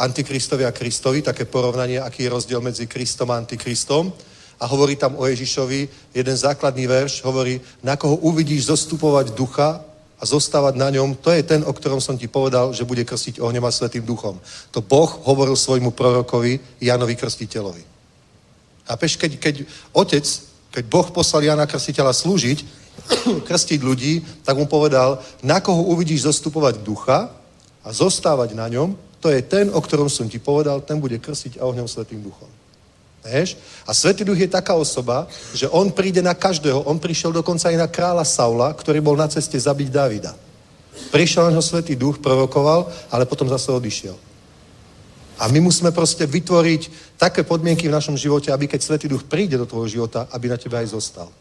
[0.00, 4.08] Antikristovi a Kristovi, také porovnanie, aký je rozdiel medzi Kristom a Antikristom.
[4.56, 9.84] A hovorí tam o Ježišovi jeden základný verš, hovorí, na koho uvidíš zostupovať ducha
[10.20, 13.42] a zostávať na ňom, to je ten, o ktorom som ti povedal, že bude krstiť
[13.42, 14.38] ohňom a svetým duchom.
[14.70, 17.82] To Boh hovoril svojmu prorokovi Janovi Krstiteľovi.
[18.88, 19.54] A peš, keď, keď
[19.92, 20.24] otec,
[20.70, 22.58] keď Boh poslal Jana Krstiteľa slúžiť,
[23.48, 27.26] krstiť ľudí, tak mu povedal, na koho uvidíš zostupovať ducha
[27.82, 31.58] a zostávať na ňom, to je ten, o ktorom som ti povedal, ten bude krstiť
[31.58, 32.53] ohňom svetým duchom.
[33.24, 33.56] Vieš?
[33.88, 35.24] A Svetý Duch je taká osoba,
[35.56, 36.84] že on príde na každého.
[36.84, 40.36] On prišiel dokonca aj na kráľa Saula, ktorý bol na ceste zabiť Davida.
[41.08, 44.14] Prišiel na ho Svetý Duch, provokoval, ale potom zase odišiel.
[45.40, 49.58] A my musíme proste vytvoriť také podmienky v našom živote, aby keď Svetý Duch príde
[49.58, 51.32] do tvojho života, aby na teba aj zostal.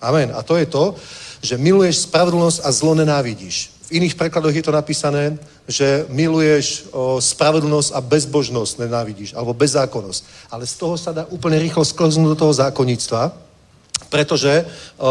[0.00, 0.32] Amen.
[0.32, 0.96] A to je to,
[1.44, 3.76] že miluješ spravodlnosť a zlo nenávidíš.
[3.90, 5.34] V iných prekladoch je to napísané,
[5.66, 10.46] že miluješ o, spravedlnosť a bezbožnosť nenávidíš, alebo bezzákonnosť.
[10.54, 13.34] Ale z toho sa dá úplne rýchlo sklznúť do toho zákonníctva,
[14.06, 14.62] pretože
[14.94, 15.10] o,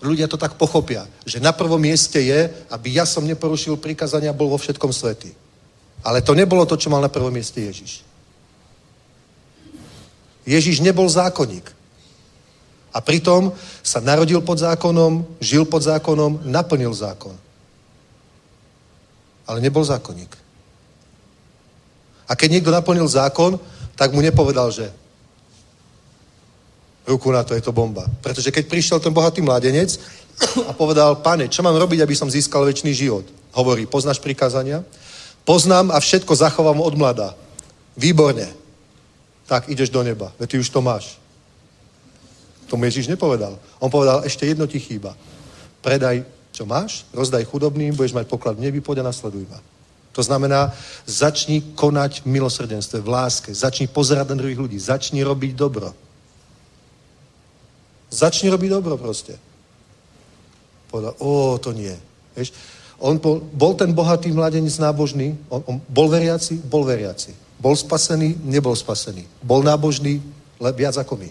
[0.00, 4.48] ľudia to tak pochopia, že na prvom mieste je, aby ja som neporušil prikazania, bol
[4.48, 5.36] vo všetkom svety.
[6.00, 8.00] Ale to nebolo to, čo mal na prvom mieste Ježiš.
[10.48, 11.68] Ježiš nebol zákonník.
[12.96, 13.52] A pritom
[13.84, 17.49] sa narodil pod zákonom, žil pod zákonom, naplnil zákon
[19.50, 20.30] ale nebol zákonník.
[22.30, 23.58] A keď niekto naplnil zákon,
[23.98, 24.86] tak mu nepovedal, že
[27.02, 28.06] ruku na to, je to bomba.
[28.22, 29.98] Pretože keď prišiel ten bohatý mladenec
[30.70, 33.26] a povedal, pane, čo mám robiť, aby som získal väčší život?
[33.50, 34.86] Hovorí, poznáš prikázania?
[35.42, 37.34] Poznám a všetko zachovám od mlada.
[37.98, 38.46] Výborne.
[39.50, 40.30] tak ideš do neba.
[40.38, 41.18] Veď ty už to máš.
[42.70, 43.58] To mu Ježiš nepovedal.
[43.82, 45.18] On povedal, ešte jedno ti chýba.
[45.82, 46.22] Predaj,
[46.60, 49.56] čo máš, rozdaj chudobným, budeš mať poklad v nebi, poď a nasleduj ma.
[50.12, 50.76] To znamená,
[51.08, 55.96] začni konať v milosrdenstve, v láske, začni pozerať na druhých ľudí, začni robiť dobro.
[58.12, 59.40] Začni robiť dobro proste.
[60.92, 61.96] Povedal, o, to nie.
[62.36, 62.52] Vieš,
[63.00, 67.32] on bol, bol ten bohatý mladenec nábožný, on, on bol veriaci, bol veriaci.
[67.56, 69.24] Bol spasený, nebol spasený.
[69.40, 70.20] Bol nábožný,
[70.60, 71.30] le, viac ako my.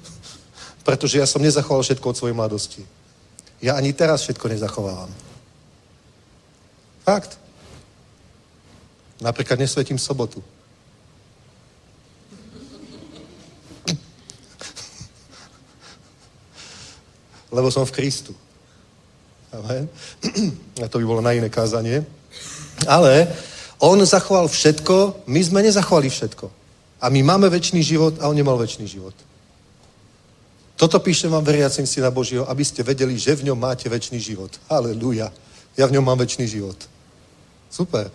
[0.88, 2.95] Pretože ja som nezachoval všetko od svojej mladosti.
[3.62, 5.10] Ja ani teraz všetko nezachovávam.
[7.04, 7.38] Fakt.
[9.20, 10.44] Napríklad nesvetím sobotu.
[17.48, 18.36] Lebo som v Kristu.
[19.54, 19.88] Amen.
[20.82, 22.04] A to by bolo na iné kázanie.
[22.84, 23.32] Ale
[23.80, 26.50] on zachoval všetko, my sme nezachovali všetko.
[27.00, 29.16] A my máme väčší život a on nemal väčší život.
[30.76, 34.52] Toto píšem vám veriacim Syna Božího, aby ste vedeli, že v ňom máte väčší život.
[34.68, 35.32] Halelúja.
[35.72, 36.76] Ja v ňom mám väčší život.
[37.72, 38.12] Super.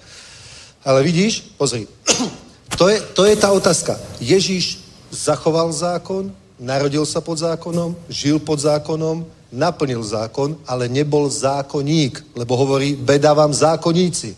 [0.85, 1.89] Ale vidíš, pozri,
[2.79, 3.97] to je, to je tá otázka.
[4.21, 4.77] Ježíš
[5.09, 6.29] zachoval zákon,
[6.61, 13.33] narodil sa pod zákonom, žil pod zákonom, naplnil zákon, ale nebol zákonník, lebo hovorí, beda
[13.33, 14.37] vám zákonníci.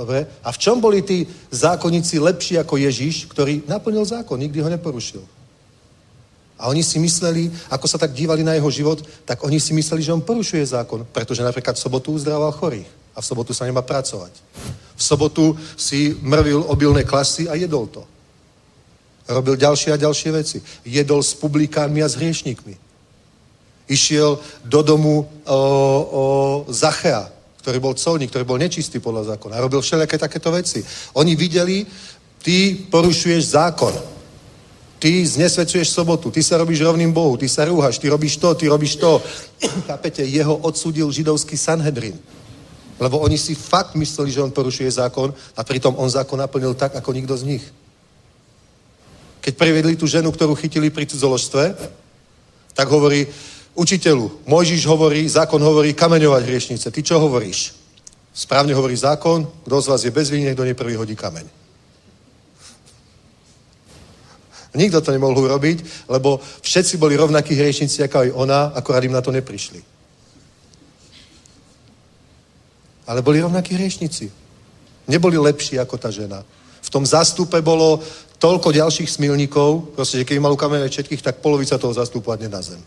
[0.00, 0.24] Dobre?
[0.40, 5.20] A v čom boli tí zákonníci lepší ako Ježíš, ktorý naplnil zákon, nikdy ho neporušil?
[6.56, 10.00] A oni si mysleli, ako sa tak dívali na jeho život, tak oni si mysleli,
[10.00, 13.84] že on porušuje zákon, pretože napríklad v sobotu uzdravoval chorých a v sobotu sa nemá
[13.84, 14.32] pracovať.
[14.96, 18.00] V sobotu si mrvil obilné klasy a jedol to.
[19.28, 20.58] Robil ďalšie a ďalšie veci.
[20.84, 22.72] Jedol s publikánmi a s hriešnikmi.
[23.84, 25.60] Išiel do domu o,
[26.08, 26.24] o
[26.72, 27.28] Zachea,
[27.60, 29.60] ktorý bol colník, ktorý bol nečistý podľa zákona.
[29.60, 30.80] A robil všelijaké takéto veci.
[31.20, 31.84] Oni videli,
[32.40, 33.92] ty porušuješ zákon.
[35.00, 38.68] Ty znesvedčuješ sobotu, ty sa robíš rovným Bohu, ty sa rúhaš, ty robíš to, ty
[38.68, 39.20] robíš to.
[39.88, 42.16] Chápete, jeho odsudil židovský Sanhedrin.
[43.00, 46.96] Lebo oni si fakt mysleli, že on porušuje zákon a pritom on zákon naplnil tak,
[46.96, 47.64] ako nikto z nich.
[49.40, 51.64] Keď previedli tú ženu, ktorú chytili pri cudzoložstve,
[52.76, 53.24] tak hovorí,
[53.74, 56.90] učiteľu, Mojžiš hovorí, zákon hovorí kameňovať hriešnice.
[56.90, 57.74] Ty čo hovoríš?
[58.30, 61.60] Správne hovorí zákon, kto z vás je bez viny, kto neprvý hodí kameň.
[64.70, 69.18] Nikto to nemohol urobiť, lebo všetci boli rovnakí hriešnici, ako aj ona, akorát im na
[69.18, 69.82] to neprišli.
[73.10, 74.30] Ale boli rovnakí hriešnici.
[75.10, 76.46] Neboli lepší ako tá žena.
[76.80, 77.98] V tom zastupe bolo
[78.38, 82.78] toľko ďalších smilníkov, proste, že keby mal ukameňovať všetkých, tak polovica toho zastupu na zem.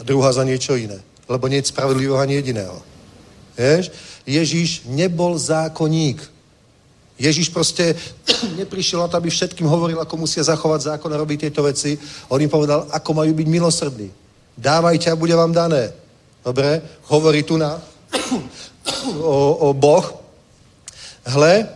[0.00, 0.96] A druhá za niečo iné.
[1.28, 2.80] Lebo nie je spravodlivého ani jediného.
[3.52, 3.92] Vieš?
[4.24, 6.24] Ježíš nebol zákonník.
[7.20, 7.92] Ježíš proste
[8.60, 12.00] neprišiel na to, aby všetkým hovoril, ako musia zachovať zákon a robiť tieto veci.
[12.32, 14.08] On im povedal, ako majú byť milosrdní.
[14.56, 15.92] Dávajte a bude vám dané.
[16.40, 16.80] Dobre?
[17.12, 17.76] Hovorí tu na
[19.20, 20.16] o, o Boh.
[21.28, 21.68] Hle,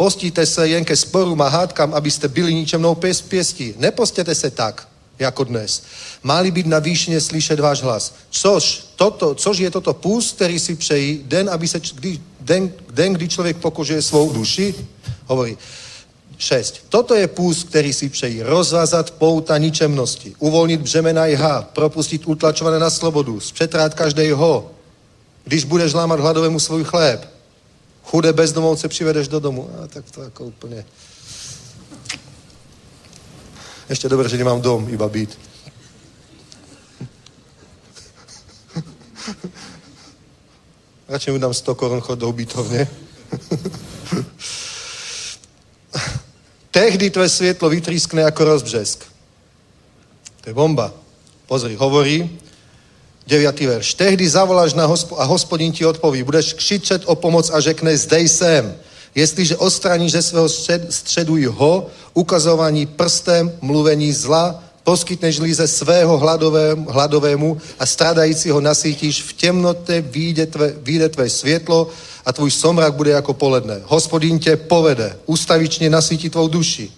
[0.00, 3.74] Postíte se jen ke sporům a hádkám, abyste byli ničemnou pěs, pěstí.
[3.76, 4.88] Nepostěte se tak,
[5.20, 5.82] jako dnes.
[6.22, 8.14] Máli být na výšině slyšet váš hlas.
[8.30, 13.12] Což, toto, což je toto půst, který si přejí, den, aby se, kdy, den, den,
[13.12, 14.74] kdy člověk pokožuje svou duši?
[15.26, 15.58] Hovorí.
[16.38, 16.80] 6.
[16.88, 22.90] Toto je půst, který si přejí rozvázat pouta ničemnosti, uvolnit břemena jha, propustit utlačované na
[22.90, 24.70] slobodu, zpřetrát každého,
[25.44, 27.28] když budeš lámat hladovému svůj chléb,
[28.04, 29.70] chudé bezdomovce přivedeš do domu.
[29.84, 30.84] A tak to ako úplne...
[33.90, 35.34] Ešte dobre, že nemám dom, iba byt.
[41.10, 42.86] Radšej mu dám 100 korun chod do ubytovne.
[46.70, 49.02] Tehdy tvoje svietlo vytrískne ako rozbřesk.
[50.40, 50.94] To je bomba.
[51.50, 52.30] Pozri, hovorí,
[53.26, 53.66] 9.
[53.66, 53.98] verš.
[53.98, 56.22] Tehdy zavoláš na hospo- a hospodin ti odpoví.
[56.22, 58.70] Budeš křičet o pomoc a řekne, zdej jsem.
[59.14, 66.86] Jestliže odstraníš ze svého střed, středu ho, ukazování prstem, mluvení zla, poskytneš ze svého hladovému,
[66.90, 71.88] hladovému a stradajícího nasítíš, v temnote vyjde tvé, vyjde tvé světlo
[72.26, 73.80] a tvůj somrak bude jako poledne.
[73.84, 76.90] Hospodin tě povede, ustavičně nasítí tvou duši.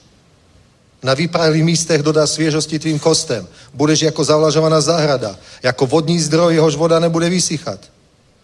[1.02, 3.46] Na vyprahlých místech dodá sviežosti tvým kostem.
[3.74, 7.80] Budeš jako zavlažovaná zahrada, jako vodní zdroj, jehož voda nebude vysychat.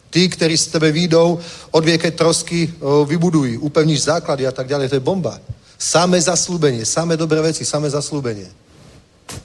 [0.09, 1.41] Tí, ktorí z tebe výjdou,
[1.71, 4.89] odvieké trosky o, vybudujú, upevníš základy a tak ďalej.
[4.89, 5.37] To je bomba.
[5.79, 8.49] Samé zaslúbenie, samé dobré veci, samé zaslúbenie.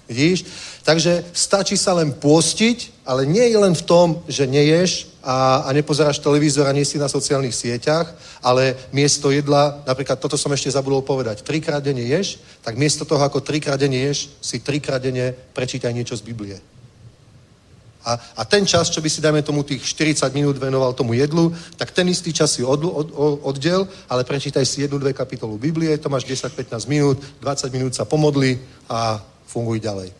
[0.07, 0.48] Vidíš?
[0.84, 5.69] Takže stačí sa len pôstiť, ale nie je len v tom, že neješ, a, a
[5.72, 8.11] nepozeráš televízor a nie si na sociálnych sieťach,
[8.44, 13.23] ale miesto jedla, napríklad toto som ešte zabudol povedať, trikrát denne ješ, tak miesto toho,
[13.23, 16.60] ako trikrát denne ješ, si trikrát denne prečítaj niečo z Biblie.
[18.06, 21.56] A, a ten čas, čo by si, dajme tomu, tých 40 minút venoval tomu jedlu,
[21.80, 25.58] tak ten istý čas si od, od, od, oddel, ale prečítaj si jednu, dve kapitolu
[25.58, 28.60] Biblie, to máš 10-15 minút, 20 minút sa pomodli
[28.92, 30.12] a funguj ďalej.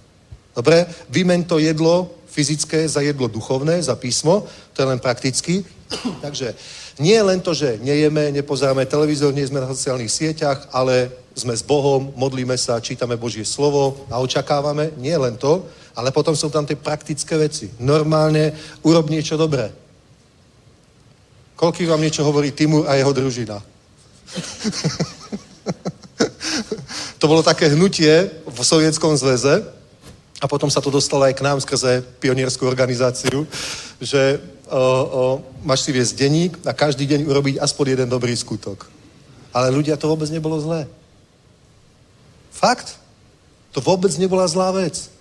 [0.56, 0.86] Dobre?
[1.10, 5.66] Vymen to jedlo fyzické za jedlo duchovné, za písmo, to je len prakticky.
[6.26, 6.56] Takže
[6.98, 11.66] nie len to, že nejeme, nepozeráme televízor, nie sme na sociálnych sieťach, ale sme s
[11.66, 16.66] Bohom, modlíme sa, čítame Božie slovo a očakávame, nie len to, ale potom sú tam
[16.66, 17.70] tie praktické veci.
[17.78, 19.72] Normálne urob niečo dobré.
[21.56, 23.62] Koľký vám niečo hovorí Timur a jeho družina?
[27.22, 29.64] to bolo také hnutie v Sovietskom zväze
[30.42, 33.48] a potom sa to dostalo aj k nám skrze pionierskú organizáciu,
[34.02, 38.90] že o, o, máš si viesť denník a každý deň urobiť aspoň jeden dobrý skutok.
[39.54, 40.90] Ale ľudia to vôbec nebolo zlé.
[42.52, 42.98] Fakt.
[43.72, 45.13] To vôbec nebola zlá vec.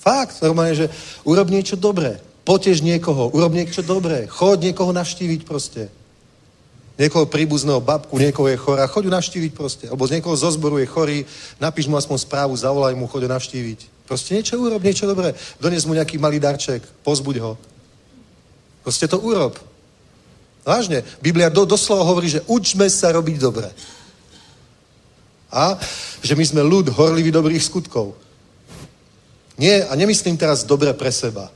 [0.00, 0.86] Fakt, normálne, že
[1.28, 2.16] urob niečo dobré.
[2.48, 4.24] Potež niekoho, urob niečo dobré.
[4.24, 5.92] Chod niekoho navštíviť proste.
[6.96, 9.84] Niekoho príbuzného babku, niekoho je chorá, choď ju navštíviť proste.
[9.88, 11.18] Alebo z niekoho zo zboru je chorý,
[11.56, 14.04] napíš mu aspoň správu, zavolaj mu, choď ho navštíviť.
[14.04, 15.32] Proste niečo urob, niečo dobré.
[15.60, 17.52] Dones mu nejaký malý darček, pozbuď ho.
[18.84, 19.56] Proste to urob.
[20.64, 21.04] Vážne.
[21.24, 23.68] Biblia do, doslova hovorí, že učme sa robiť dobre.
[25.48, 25.80] A
[26.20, 28.12] že my sme ľud horlivý dobrých skutkov.
[29.60, 31.52] Nie, a nemyslím teraz dobre pre seba.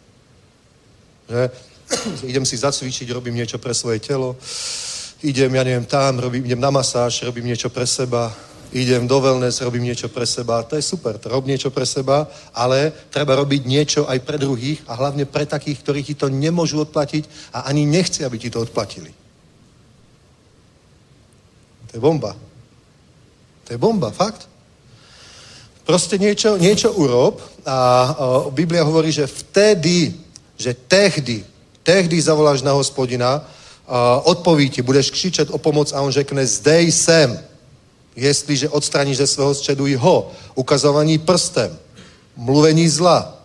[1.25, 1.51] Že?
[2.29, 4.37] idem si zacvičiť, robím niečo pre svoje telo,
[5.25, 8.29] idem, ja neviem, tam, robím, idem na masáž, robím niečo pre seba,
[8.73, 10.63] idem do wellness, robím niečo pre seba.
[10.69, 14.83] To je super, to rob niečo pre seba, ale treba robiť niečo aj pre druhých
[14.85, 18.61] a hlavne pre takých, ktorí ti to nemôžu odplatiť a ani nechci, aby ti to
[18.61, 19.15] odplatili.
[21.89, 22.37] To je bomba.
[23.65, 24.54] To je bomba, fakt.
[25.85, 27.79] Proste niečo, niečo urob a
[28.17, 30.17] o, Biblia hovorí, že vtedy,
[30.57, 31.45] že tehdy,
[31.85, 33.45] tehdy zavoláš na hospodina,
[34.25, 37.39] odpoví ti, budeš křičet o pomoc a on řekne, zdej sem,
[38.17, 41.79] jestliže odstraníš ze svého středu ho, ukazovaní prstem,
[42.37, 43.37] mluvení zla.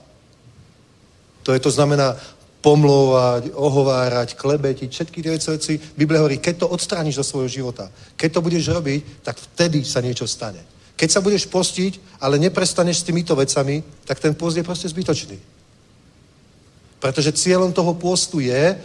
[1.43, 2.15] To je to znamená
[2.61, 5.79] pomlouvať, ohovárať, klebetiť, všetky tie veci.
[5.97, 10.03] Biblia hovorí, keď to odstrániš zo svojho života, keď to budeš robiť, tak vtedy sa
[10.03, 10.59] niečo stane.
[10.99, 15.39] Keď sa budeš postiť, ale neprestaneš s týmito vecami, tak ten post je proste zbytočný.
[16.99, 18.75] Pretože cieľom toho pôstu je,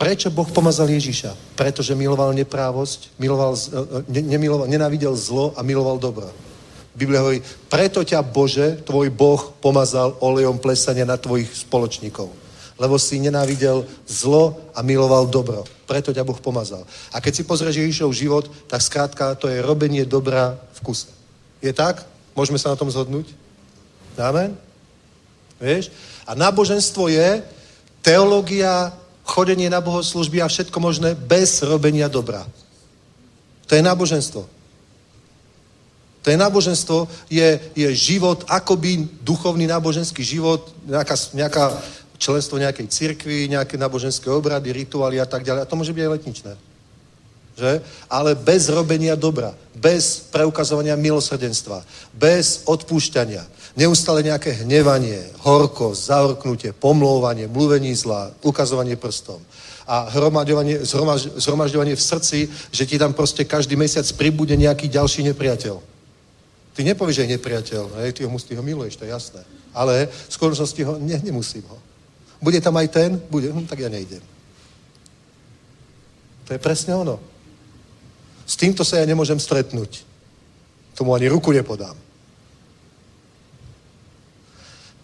[0.00, 1.36] prečo Boh pomazal Ježiša?
[1.52, 6.32] Pretože miloval neprávosť, miloval, e, e, ne, nemiloval, nenávidel zlo a miloval dobro.
[6.96, 12.32] Biblia hovorí, preto ťa Bože, tvoj Boh pomazal olejom plesania na tvojich spoločníkov.
[12.80, 15.68] Lebo si nenávidel zlo a miloval dobro.
[15.84, 16.88] Preto ťa Boh pomazal.
[17.12, 21.17] A keď si pozrieš Ježišov život, tak skrátka to je robenie dobra v kuse.
[21.62, 22.06] Je tak?
[22.38, 23.34] Môžeme sa na tom zhodnúť?
[24.18, 24.54] Amen?
[25.58, 25.90] Vieš?
[26.26, 27.42] A náboženstvo je
[28.02, 28.94] teológia,
[29.26, 32.46] chodenie na bohoslužby a všetko možné bez robenia dobra.
[33.66, 34.46] To je náboženstvo.
[36.22, 41.64] To je náboženstvo, je, je život, akoby duchovný náboženský život, nejaká, nejaká
[42.18, 45.62] členstvo nejakej cirkvi, nejaké náboženské obrady, rituály a tak ďalej.
[45.62, 46.52] A to môže byť aj letničné
[47.58, 47.82] že?
[48.06, 51.82] ale bez robenia dobra, bez preukazovania milosrdenstva,
[52.14, 53.42] bez odpúšťania,
[53.74, 59.42] neustále nejaké hnevanie, horkosť, zahorknutie, pomlouvanie, mluvení zla, ukazovanie prstom
[59.88, 65.80] a zhromažďovanie v srdci, že ti tam proste každý mesiac pribude nejaký ďalší nepriateľ.
[66.76, 69.40] Ty nepovieš, že je nepriateľ, hej, ty ho, ty ho miluješ, to je jasné.
[69.72, 71.78] Ale v skutočnosti ho, ne, nemusím ho.
[72.38, 73.10] Bude tam aj ten?
[73.32, 74.20] Bude, hm, tak ja nejdem.
[76.44, 77.16] To je presne ono.
[78.48, 80.08] S týmto sa ja nemôžem stretnúť.
[80.96, 81.92] Tomu ani ruku nepodám.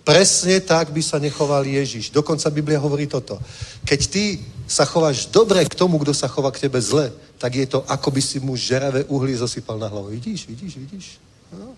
[0.04, 2.08] Presne tak by sa nechoval Ježiš.
[2.08, 3.36] Dokonca Biblia hovorí toto.
[3.84, 7.68] Keď ty sa chováš dobre k tomu, kto sa chová k tebe zle, tak je
[7.68, 10.12] to, ako by si mu žeravé uhly zosypal na hlavu.
[10.12, 11.06] Vidíš, vidíš, vidíš?
[11.52, 11.76] No.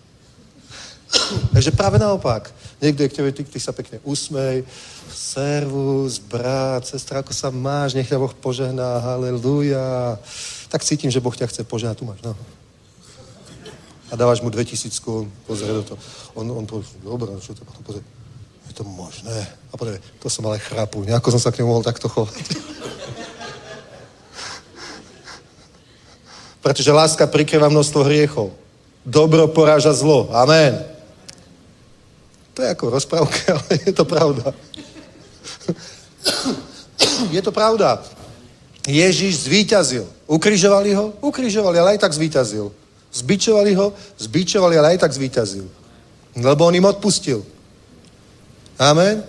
[1.55, 2.51] Takže práve naopak.
[2.83, 4.63] Niekto je k tebe, ty, ty sa pekne usmej.
[5.11, 7.95] Servus, brat, sestra, ako sa máš?
[7.95, 10.19] Nech ťa Boh požehná, haleluja
[10.67, 11.97] tak cítim, že Boh ťa chce požehnať.
[11.97, 12.35] Tu máš, no.
[14.11, 15.03] A dávaš mu 2000,
[15.47, 15.99] pozrie do toho.
[16.35, 18.03] On, on to, dobre, čo to potom pozrie.
[18.67, 19.47] Je to možné.
[19.71, 21.03] A povie, to som ale chrapu.
[21.03, 22.35] Nejako som sa k nemu mohol takto chovať.
[26.63, 28.51] Pretože láska prikryva množstvo hriechov.
[29.07, 30.27] Dobro poráža zlo.
[30.35, 30.83] Amen.
[32.57, 34.51] To je ako rozprávka, ale je to pravda.
[37.31, 38.03] Je to pravda.
[38.87, 40.07] Ježiš zvíťazil.
[40.31, 41.11] Ukrižovali ho?
[41.19, 42.71] Ukrižovali, ale aj tak zvíťazil.
[43.11, 43.91] Zbičovali ho?
[44.15, 45.67] Zbičovali, ale aj tak zvíťazil.
[46.39, 47.43] Lebo on im odpustil.
[48.79, 49.23] Amen?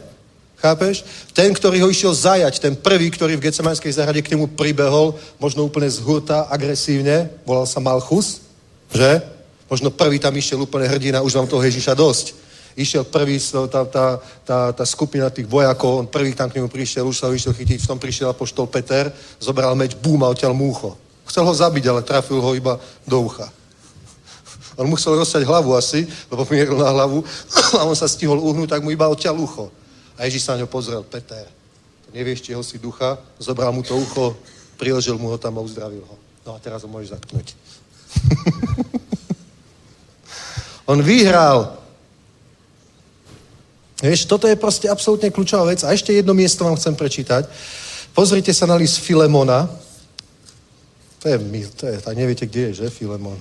[0.58, 1.02] Chápeš?
[1.34, 5.66] Ten, ktorý ho išiel zajať, ten prvý, ktorý v Gecemanskej záhrade k nemu pribehol, možno
[5.66, 8.42] úplne z hurta, agresívne, volal sa Malchus,
[8.90, 9.22] že?
[9.70, 12.34] Možno prvý tam išiel úplne hrdina, už mám toho Ježiša dosť.
[12.78, 14.06] Išiel prvý, tá, tá,
[14.46, 17.50] tá, tá skupina tých vojakov, on prvý tam k nemu prišiel, už sa ho išiel
[17.50, 19.10] chytiť, v tom prišiel apoštol Peter,
[19.42, 20.94] zobral meč, búm a odtiaľ múcho.
[21.26, 23.50] Chcel ho zabiť, ale trafil ho iba do ucha.
[24.78, 27.26] On musel rozsať hlavu asi, lebo mieril na hlavu
[27.82, 29.74] a on sa stihol uhnúť, tak mu iba odtiaľ ucho.
[30.14, 31.50] A Ježíš sa na ňo pozrel, Peter,
[32.14, 34.38] nevieš, či ho si ducha, zobral mu to ucho,
[34.78, 36.14] priložil mu ho tam a uzdravil ho.
[36.46, 37.58] No a teraz ho môžeš zatknúť.
[40.94, 41.87] On vyhral.
[43.98, 45.82] Vieš, toto je proste absolútne kľúčová vec.
[45.82, 47.50] A ešte jedno miesto vám chcem prečítať.
[48.14, 49.66] Pozrite sa na list Filemona.
[51.18, 51.36] To je,
[51.74, 53.34] to je, tak neviete, kde je, že, Filemon?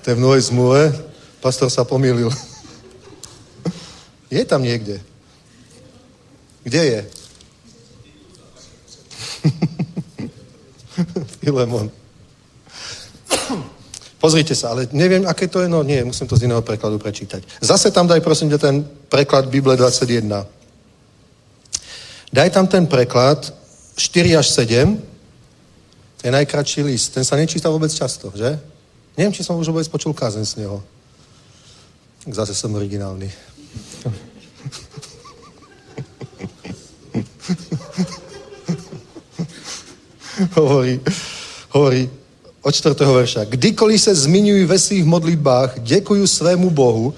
[0.00, 0.96] To je v Novej zmluve.
[1.44, 2.32] Pastor sa pomýlil.
[4.30, 5.02] Je tam niekde.
[6.62, 7.00] Kde je?
[11.42, 11.90] Filemon.
[14.20, 17.40] Pozrite sa, ale neviem, aké to je, no nie, musím to z iného prekladu prečítať.
[17.64, 20.28] Zase tam daj, prosím ťa, ten preklad Bible 21.
[22.28, 23.48] Daj tam ten preklad
[23.96, 25.00] 4 až 7,
[26.20, 27.16] to je najkratší list.
[27.16, 28.60] Ten sa nečíta vôbec často, že?
[29.16, 30.84] Neviem, či som už vôbec počul kázen z neho.
[32.28, 33.32] Tak zase som originálny.
[40.60, 41.00] hovorí,
[41.72, 42.19] hovorí,
[42.62, 42.94] od 4.
[42.94, 43.44] verša.
[43.44, 47.14] Kdykoliv se zmiňují ve svých modlitbách, děkuju svému Bohu,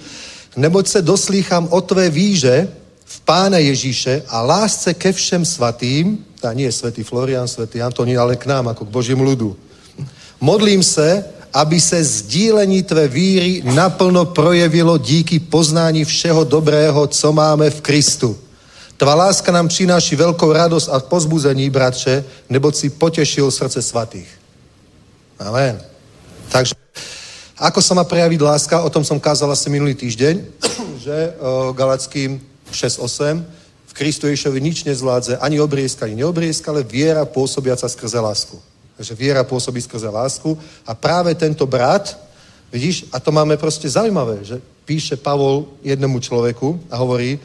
[0.57, 2.69] neboť se doslýchám o tvé víže
[3.05, 8.19] v Pána Ježíše a lásce ke všem svatým, tá nie je svätý Florian, svätý Antonín,
[8.19, 9.55] ale k nám, ako k Božím ľudu.
[10.41, 11.25] Modlím se,
[11.55, 18.37] aby se sdílení tvé víry naplno projevilo díky poznání všeho dobrého, co máme v Kristu.
[18.97, 24.42] Tvá láska nám přináší veľkou radosť a pozbuzení, bratře, neboť si potešil srdce svatých.
[25.41, 25.81] Amen.
[26.53, 26.77] Takže,
[27.57, 30.35] ako sa má prejaviť láska, o tom som kázal asi minulý týždeň,
[31.05, 31.33] že
[31.73, 33.41] Galackým 6.8,
[33.93, 38.57] v Kristu Ježišovi nič nezvládze, ani obriezka, ani neobriezka, ale viera pôsobiaca skrze lásku.
[38.97, 40.57] Takže viera pôsobí skrze lásku
[40.89, 42.17] a práve tento brat,
[42.73, 44.57] vidíš, a to máme proste zaujímavé, že
[44.89, 47.37] píše Pavol jednému človeku a hovorí,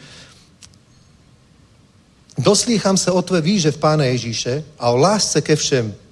[2.39, 6.06] doslýcham sa o tvé výže v Pána Ježíše a o lásce ke všem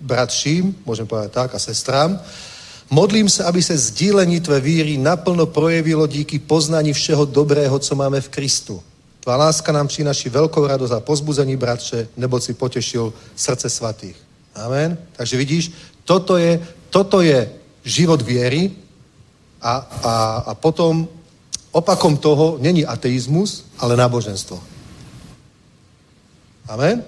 [0.00, 2.18] bratším, môžem povedať tak, a sestrám,
[2.90, 8.20] modlím sa, aby sa sdílení tvé víry naplno projevilo díky poznaní všeho dobrého, co máme
[8.20, 8.82] v Kristu.
[9.20, 14.16] Tvá láska nám přinaší veľkou radosť a pozbuzení, bratře, nebo si potešil srdce svatých.
[14.56, 14.98] Amen.
[15.12, 15.72] Takže vidíš,
[16.04, 16.56] toto je,
[16.90, 17.52] toto je
[17.84, 18.72] život viery
[19.60, 19.72] a,
[20.02, 20.14] a,
[20.48, 21.08] a potom
[21.70, 24.56] opakom toho není ateizmus, ale náboženstvo.
[26.68, 27.04] Amen.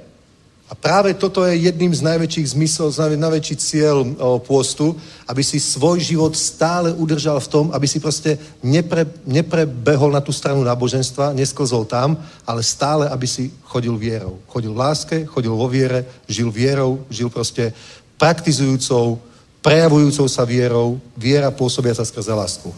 [0.72, 4.96] A práve toto je jedným z najväčších zmyslov, z najväčší cieľ o, pôstu,
[5.28, 10.32] aby si svoj život stále udržal v tom, aby si proste nepre, neprebehol na tú
[10.32, 12.16] stranu náboženstva, nesklzol tam,
[12.48, 14.40] ale stále, aby si chodil vierou.
[14.48, 17.76] Chodil v láske, chodil vo viere, žil vierou, žil proste
[18.16, 19.20] praktizujúcou,
[19.60, 22.72] prejavujúcou sa vierou, viera pôsobiaca skrze lásku.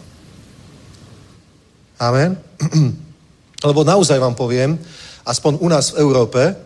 [1.95, 2.35] Amen?
[3.71, 4.75] Lebo naozaj vám poviem,
[5.23, 6.64] aspoň u nás v Európe,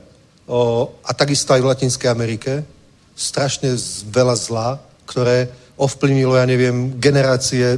[1.06, 2.66] a takisto aj v Latinskej Amerike,
[3.14, 3.76] strašne
[4.10, 4.70] veľa zla,
[5.06, 7.78] ktoré ovplyvnilo, ja neviem, generácie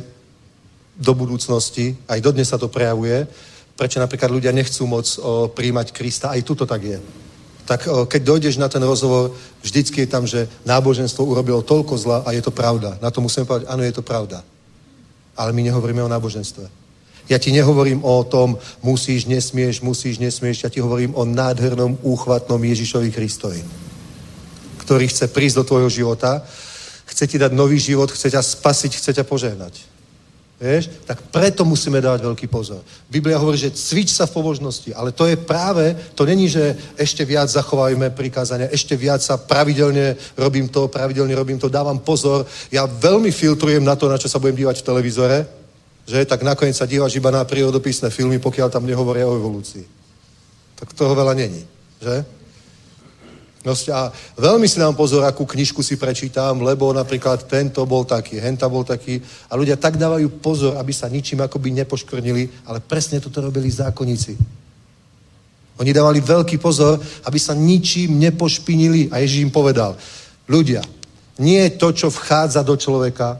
[0.96, 3.28] do budúcnosti, aj dodnes sa to prejavuje,
[3.76, 7.00] prečo napríklad ľudia nechcú moc o, príjmať Krista, aj tuto tak je.
[7.66, 9.34] Tak o, keď dojdeš na ten rozhovor,
[9.66, 13.02] vždycky je tam, že náboženstvo urobilo toľko zla a je to pravda.
[13.02, 14.46] Na to musíme povedať, áno, je to pravda.
[15.34, 16.81] Ale my nehovoríme o náboženstve.
[17.30, 20.64] Ja ti nehovorím o tom, musíš, nesmieš, musíš, nesmieš.
[20.64, 23.62] Ja ti hovorím o nádhernom, úchvatnom Ježišovi Kristovi,
[24.82, 26.42] ktorý chce prísť do tvojho života,
[27.06, 29.92] chce ti dať nový život, chce ťa spasiť, chce ťa požehnať.
[30.62, 30.94] Vieš?
[31.10, 32.86] Tak preto musíme dávať veľký pozor.
[33.10, 37.26] Biblia hovorí, že cvič sa v pobožnosti, ale to je práve, to není, že ešte
[37.26, 42.46] viac zachovajme prikázania, ešte viac sa pravidelne robím to, pravidelne robím to, dávam pozor.
[42.70, 45.38] Ja veľmi filtrujem na to, na čo sa budem dívať v televízore,
[46.08, 46.26] že?
[46.26, 49.86] Tak nakoniec sa dívaš iba na prírodopisné filmy, pokiaľ tam nehovoria o evolúcii.
[50.82, 51.62] Tak toho veľa není,
[52.02, 52.26] že?
[53.62, 54.10] Proste, a
[54.42, 58.82] veľmi si dám pozor, akú knižku si prečítam, lebo napríklad tento bol taký, henta bol
[58.82, 59.22] taký.
[59.22, 64.34] A ľudia tak dávajú pozor, aby sa ničím akoby nepoškvrnili, ale presne toto robili zákonníci.
[65.78, 66.98] Oni dávali veľký pozor,
[67.30, 69.14] aby sa ničím nepošpinili.
[69.14, 69.94] A Ježíš im povedal,
[70.50, 70.82] ľudia,
[71.38, 73.38] nie je to, čo vchádza do človeka,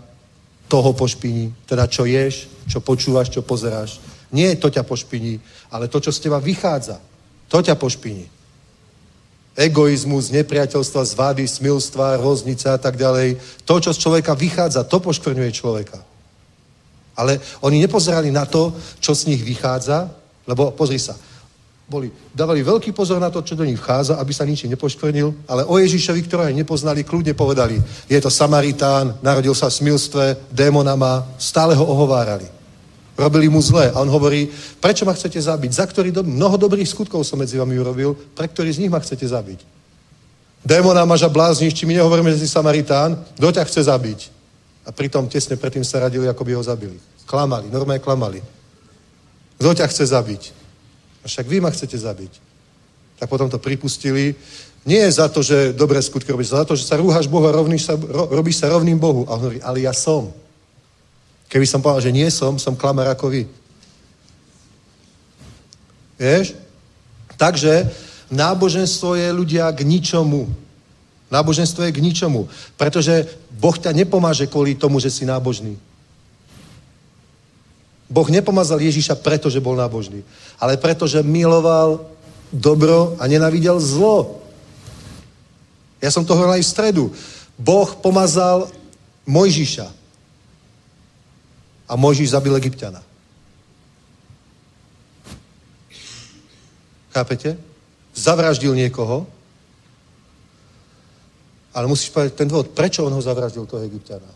[0.72, 1.52] toho pošpiní.
[1.68, 4.00] Teda čo ješ, čo počúvaš, čo pozeráš.
[4.32, 7.04] Nie to ťa pošpiní, ale to, čo z teba vychádza.
[7.52, 8.32] To ťa pošpiní.
[9.52, 13.36] Egoizmus, nepriateľstva, zvady, smilstva, roznica a tak ďalej.
[13.68, 16.00] To, čo z človeka vychádza, to poškvrňuje človeka.
[17.20, 18.72] Ale oni nepozerali na to,
[19.04, 20.08] čo z nich vychádza,
[20.48, 21.20] lebo pozri sa,
[21.92, 25.68] boli, dávali veľký pozor na to, čo do nich vchádza, aby sa ničím nepoškvrnil, ale
[25.68, 30.24] o Ježišovi, ktorého nepoznali, kľudne povedali, je to Samaritán, narodil sa v smilstve,
[30.56, 32.48] démona má, stále ho ohovárali.
[33.20, 34.48] Robili mu zle a on hovorí,
[34.80, 35.72] prečo ma chcete zabiť?
[35.76, 36.24] Za ktorý do...
[36.24, 39.60] mnoho dobrých skutkov som medzi vami urobil, pre ktorý z nich ma chcete zabiť?
[40.64, 44.20] Démona máš a blázniš, či my nehovoríme, že si Samaritán, kto ťa chce zabiť?
[44.88, 46.98] A pritom tesne predtým sa radili, ako by ho zabili.
[47.28, 48.40] Klamali, normálne klamali.
[49.60, 50.61] Kto ťa chce zabiť?
[51.26, 52.34] Však vy ma chcete zabiť.
[53.22, 54.34] Tak potom to pripustili.
[54.86, 57.54] Nie je za to, že dobré skutky robíš, za to, že sa rúhaš Bohu a
[57.54, 59.30] rovníš sa, ro, robíš sa rovným Bohu.
[59.30, 60.34] A on hovorí, ale ja som.
[61.46, 63.44] Keby som povedal, že nie som, som klamar ako vy.
[66.18, 66.58] Vieš?
[67.38, 67.90] Takže
[68.34, 70.50] náboženstvo je ľudia k ničomu.
[71.30, 72.50] Náboženstvo je k ničomu.
[72.74, 75.78] Pretože Boh ťa nepomáže kvôli tomu, že si nábožný.
[78.12, 80.28] Boh nepomazal Ježíša preto, že bol nábožný,
[80.60, 82.04] ale preto, že miloval
[82.52, 84.44] dobro a nenavidel zlo.
[86.04, 87.04] Ja som to hovoril aj v stredu.
[87.56, 88.68] Boh pomazal
[89.24, 89.88] Mojžiša.
[91.88, 93.00] A Mojžiš zabil Egyptiana.
[97.16, 97.56] Chápete?
[98.12, 99.24] Zavraždil niekoho,
[101.72, 104.28] ale musíš povedať ten dôvod, prečo on ho zavraždil, toho Egyptiana.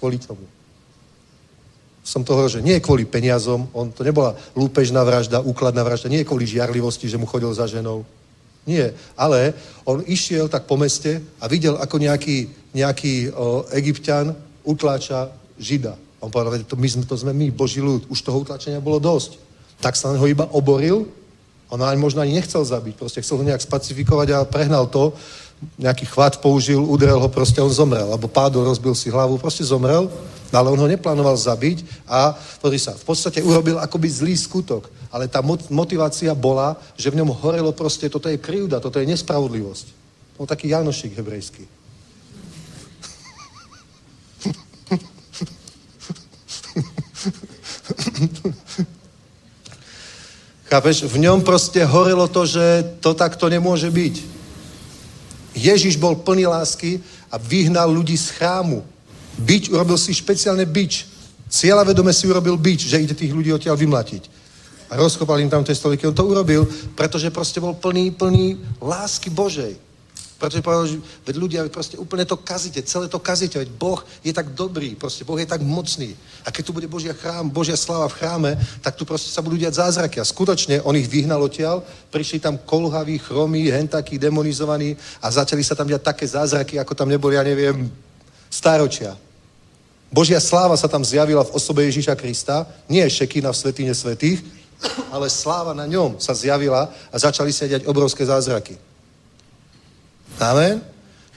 [0.00, 0.61] Kvôli tomu
[2.02, 6.28] som toho, že nie kvôli peniazom, on to nebola lúpežná vražda, úkladná vražda, nie je
[6.28, 8.02] kvôli žiarlivosti, že mu chodil za ženou.
[8.66, 9.54] Nie, ale
[9.86, 15.98] on išiel tak po meste a videl, ako nejaký, nejaký o, egyptian utláča žida.
[16.22, 19.38] On povedal, to, my sme, to sme my, boží ľud, už toho utlačenia bolo dosť.
[19.82, 21.10] Tak sa na ho iba oboril,
[21.74, 25.10] on ani možno ani nechcel zabiť, proste chcel ho nejak spacifikovať a prehnal to,
[25.78, 30.10] nejaký chvat použil, udrel ho, proste on zomrel, alebo pádol, rozbil si hlavu, proste zomrel
[30.52, 34.92] No ale on ho neplánoval zabiť a pozri sa, v podstate urobil akoby zlý skutok.
[35.08, 35.40] Ale tá
[35.72, 39.86] motivácia bola, že v ňom horelo proste, toto je krivda, toto je nespravodlivosť.
[40.36, 41.64] Bol taký Janošik hebrejský.
[50.68, 51.04] Chápeš?
[51.08, 54.41] V ňom proste horelo to, že to takto nemôže byť.
[55.52, 58.84] Ježiš bol plný lásky a vyhnal ľudí z chrámu.
[59.36, 61.08] Bič, urobil si špeciálne bič.
[61.52, 64.22] Cieľa vedome si urobil bič, že ide tých ľudí odtiaľ vymlatiť.
[64.92, 66.04] A rozkopal im tam tie stoliky.
[66.08, 69.76] On to urobil, pretože proste bol plný, plný lásky Božej.
[70.42, 74.34] Pretože povedal, že veď ľudia, proste úplne to kazíte, celé to kazíte, veď Boh je
[74.34, 76.18] tak dobrý, proste Boh je tak mocný.
[76.42, 78.50] A keď tu bude Božia chrám, Božia sláva v chráme,
[78.82, 80.18] tak tu proste sa budú diať zázraky.
[80.18, 85.78] A skutočne on ich vyhnal odtiaľ, prišli tam kolhaví, chromí, hentakí, demonizovaní a začali sa
[85.78, 87.86] tam diať také zázraky, ako tam neboli, ja neviem,
[88.50, 89.14] stáročia.
[90.10, 94.42] Božia sláva sa tam zjavila v osobe Ježíša Krista, nie šekina v svetine svetých,
[95.14, 98.90] ale sláva na ňom sa zjavila a začali sa diať obrovské zázraky.
[100.42, 100.82] Amen?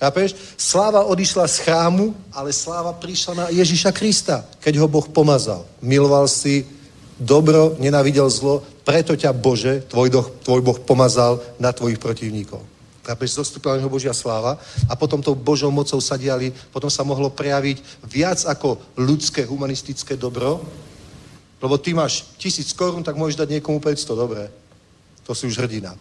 [0.02, 0.36] Chápeš?
[0.58, 5.64] Sláva odišla z chrámu, ale sláva prišla na Ježíša Krista, keď ho Boh pomazal.
[5.80, 6.68] Miloval si
[7.16, 12.60] dobro, nenávidel zlo, preto ťa Bože, tvoj, do, tvoj Boh pomazal na tvojich protivníkov.
[13.06, 14.58] Chápeš, zostúpila na neho Božia sláva
[14.90, 20.18] a potom tou Božou mocou sa diali, potom sa mohlo prejaviť viac ako ľudské humanistické
[20.18, 20.66] dobro,
[21.62, 24.50] lebo ty máš tisíc korún, tak môžeš dať niekomu 500, dobre.
[25.26, 25.94] To si už hrdina.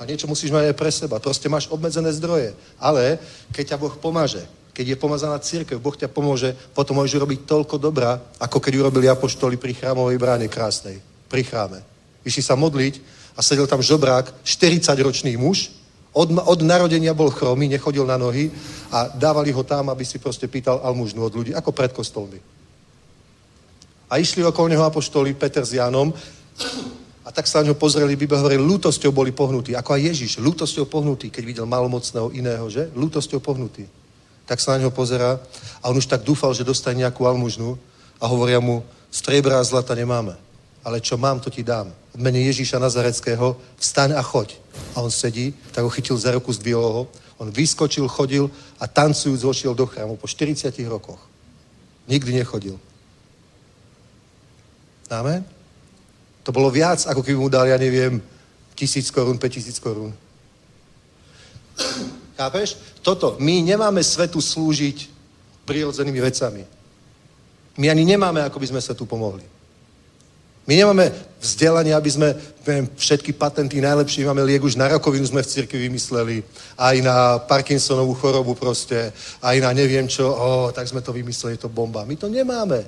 [0.00, 1.22] A niečo musíš mať aj pre seba.
[1.22, 2.56] Proste máš obmedzené zdroje.
[2.80, 3.20] Ale
[3.52, 7.76] keď ťa Boh pomáže, keď je pomazaná církev, Boh ťa pomôže, potom môžeš robiť toľko
[7.76, 11.02] dobra, ako keď urobili apoštoli pri chrámovej bráne krásnej.
[11.28, 11.84] Pri chráme.
[12.24, 12.94] Išli sa modliť
[13.36, 18.50] a sedel tam žobrák, 40-ročný muž, od, od narodenia bol chromý, nechodil na nohy
[18.90, 22.42] a dávali ho tam, aby si proste pýtal almužnu od ľudí, ako pred kostolmi.
[24.10, 26.10] A išli okolo neho apoštoli Peter s Jánom
[27.30, 30.90] a tak sa na ňo pozreli, Biblia hovorí, lútosťou boli pohnutí, ako aj Ježiš, lútosťou
[30.90, 32.90] pohnutý, keď videl malomocného iného, že?
[32.90, 33.86] Lútosťou pohnutý.
[34.50, 35.38] Tak sa na ňo pozera
[35.78, 37.78] a on už tak dúfal, že dostane nejakú almužnu
[38.18, 38.82] a hovoria mu,
[39.14, 40.34] striebra a zlata nemáme,
[40.82, 44.58] ale čo mám, to ti dám v mene Ježíša Nazareckého, vstaň a choď.
[44.98, 47.02] A on sedí, tak ho chytil za ruku, zdvihol ho.
[47.38, 48.50] On vyskočil, chodil
[48.82, 51.22] a tancujúc vošiel do chrámu po 40 rokoch.
[52.10, 52.76] Nikdy nechodil.
[55.10, 55.59] Amen?
[56.44, 58.22] To bolo viac, ako keby mu dal, ja neviem,
[58.80, 60.08] Tisíc korún, 5 tisíc korún.
[62.32, 62.80] Chápeš?
[63.04, 63.36] Toto.
[63.36, 65.12] My nemáme svetu slúžiť
[65.68, 66.64] prirodzenými vecami.
[67.76, 69.44] My ani nemáme, ako by sme sa tu pomohli.
[70.64, 71.12] My nemáme
[71.44, 72.28] vzdelanie, aby sme
[72.64, 76.44] neviem, všetky patenty najlepšie, máme liek už na rakovinu sme v cirkvi vymysleli,
[76.78, 81.68] aj na Parkinsonovú chorobu proste, aj na neviem čo, oh, tak sme to vymysleli, to
[81.68, 82.04] bomba.
[82.04, 82.86] My to nemáme.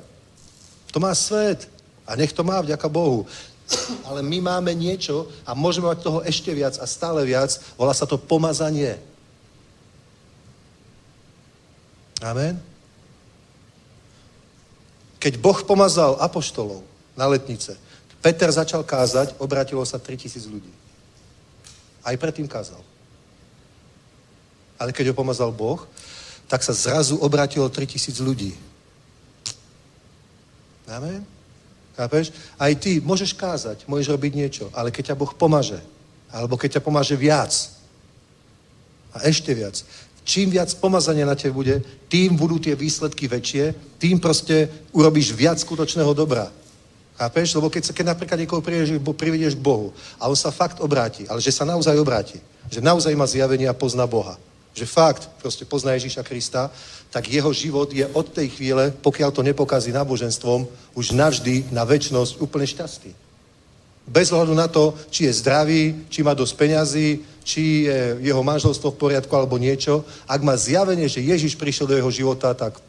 [0.93, 1.69] To má svet.
[2.13, 3.25] A nech to má, vďaka Bohu.
[4.09, 7.57] Ale my máme niečo a môžeme mať toho ešte viac a stále viac.
[7.81, 9.01] Volá sa to pomazanie.
[12.21, 12.61] Amen.
[15.17, 16.85] Keď Boh pomazal apoštolov
[17.17, 17.81] na letnice,
[18.21, 20.73] Peter začal kázať, obratilo sa 3000 ľudí.
[22.05, 22.79] Aj predtým kázal.
[24.77, 25.81] Ale keď ho pomazal Boh,
[26.45, 28.53] tak sa zrazu obratilo 3000 ľudí.
[30.85, 31.32] Amen.
[31.93, 32.33] Chápeš?
[32.57, 35.81] Aj ty môžeš kázať, môžeš robiť niečo, ale keď ťa Boh pomaže,
[36.33, 37.53] alebo keď ťa pomaže viac,
[39.13, 39.77] a ešte viac,
[40.25, 45.61] čím viac pomazania na tebe bude, tým budú tie výsledky väčšie, tým proste urobíš viac
[45.61, 46.49] skutočného dobra.
[47.21, 47.61] Chápeš?
[47.61, 48.65] Lebo keď, sa, keď napríklad niekoho
[49.13, 52.41] privedieš k Bohu a on sa fakt obráti, ale že sa naozaj obráti,
[52.73, 54.41] že naozaj má zjavenie a pozná Boha,
[54.73, 56.73] že fakt proste pozná Ježíša Krista,
[57.13, 60.65] tak jeho život je od tej chvíle, pokiaľ to nepokazí náboženstvom,
[60.97, 63.13] už navždy na väčnosť úplne šťastný.
[64.09, 67.09] Bez ohľadu na to, či je zdravý, či má dosť peňazí,
[67.45, 70.03] či je jeho manželstvo v poriadku alebo niečo.
[70.27, 72.81] Ak má zjavenie, že Ježiš prišiel do jeho života, tak...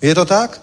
[0.00, 0.62] Je to tak?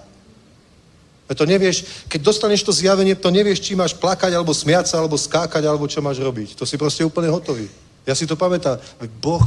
[1.27, 5.19] To nevieš, keď dostaneš to zjavenie, to nevieš, či máš plakať, alebo smiať sa, alebo
[5.19, 6.55] skákať, alebo čo máš robiť.
[6.55, 7.67] To si proste úplne hotový.
[8.07, 8.79] Ja si to pamätám.
[9.19, 9.43] Boh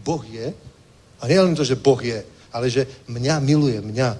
[0.00, 0.56] Boh je.
[1.20, 4.16] A nie len to, že Boh je, ale že mňa miluje, mňa.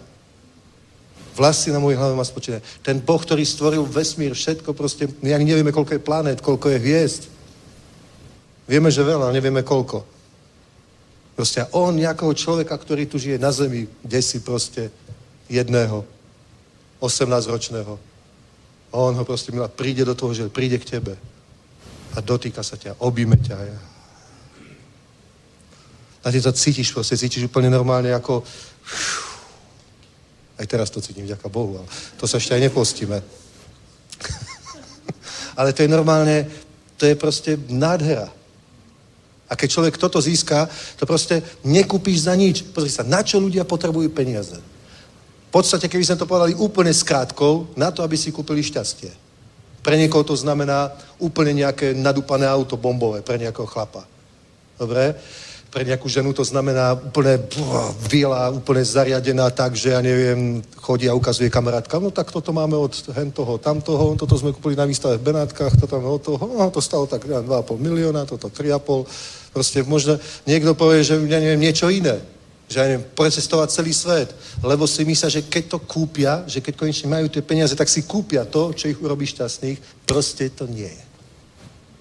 [1.32, 2.60] Vlasy na mojej hlave má spočíne.
[2.84, 6.78] Ten Boh, ktorý stvoril vesmír, všetko proste, my ani nevieme, koľko je planét, koľko je
[6.78, 7.22] hviezd.
[8.68, 10.04] Vieme, že veľa, ale nevieme koľko.
[11.32, 14.92] Proste on nejakého človeka, ktorý tu žije na zemi, kde si proste
[15.48, 16.04] jedného,
[17.00, 17.96] 18-ročného.
[18.92, 21.29] A on ho proste milá, príde do toho, že príde k tebe
[22.14, 23.56] a dotýka sa ťa, objíme ťa.
[26.24, 28.42] A ty to cítiš proste, cítiš úplne normálne ako...
[30.60, 31.88] Aj teraz to cítim, vďaka Bohu, ale
[32.20, 33.16] to sa ešte aj nepostíme.
[35.58, 36.44] ale to je normálne,
[37.00, 38.28] to je proste nádhera.
[39.50, 40.68] A keď človek toto získa,
[41.00, 42.62] to proste nekúpíš za nič.
[42.70, 44.60] Pozri sa, na čo ľudia potrebujú peniaze?
[45.50, 49.10] V podstate, keby sme to povedali úplne skrátkou, na to, aby si kúpili šťastie.
[49.80, 54.04] Pre niekoho to znamená úplne nejaké nadúpané auto bombové, pre nejakého chlapa.
[54.76, 55.16] Dobre?
[55.70, 57.38] Pre nejakú ženu to znamená úplne
[58.10, 62.74] biela, úplne zariadená tak, že ja neviem, chodí a ukazuje kamarátka, no tak toto máme
[62.74, 66.42] od hen toho, tamtoho, toto sme kúpili na výstave v Benátkach, to tam od toho,
[66.42, 67.46] no to stalo tak 2,5
[67.78, 69.54] milióna, toto 3,5.
[69.54, 72.39] Proste možno niekto povie, že ja neviem, niečo iné
[72.70, 74.30] že ja neviem, precestovať celý svet.
[74.62, 78.06] Lebo si myslia, že keď to kúpia, že keď konečne majú tie peniaze, tak si
[78.06, 80.06] kúpia to, čo ich urobí šťastných.
[80.06, 81.04] Proste to nie je.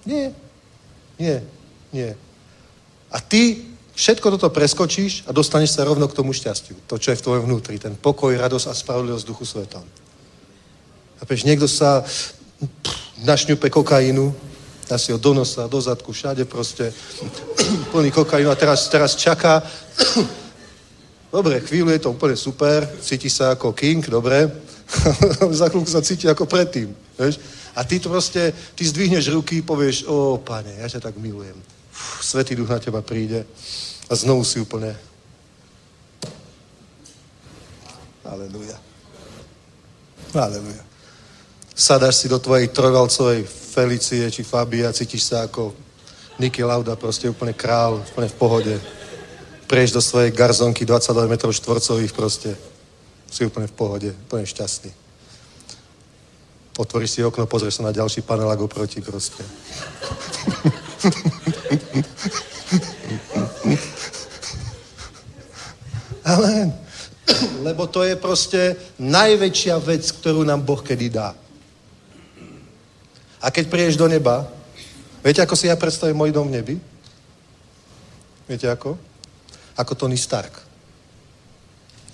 [0.06, 0.28] Nie.
[1.18, 1.38] Nie.
[1.90, 2.14] Nie.
[3.10, 3.66] A ty
[3.98, 6.78] všetko toto preskočíš a dostaneš sa rovno k tomu šťastiu.
[6.86, 7.82] To, čo je v tvojom vnútri.
[7.82, 9.82] Ten pokoj, radosť a spravodlivosť duchu svetom.
[11.18, 12.06] A prečo niekto sa
[13.26, 14.30] našňupe kokainu,
[14.86, 16.94] dá si ho do nosa, do zadku, všade proste
[17.92, 19.66] plný kokainu a teraz, teraz čaká,
[21.30, 24.50] Dobre, chvíľu je to úplne super, cíti sa ako king, dobre,
[25.62, 27.38] za chvíľku sa cíti ako predtým, vieš?
[27.78, 31.54] A ty to proste, ty zdvihneš ruky, povieš, o pane, ja ťa tak milujem.
[31.94, 33.46] Uf, Svetý duch na teba príde
[34.10, 34.98] a znovu si úplne
[38.30, 38.78] Aleluja.
[40.38, 40.84] Aleluja.
[41.74, 45.74] Sadáš si do tvojej trojvalcovej Felicie či Fabia, cítiš sa ako
[46.38, 48.74] Niky Lauda, proste úplne král, úplne v pohode
[49.70, 52.58] prejsť do svojej garzonky 22 m štvorcových proste.
[53.30, 54.90] Si úplne v pohode, úplne šťastný.
[56.82, 59.46] Otvoríš si okno, pozrieš sa na ďalší panel ako proti proste.
[66.26, 66.74] Amen.
[67.62, 71.38] Lebo to je proste najväčšia vec, ktorú nám Boh kedy dá.
[73.38, 74.50] A keď prídeš do neba,
[75.22, 76.76] viete, ako si ja predstavím môj dom v nebi?
[78.50, 79.09] Viete ako?
[79.80, 80.52] Ako Tony Stark.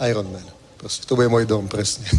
[0.05, 0.45] Iron Man.
[0.77, 2.05] Proste, to bude môj dom, presne.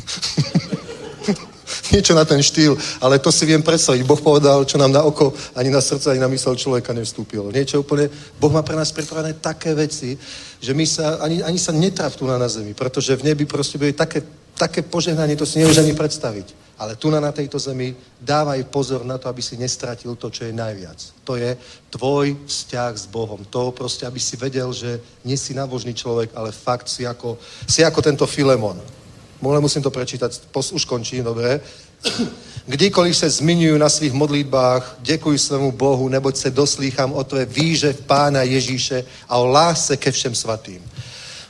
[1.95, 4.03] Niečo na ten štýl, ale to si viem predstaviť.
[4.03, 7.55] Boh povedal, čo nám na oko, ani na srdce, ani na mysel človeka nevstúpilo.
[7.55, 8.11] Niečo úplne,
[8.43, 10.19] Boh má pre nás pripravené také veci,
[10.59, 13.95] že my sa, ani, ani sa netrav tu na zemi, pretože v nebi proste bude
[13.95, 14.23] také,
[14.57, 16.67] také požehnanie, to si nevieš ani predstaviť.
[16.77, 20.53] Ale tu na, tejto zemi dávaj pozor na to, aby si nestratil to, čo je
[20.53, 20.99] najviac.
[21.25, 21.57] To je
[21.89, 23.41] tvoj vzťah s Bohom.
[23.49, 27.81] To proste, aby si vedel, že nie si nábožný človek, ale fakt si ako, si
[27.81, 28.77] ako tento Filemon.
[29.41, 31.61] Mohle musím to prečítať, pos, už končím, dobre.
[32.67, 37.93] Kdykoliv se zmiňuju na svých modlitbách, děkuji svému Bohu, neboť se doslýchám o tvé víže
[37.93, 40.83] v Pána Ježíše a o lásce ke všem svatým.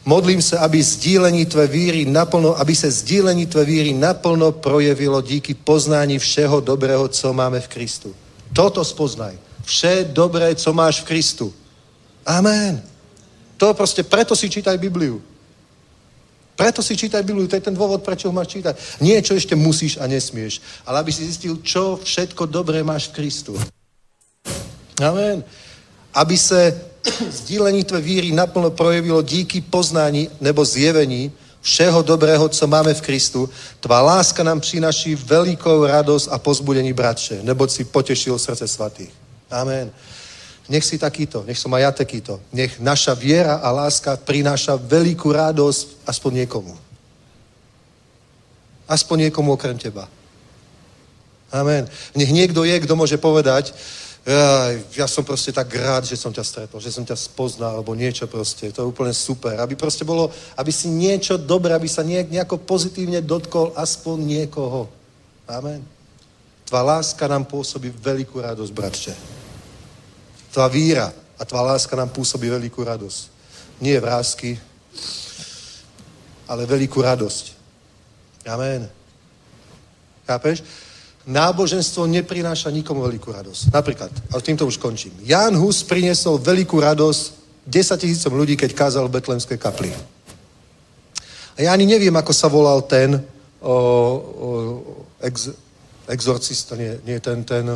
[0.07, 5.55] Modlím se, aby sdílení tvé víry naplno, aby se sdílení tvé víry naplno projevilo díky
[5.55, 8.15] poznání všeho dobrého, co máme v Kristu.
[8.53, 9.35] Toto spoznaj.
[9.65, 11.55] Vše dobré, co máš v Kristu.
[12.27, 12.83] Amen.
[13.57, 15.23] To prostě, preto si čítaj Bibliu.
[16.57, 18.79] Preto si čítaj Bibliu, to je ten dôvod, prečo ho máš čítať.
[19.01, 23.13] Nie, čo ešte musíš a nesmieš, ale aby si zistil, čo všetko dobré máš v
[23.13, 23.53] Kristu.
[25.03, 25.45] Amen.
[26.15, 26.86] Aby se
[27.31, 33.51] sdílení tvé víry naplno projevilo díky poznání nebo zjevení všeho dobrého, co máme v Kristu.
[33.81, 39.11] Tvá láska nám přináší velikou radost a pozbudení, bratře, neboť si potešil srdce svatých.
[39.51, 39.91] Amen.
[40.69, 42.43] Nech si takýto, nech som aj ja takýto.
[42.51, 46.75] Nech naša viera a láska prináša veľkú radosť aspoň niekomu.
[48.91, 50.11] Aspoň niekomu okrem teba.
[51.55, 51.87] Amen.
[52.15, 53.75] Nech niekto je, kto môže povedať,
[54.91, 58.27] ja, som proste tak rád, že som ťa stretol, že som ťa spoznal, alebo niečo
[58.27, 58.75] proste.
[58.75, 59.55] To je úplne super.
[59.63, 64.91] Aby proste bolo, aby si niečo dobré, aby sa nejak, nejako pozitívne dotkol aspoň niekoho.
[65.47, 65.79] Amen.
[66.67, 69.15] Tvá láska nám pôsobí veľkú radosť, bratče.
[70.51, 71.07] Tvá víra
[71.39, 73.23] a tvá láska nám pôsobí veľkú radosť.
[73.79, 74.59] Nie vrázky,
[76.51, 77.45] ale veľkú radosť.
[78.51, 78.91] Amen.
[80.27, 80.86] Chápeš?
[81.27, 83.75] Náboženstvo neprináša nikomu veľkú radosť.
[83.75, 85.11] Napríklad, a týmto už končím.
[85.27, 87.23] Jan Hus priniesol veľkú radosť
[87.67, 89.91] 10 tisícom ľudí, keď kázal v Betlemskej kapli.
[91.59, 93.19] A ja ani neviem, ako sa volal ten
[93.59, 93.77] o, o,
[95.19, 95.51] ex,
[96.07, 97.75] exorcista, nie, nie ten, ten,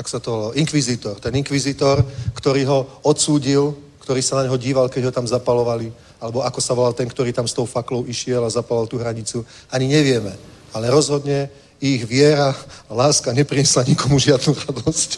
[0.00, 1.20] ak sa to volalo, inkvizitor.
[1.20, 2.00] Ten inkvizitor,
[2.32, 5.92] ktorý ho odsúdil, ktorý sa na neho díval, keď ho tam zapalovali,
[6.24, 9.44] alebo ako sa volal ten, ktorý tam s tou faklou išiel a zapaloval tú hranicu,
[9.68, 10.32] ani nevieme.
[10.72, 12.56] Ale rozhodne ich viera
[12.88, 15.10] a láska neprinesla nikomu žiadnu radosť.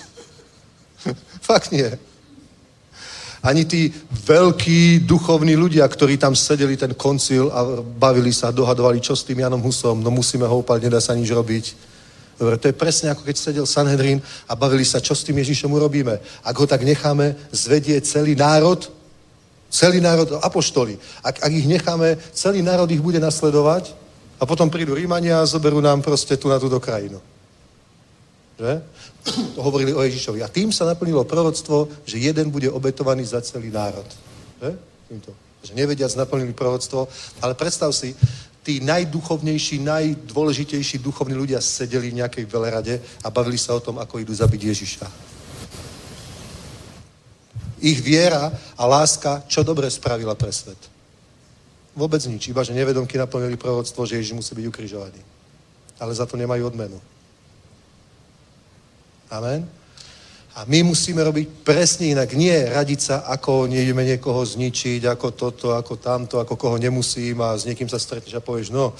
[1.48, 1.86] Fakt nie.
[3.38, 3.94] Ani tí
[4.26, 9.38] veľkí duchovní ľudia, ktorí tam sedeli ten koncil a bavili sa, dohadovali, čo s tým
[9.38, 11.64] Janom Husom, no musíme ho upať, nedá sa nič robiť.
[12.38, 15.70] Dobre, to je presne ako keď sedel Sanhedrin a bavili sa, čo s tým Ježišom
[15.70, 16.18] urobíme.
[16.42, 18.90] Ak ho tak necháme, zvedie celý národ,
[19.70, 20.98] celý národ, apoštoli.
[21.22, 23.94] Ak, ak ich necháme, celý národ ich bude nasledovať,
[24.38, 27.18] a potom prídu Rímania a zoberú nám proste tu na túto krajinu.
[28.58, 28.72] Že?
[29.58, 30.42] Hovorili o Ježišovi.
[30.42, 34.06] A tým sa naplnilo proroctvo, že jeden bude obetovaný za celý národ.
[34.62, 34.70] Že?
[35.10, 35.30] Týmto.
[35.62, 37.06] Že nevediac naplnili proroctvo.
[37.42, 38.14] Ale predstav si,
[38.62, 44.22] tí najduchovnejší, najdôležitejší duchovní ľudia sedeli v nejakej velerade a bavili sa o tom, ako
[44.22, 45.06] idú zabiť Ježiša.
[47.78, 50.97] Ich viera a láska, čo dobre spravila pre svet.
[51.98, 55.18] Vôbec nič, iba že nevedomky naplnili proroctvo, že Ježiš musí byť ukrižovaný.
[55.98, 56.94] Ale za to nemajú odmenu.
[59.34, 59.66] Amen?
[60.54, 62.38] A my musíme robiť presne inak.
[62.38, 67.58] Nie radiť sa, ako nejdeme niekoho zničiť, ako toto, ako tamto, ako koho nemusím a
[67.58, 68.94] s niekým sa stretneš a povieš, no,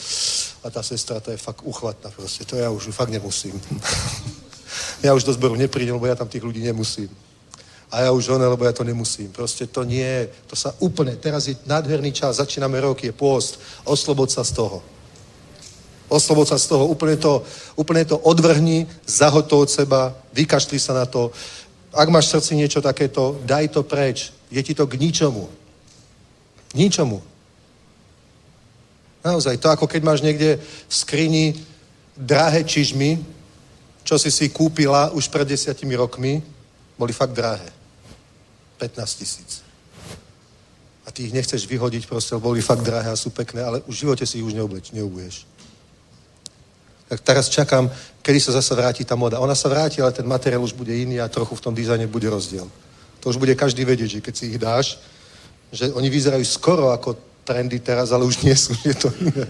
[0.62, 3.54] a tá sestra, to je fakt uchvatná proste, to ja už fakt nemusím.
[5.06, 7.10] ja už do zboru neprídem, lebo ja tam tých ľudí nemusím
[7.88, 9.32] a ja už ono, lebo ja to nemusím.
[9.32, 13.56] Proste to nie, to sa úplne, teraz je nádherný čas, začíname rok, je pôst,
[13.88, 14.84] oslobod sa z toho.
[16.08, 17.44] Oslobod sa z toho, úplne to,
[17.76, 20.00] úplne to odvrhni, zahoď to od seba,
[20.32, 21.32] vykašli sa na to.
[21.92, 24.32] Ak máš v srdci niečo takéto, daj to preč.
[24.52, 25.48] Je ti to k ničomu.
[26.76, 27.20] Ničomu.
[29.24, 31.56] Naozaj, to ako keď máš niekde v skrini
[32.16, 33.20] drahé čižmy,
[34.04, 36.40] čo si si kúpila už pred desiatimi rokmi,
[36.96, 37.77] boli fakt drahé.
[38.78, 39.62] 15 tisíc.
[41.06, 44.26] A ty ich nechceš vyhodiť, proste boli fakt drahé a sú pekné, ale v živote
[44.26, 45.48] si ich už neobleč, neobuješ.
[47.08, 47.88] Tak teraz čakám,
[48.20, 49.40] kedy sa zase vráti tá moda.
[49.40, 52.28] Ona sa vráti, ale ten materiál už bude iný a trochu v tom dizajne bude
[52.28, 52.68] rozdiel.
[53.24, 55.00] To už bude každý vedieť, že keď si ich dáš,
[55.72, 57.16] že oni vyzerajú skoro ako
[57.48, 59.48] trendy teraz, ale už nie sú, je to iné.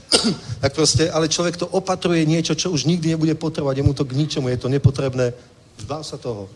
[0.64, 4.08] tak proste, ale človek to opatruje niečo, čo už nikdy nebude potrebovať, je mu to
[4.08, 5.36] k ničomu, je to nepotrebné.
[5.76, 6.48] Zbav sa toho.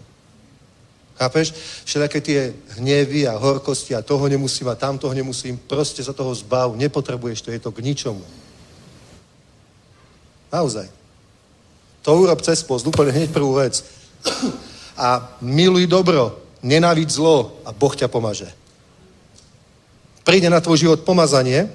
[1.19, 1.55] Chápeš?
[1.85, 5.59] Všelijaké tie hnevy a horkosti a toho nemusím a tam toho nemusím.
[5.59, 6.79] Proste sa toho zbav.
[6.79, 7.51] Nepotrebuješ to.
[7.51, 8.23] Je to k ničomu.
[10.55, 10.87] Naozaj.
[12.07, 12.87] To urob cez post.
[12.87, 13.83] Úplne hneď prvú vec.
[14.95, 16.39] A miluj dobro.
[16.63, 18.47] Nenávidť zlo a Boh ťa pomaže.
[20.23, 21.67] Príde na tvoj život pomazanie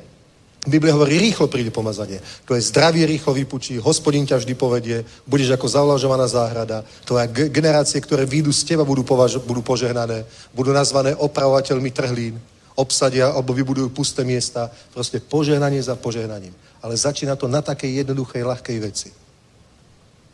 [0.64, 2.23] Biblia hovorí, rýchlo príde pomazanie.
[2.48, 6.88] To je zdravie rýchlo vypučí, hospodin ťa vždy povedie, budeš ako zavlažovaná záhrada.
[7.03, 10.23] Tvoja g- generácie, ktoré výjdu z teba, budú, považ- budú požehnané,
[10.56, 12.40] budú nazvané opravovateľmi trhlín,
[12.80, 14.72] obsadia alebo vybudujú pusté miesta.
[14.95, 16.56] Proste požehnanie za požehnaním.
[16.80, 19.11] Ale začína to na takej jednoduchej, ľahkej veci.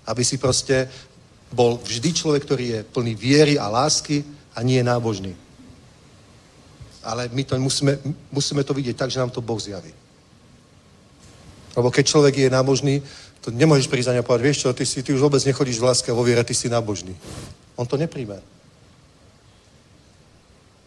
[0.06, 0.94] Aby si proste
[1.50, 4.22] bol vždy človek, ktorý je plný viery a lásky
[4.54, 5.34] a nie je nábožný.
[7.02, 7.98] Ale my to musíme,
[8.30, 9.99] musíme to vidieť tak, že nám to Boh zjaví.
[11.80, 13.00] Lebo keď človek je nábožný,
[13.40, 16.12] to nemôžeš prísť ňa povedať, vieš čo, ty, si, ty už vôbec nechodíš v láske
[16.12, 17.16] a vo viere, ty si nábožný.
[17.80, 18.36] On to nepríjme.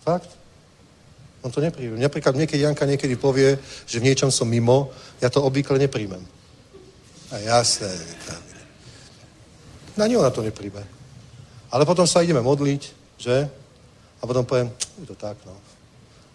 [0.04, 0.28] Fakt?
[1.40, 1.96] On to nepríjme.
[1.96, 3.56] Napríklad niekedy Janka niekedy povie,
[3.88, 6.20] že v niečom som mimo, ja to obvykle nepríjmem.
[7.32, 7.88] A jasné.
[9.96, 10.84] Na ňu ona to nepríjme.
[11.72, 12.82] Ale potom sa ideme modliť,
[13.16, 13.48] že?
[14.20, 14.68] A potom poviem,
[15.00, 15.56] je to tak, no.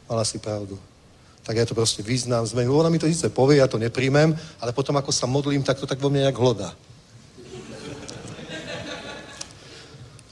[0.10, 0.82] Mala si pravdu
[1.48, 2.76] tak ja to proste význam, zmením.
[2.76, 5.88] Ona mi to síce povie, ja to nepríjmem, ale potom ako sa modlím, tak to
[5.88, 6.76] tak vo mne nejak hlodá.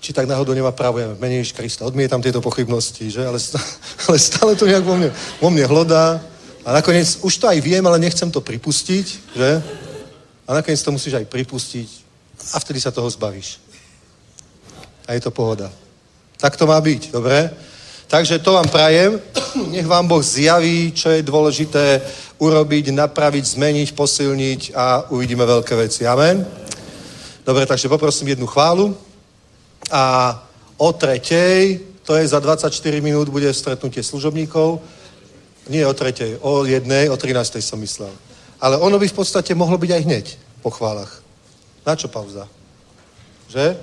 [0.04, 1.88] Či tak náhodou nemá ja menej Krista.
[1.88, 3.24] Odmietam tieto pochybnosti, že?
[3.24, 3.64] Ale, stále,
[4.12, 5.10] ale stále to nejak vo mne,
[5.40, 6.20] vo mne hlodá.
[6.68, 9.06] A nakoniec, už to aj viem, ale nechcem to pripustiť,
[9.40, 9.50] že?
[10.44, 11.90] A nakoniec to musíš aj pripustiť
[12.52, 13.64] a vtedy sa toho zbavíš.
[15.08, 15.72] A je to pohoda.
[16.36, 17.56] Tak to má byť, dobre?
[18.16, 19.20] Takže to vám prajem.
[19.76, 22.00] Nech vám Boh zjaví, čo je dôležité
[22.40, 26.08] urobiť, napraviť, zmeniť, posilniť a uvidíme veľké veci.
[26.08, 26.48] Amen.
[27.44, 28.96] Dobre, takže poprosím jednu chválu.
[29.92, 30.32] A
[30.80, 32.72] o tretej, to je za 24
[33.04, 34.80] minút, bude stretnutie služobníkov.
[35.68, 37.60] Nie o tretej, o jednej, o 13.
[37.60, 38.16] som myslel.
[38.64, 40.26] Ale ono by v podstate mohlo byť aj hneď
[40.64, 41.20] po chválach.
[41.84, 42.48] Na čo pauza?
[43.52, 43.76] Že?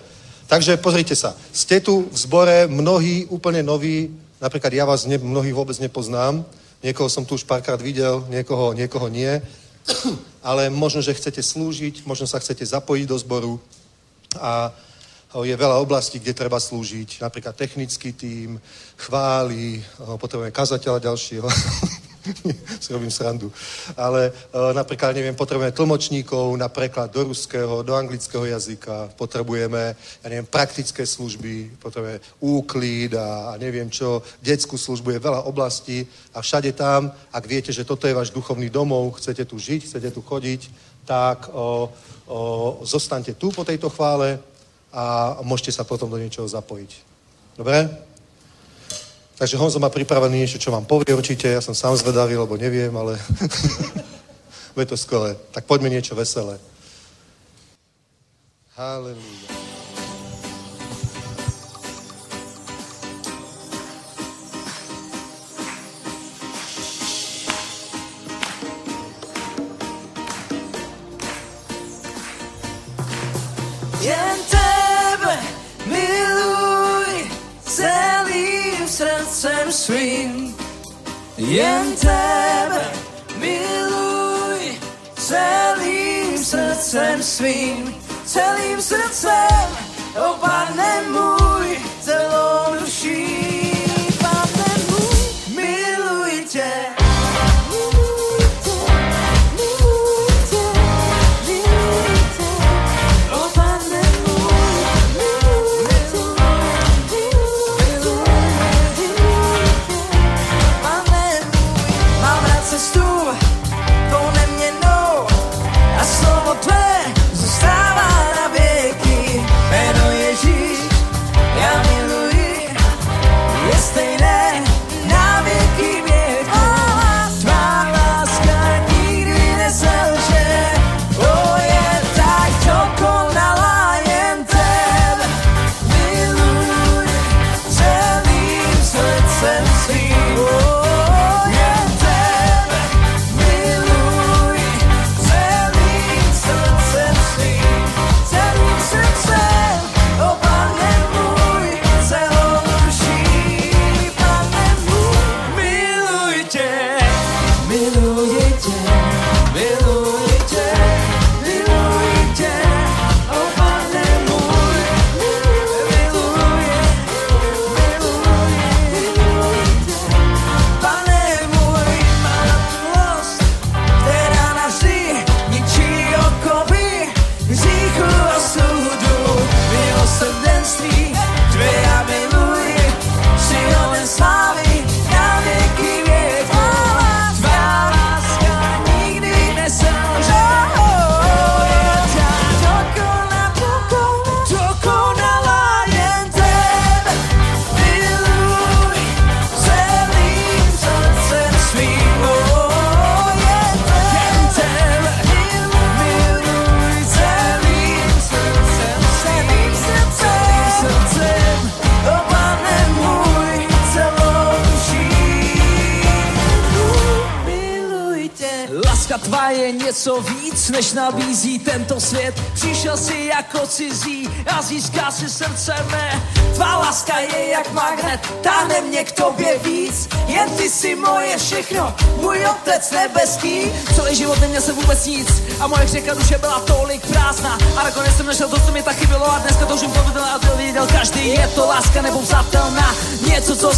[0.49, 5.55] Takže pozrite sa, ste tu v zbore mnohí úplne noví, napríklad ja vás ne, mnohých
[5.55, 6.43] vôbec nepoznám,
[6.83, 9.39] niekoho som tu už párkrát videl, niekoho, niekoho nie,
[10.43, 13.55] ale možno, že chcete slúžiť, možno sa chcete zapojiť do zboru.
[14.43, 14.75] A
[15.33, 18.61] je veľa oblastí, kde treba slúžiť, napríklad technický tým,
[19.01, 19.81] chváli,
[20.21, 21.49] potrebujeme kazateľa ďalšieho,
[22.83, 23.53] si robím srandu.
[23.97, 30.27] Ale e, napríklad, neviem, potrebujeme tlmočníkov na preklad do ruského, do anglického jazyka, potrebujeme, ja
[30.29, 36.43] neviem, praktické služby, potrebujeme úklid a, a neviem čo, detskú službu, je veľa oblastí a
[36.43, 40.23] všade tam, ak viete, že toto je váš duchovný domov, chcete tu žiť, chcete tu
[40.23, 40.71] chodiť,
[41.03, 41.91] tak o,
[42.27, 44.39] o, zostaňte tu po tejto chvále
[44.93, 46.91] a môžete sa potom do niečoho zapojiť.
[47.59, 48.12] Dobre?
[49.43, 51.51] Takže Honzo má pripravený niečo, čo vám povie určite.
[51.51, 53.19] Ja som sám zvedavý, lebo neviem, ale
[54.79, 55.35] bude to skvelé.
[55.51, 56.63] Tak poďme niečo veselé.
[58.79, 59.51] Halleluja.
[74.07, 75.35] Jen tebe
[75.91, 77.27] miluj
[77.67, 78.52] celým
[78.93, 80.31] srdcem svým.
[81.41, 82.85] Jen tebe
[83.41, 84.77] miluj
[85.17, 87.95] celým srdcem svým.
[88.29, 89.69] Celým srdcem,
[90.21, 91.81] o Pane môj,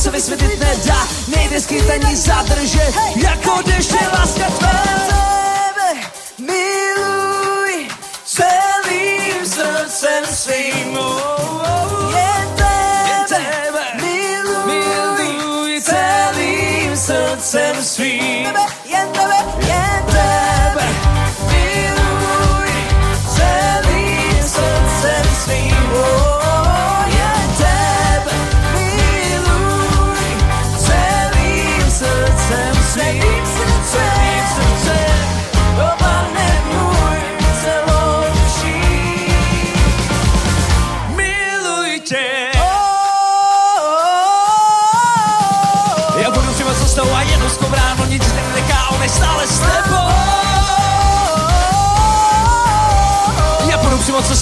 [0.05, 4.14] se vysvětlit nedá, nejde skryt ani zadržet, jako deštěná.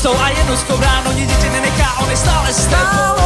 [0.02, 3.21] cestou a jednu s tou ráno, nikdy tě nenechá, on je stále s tebou.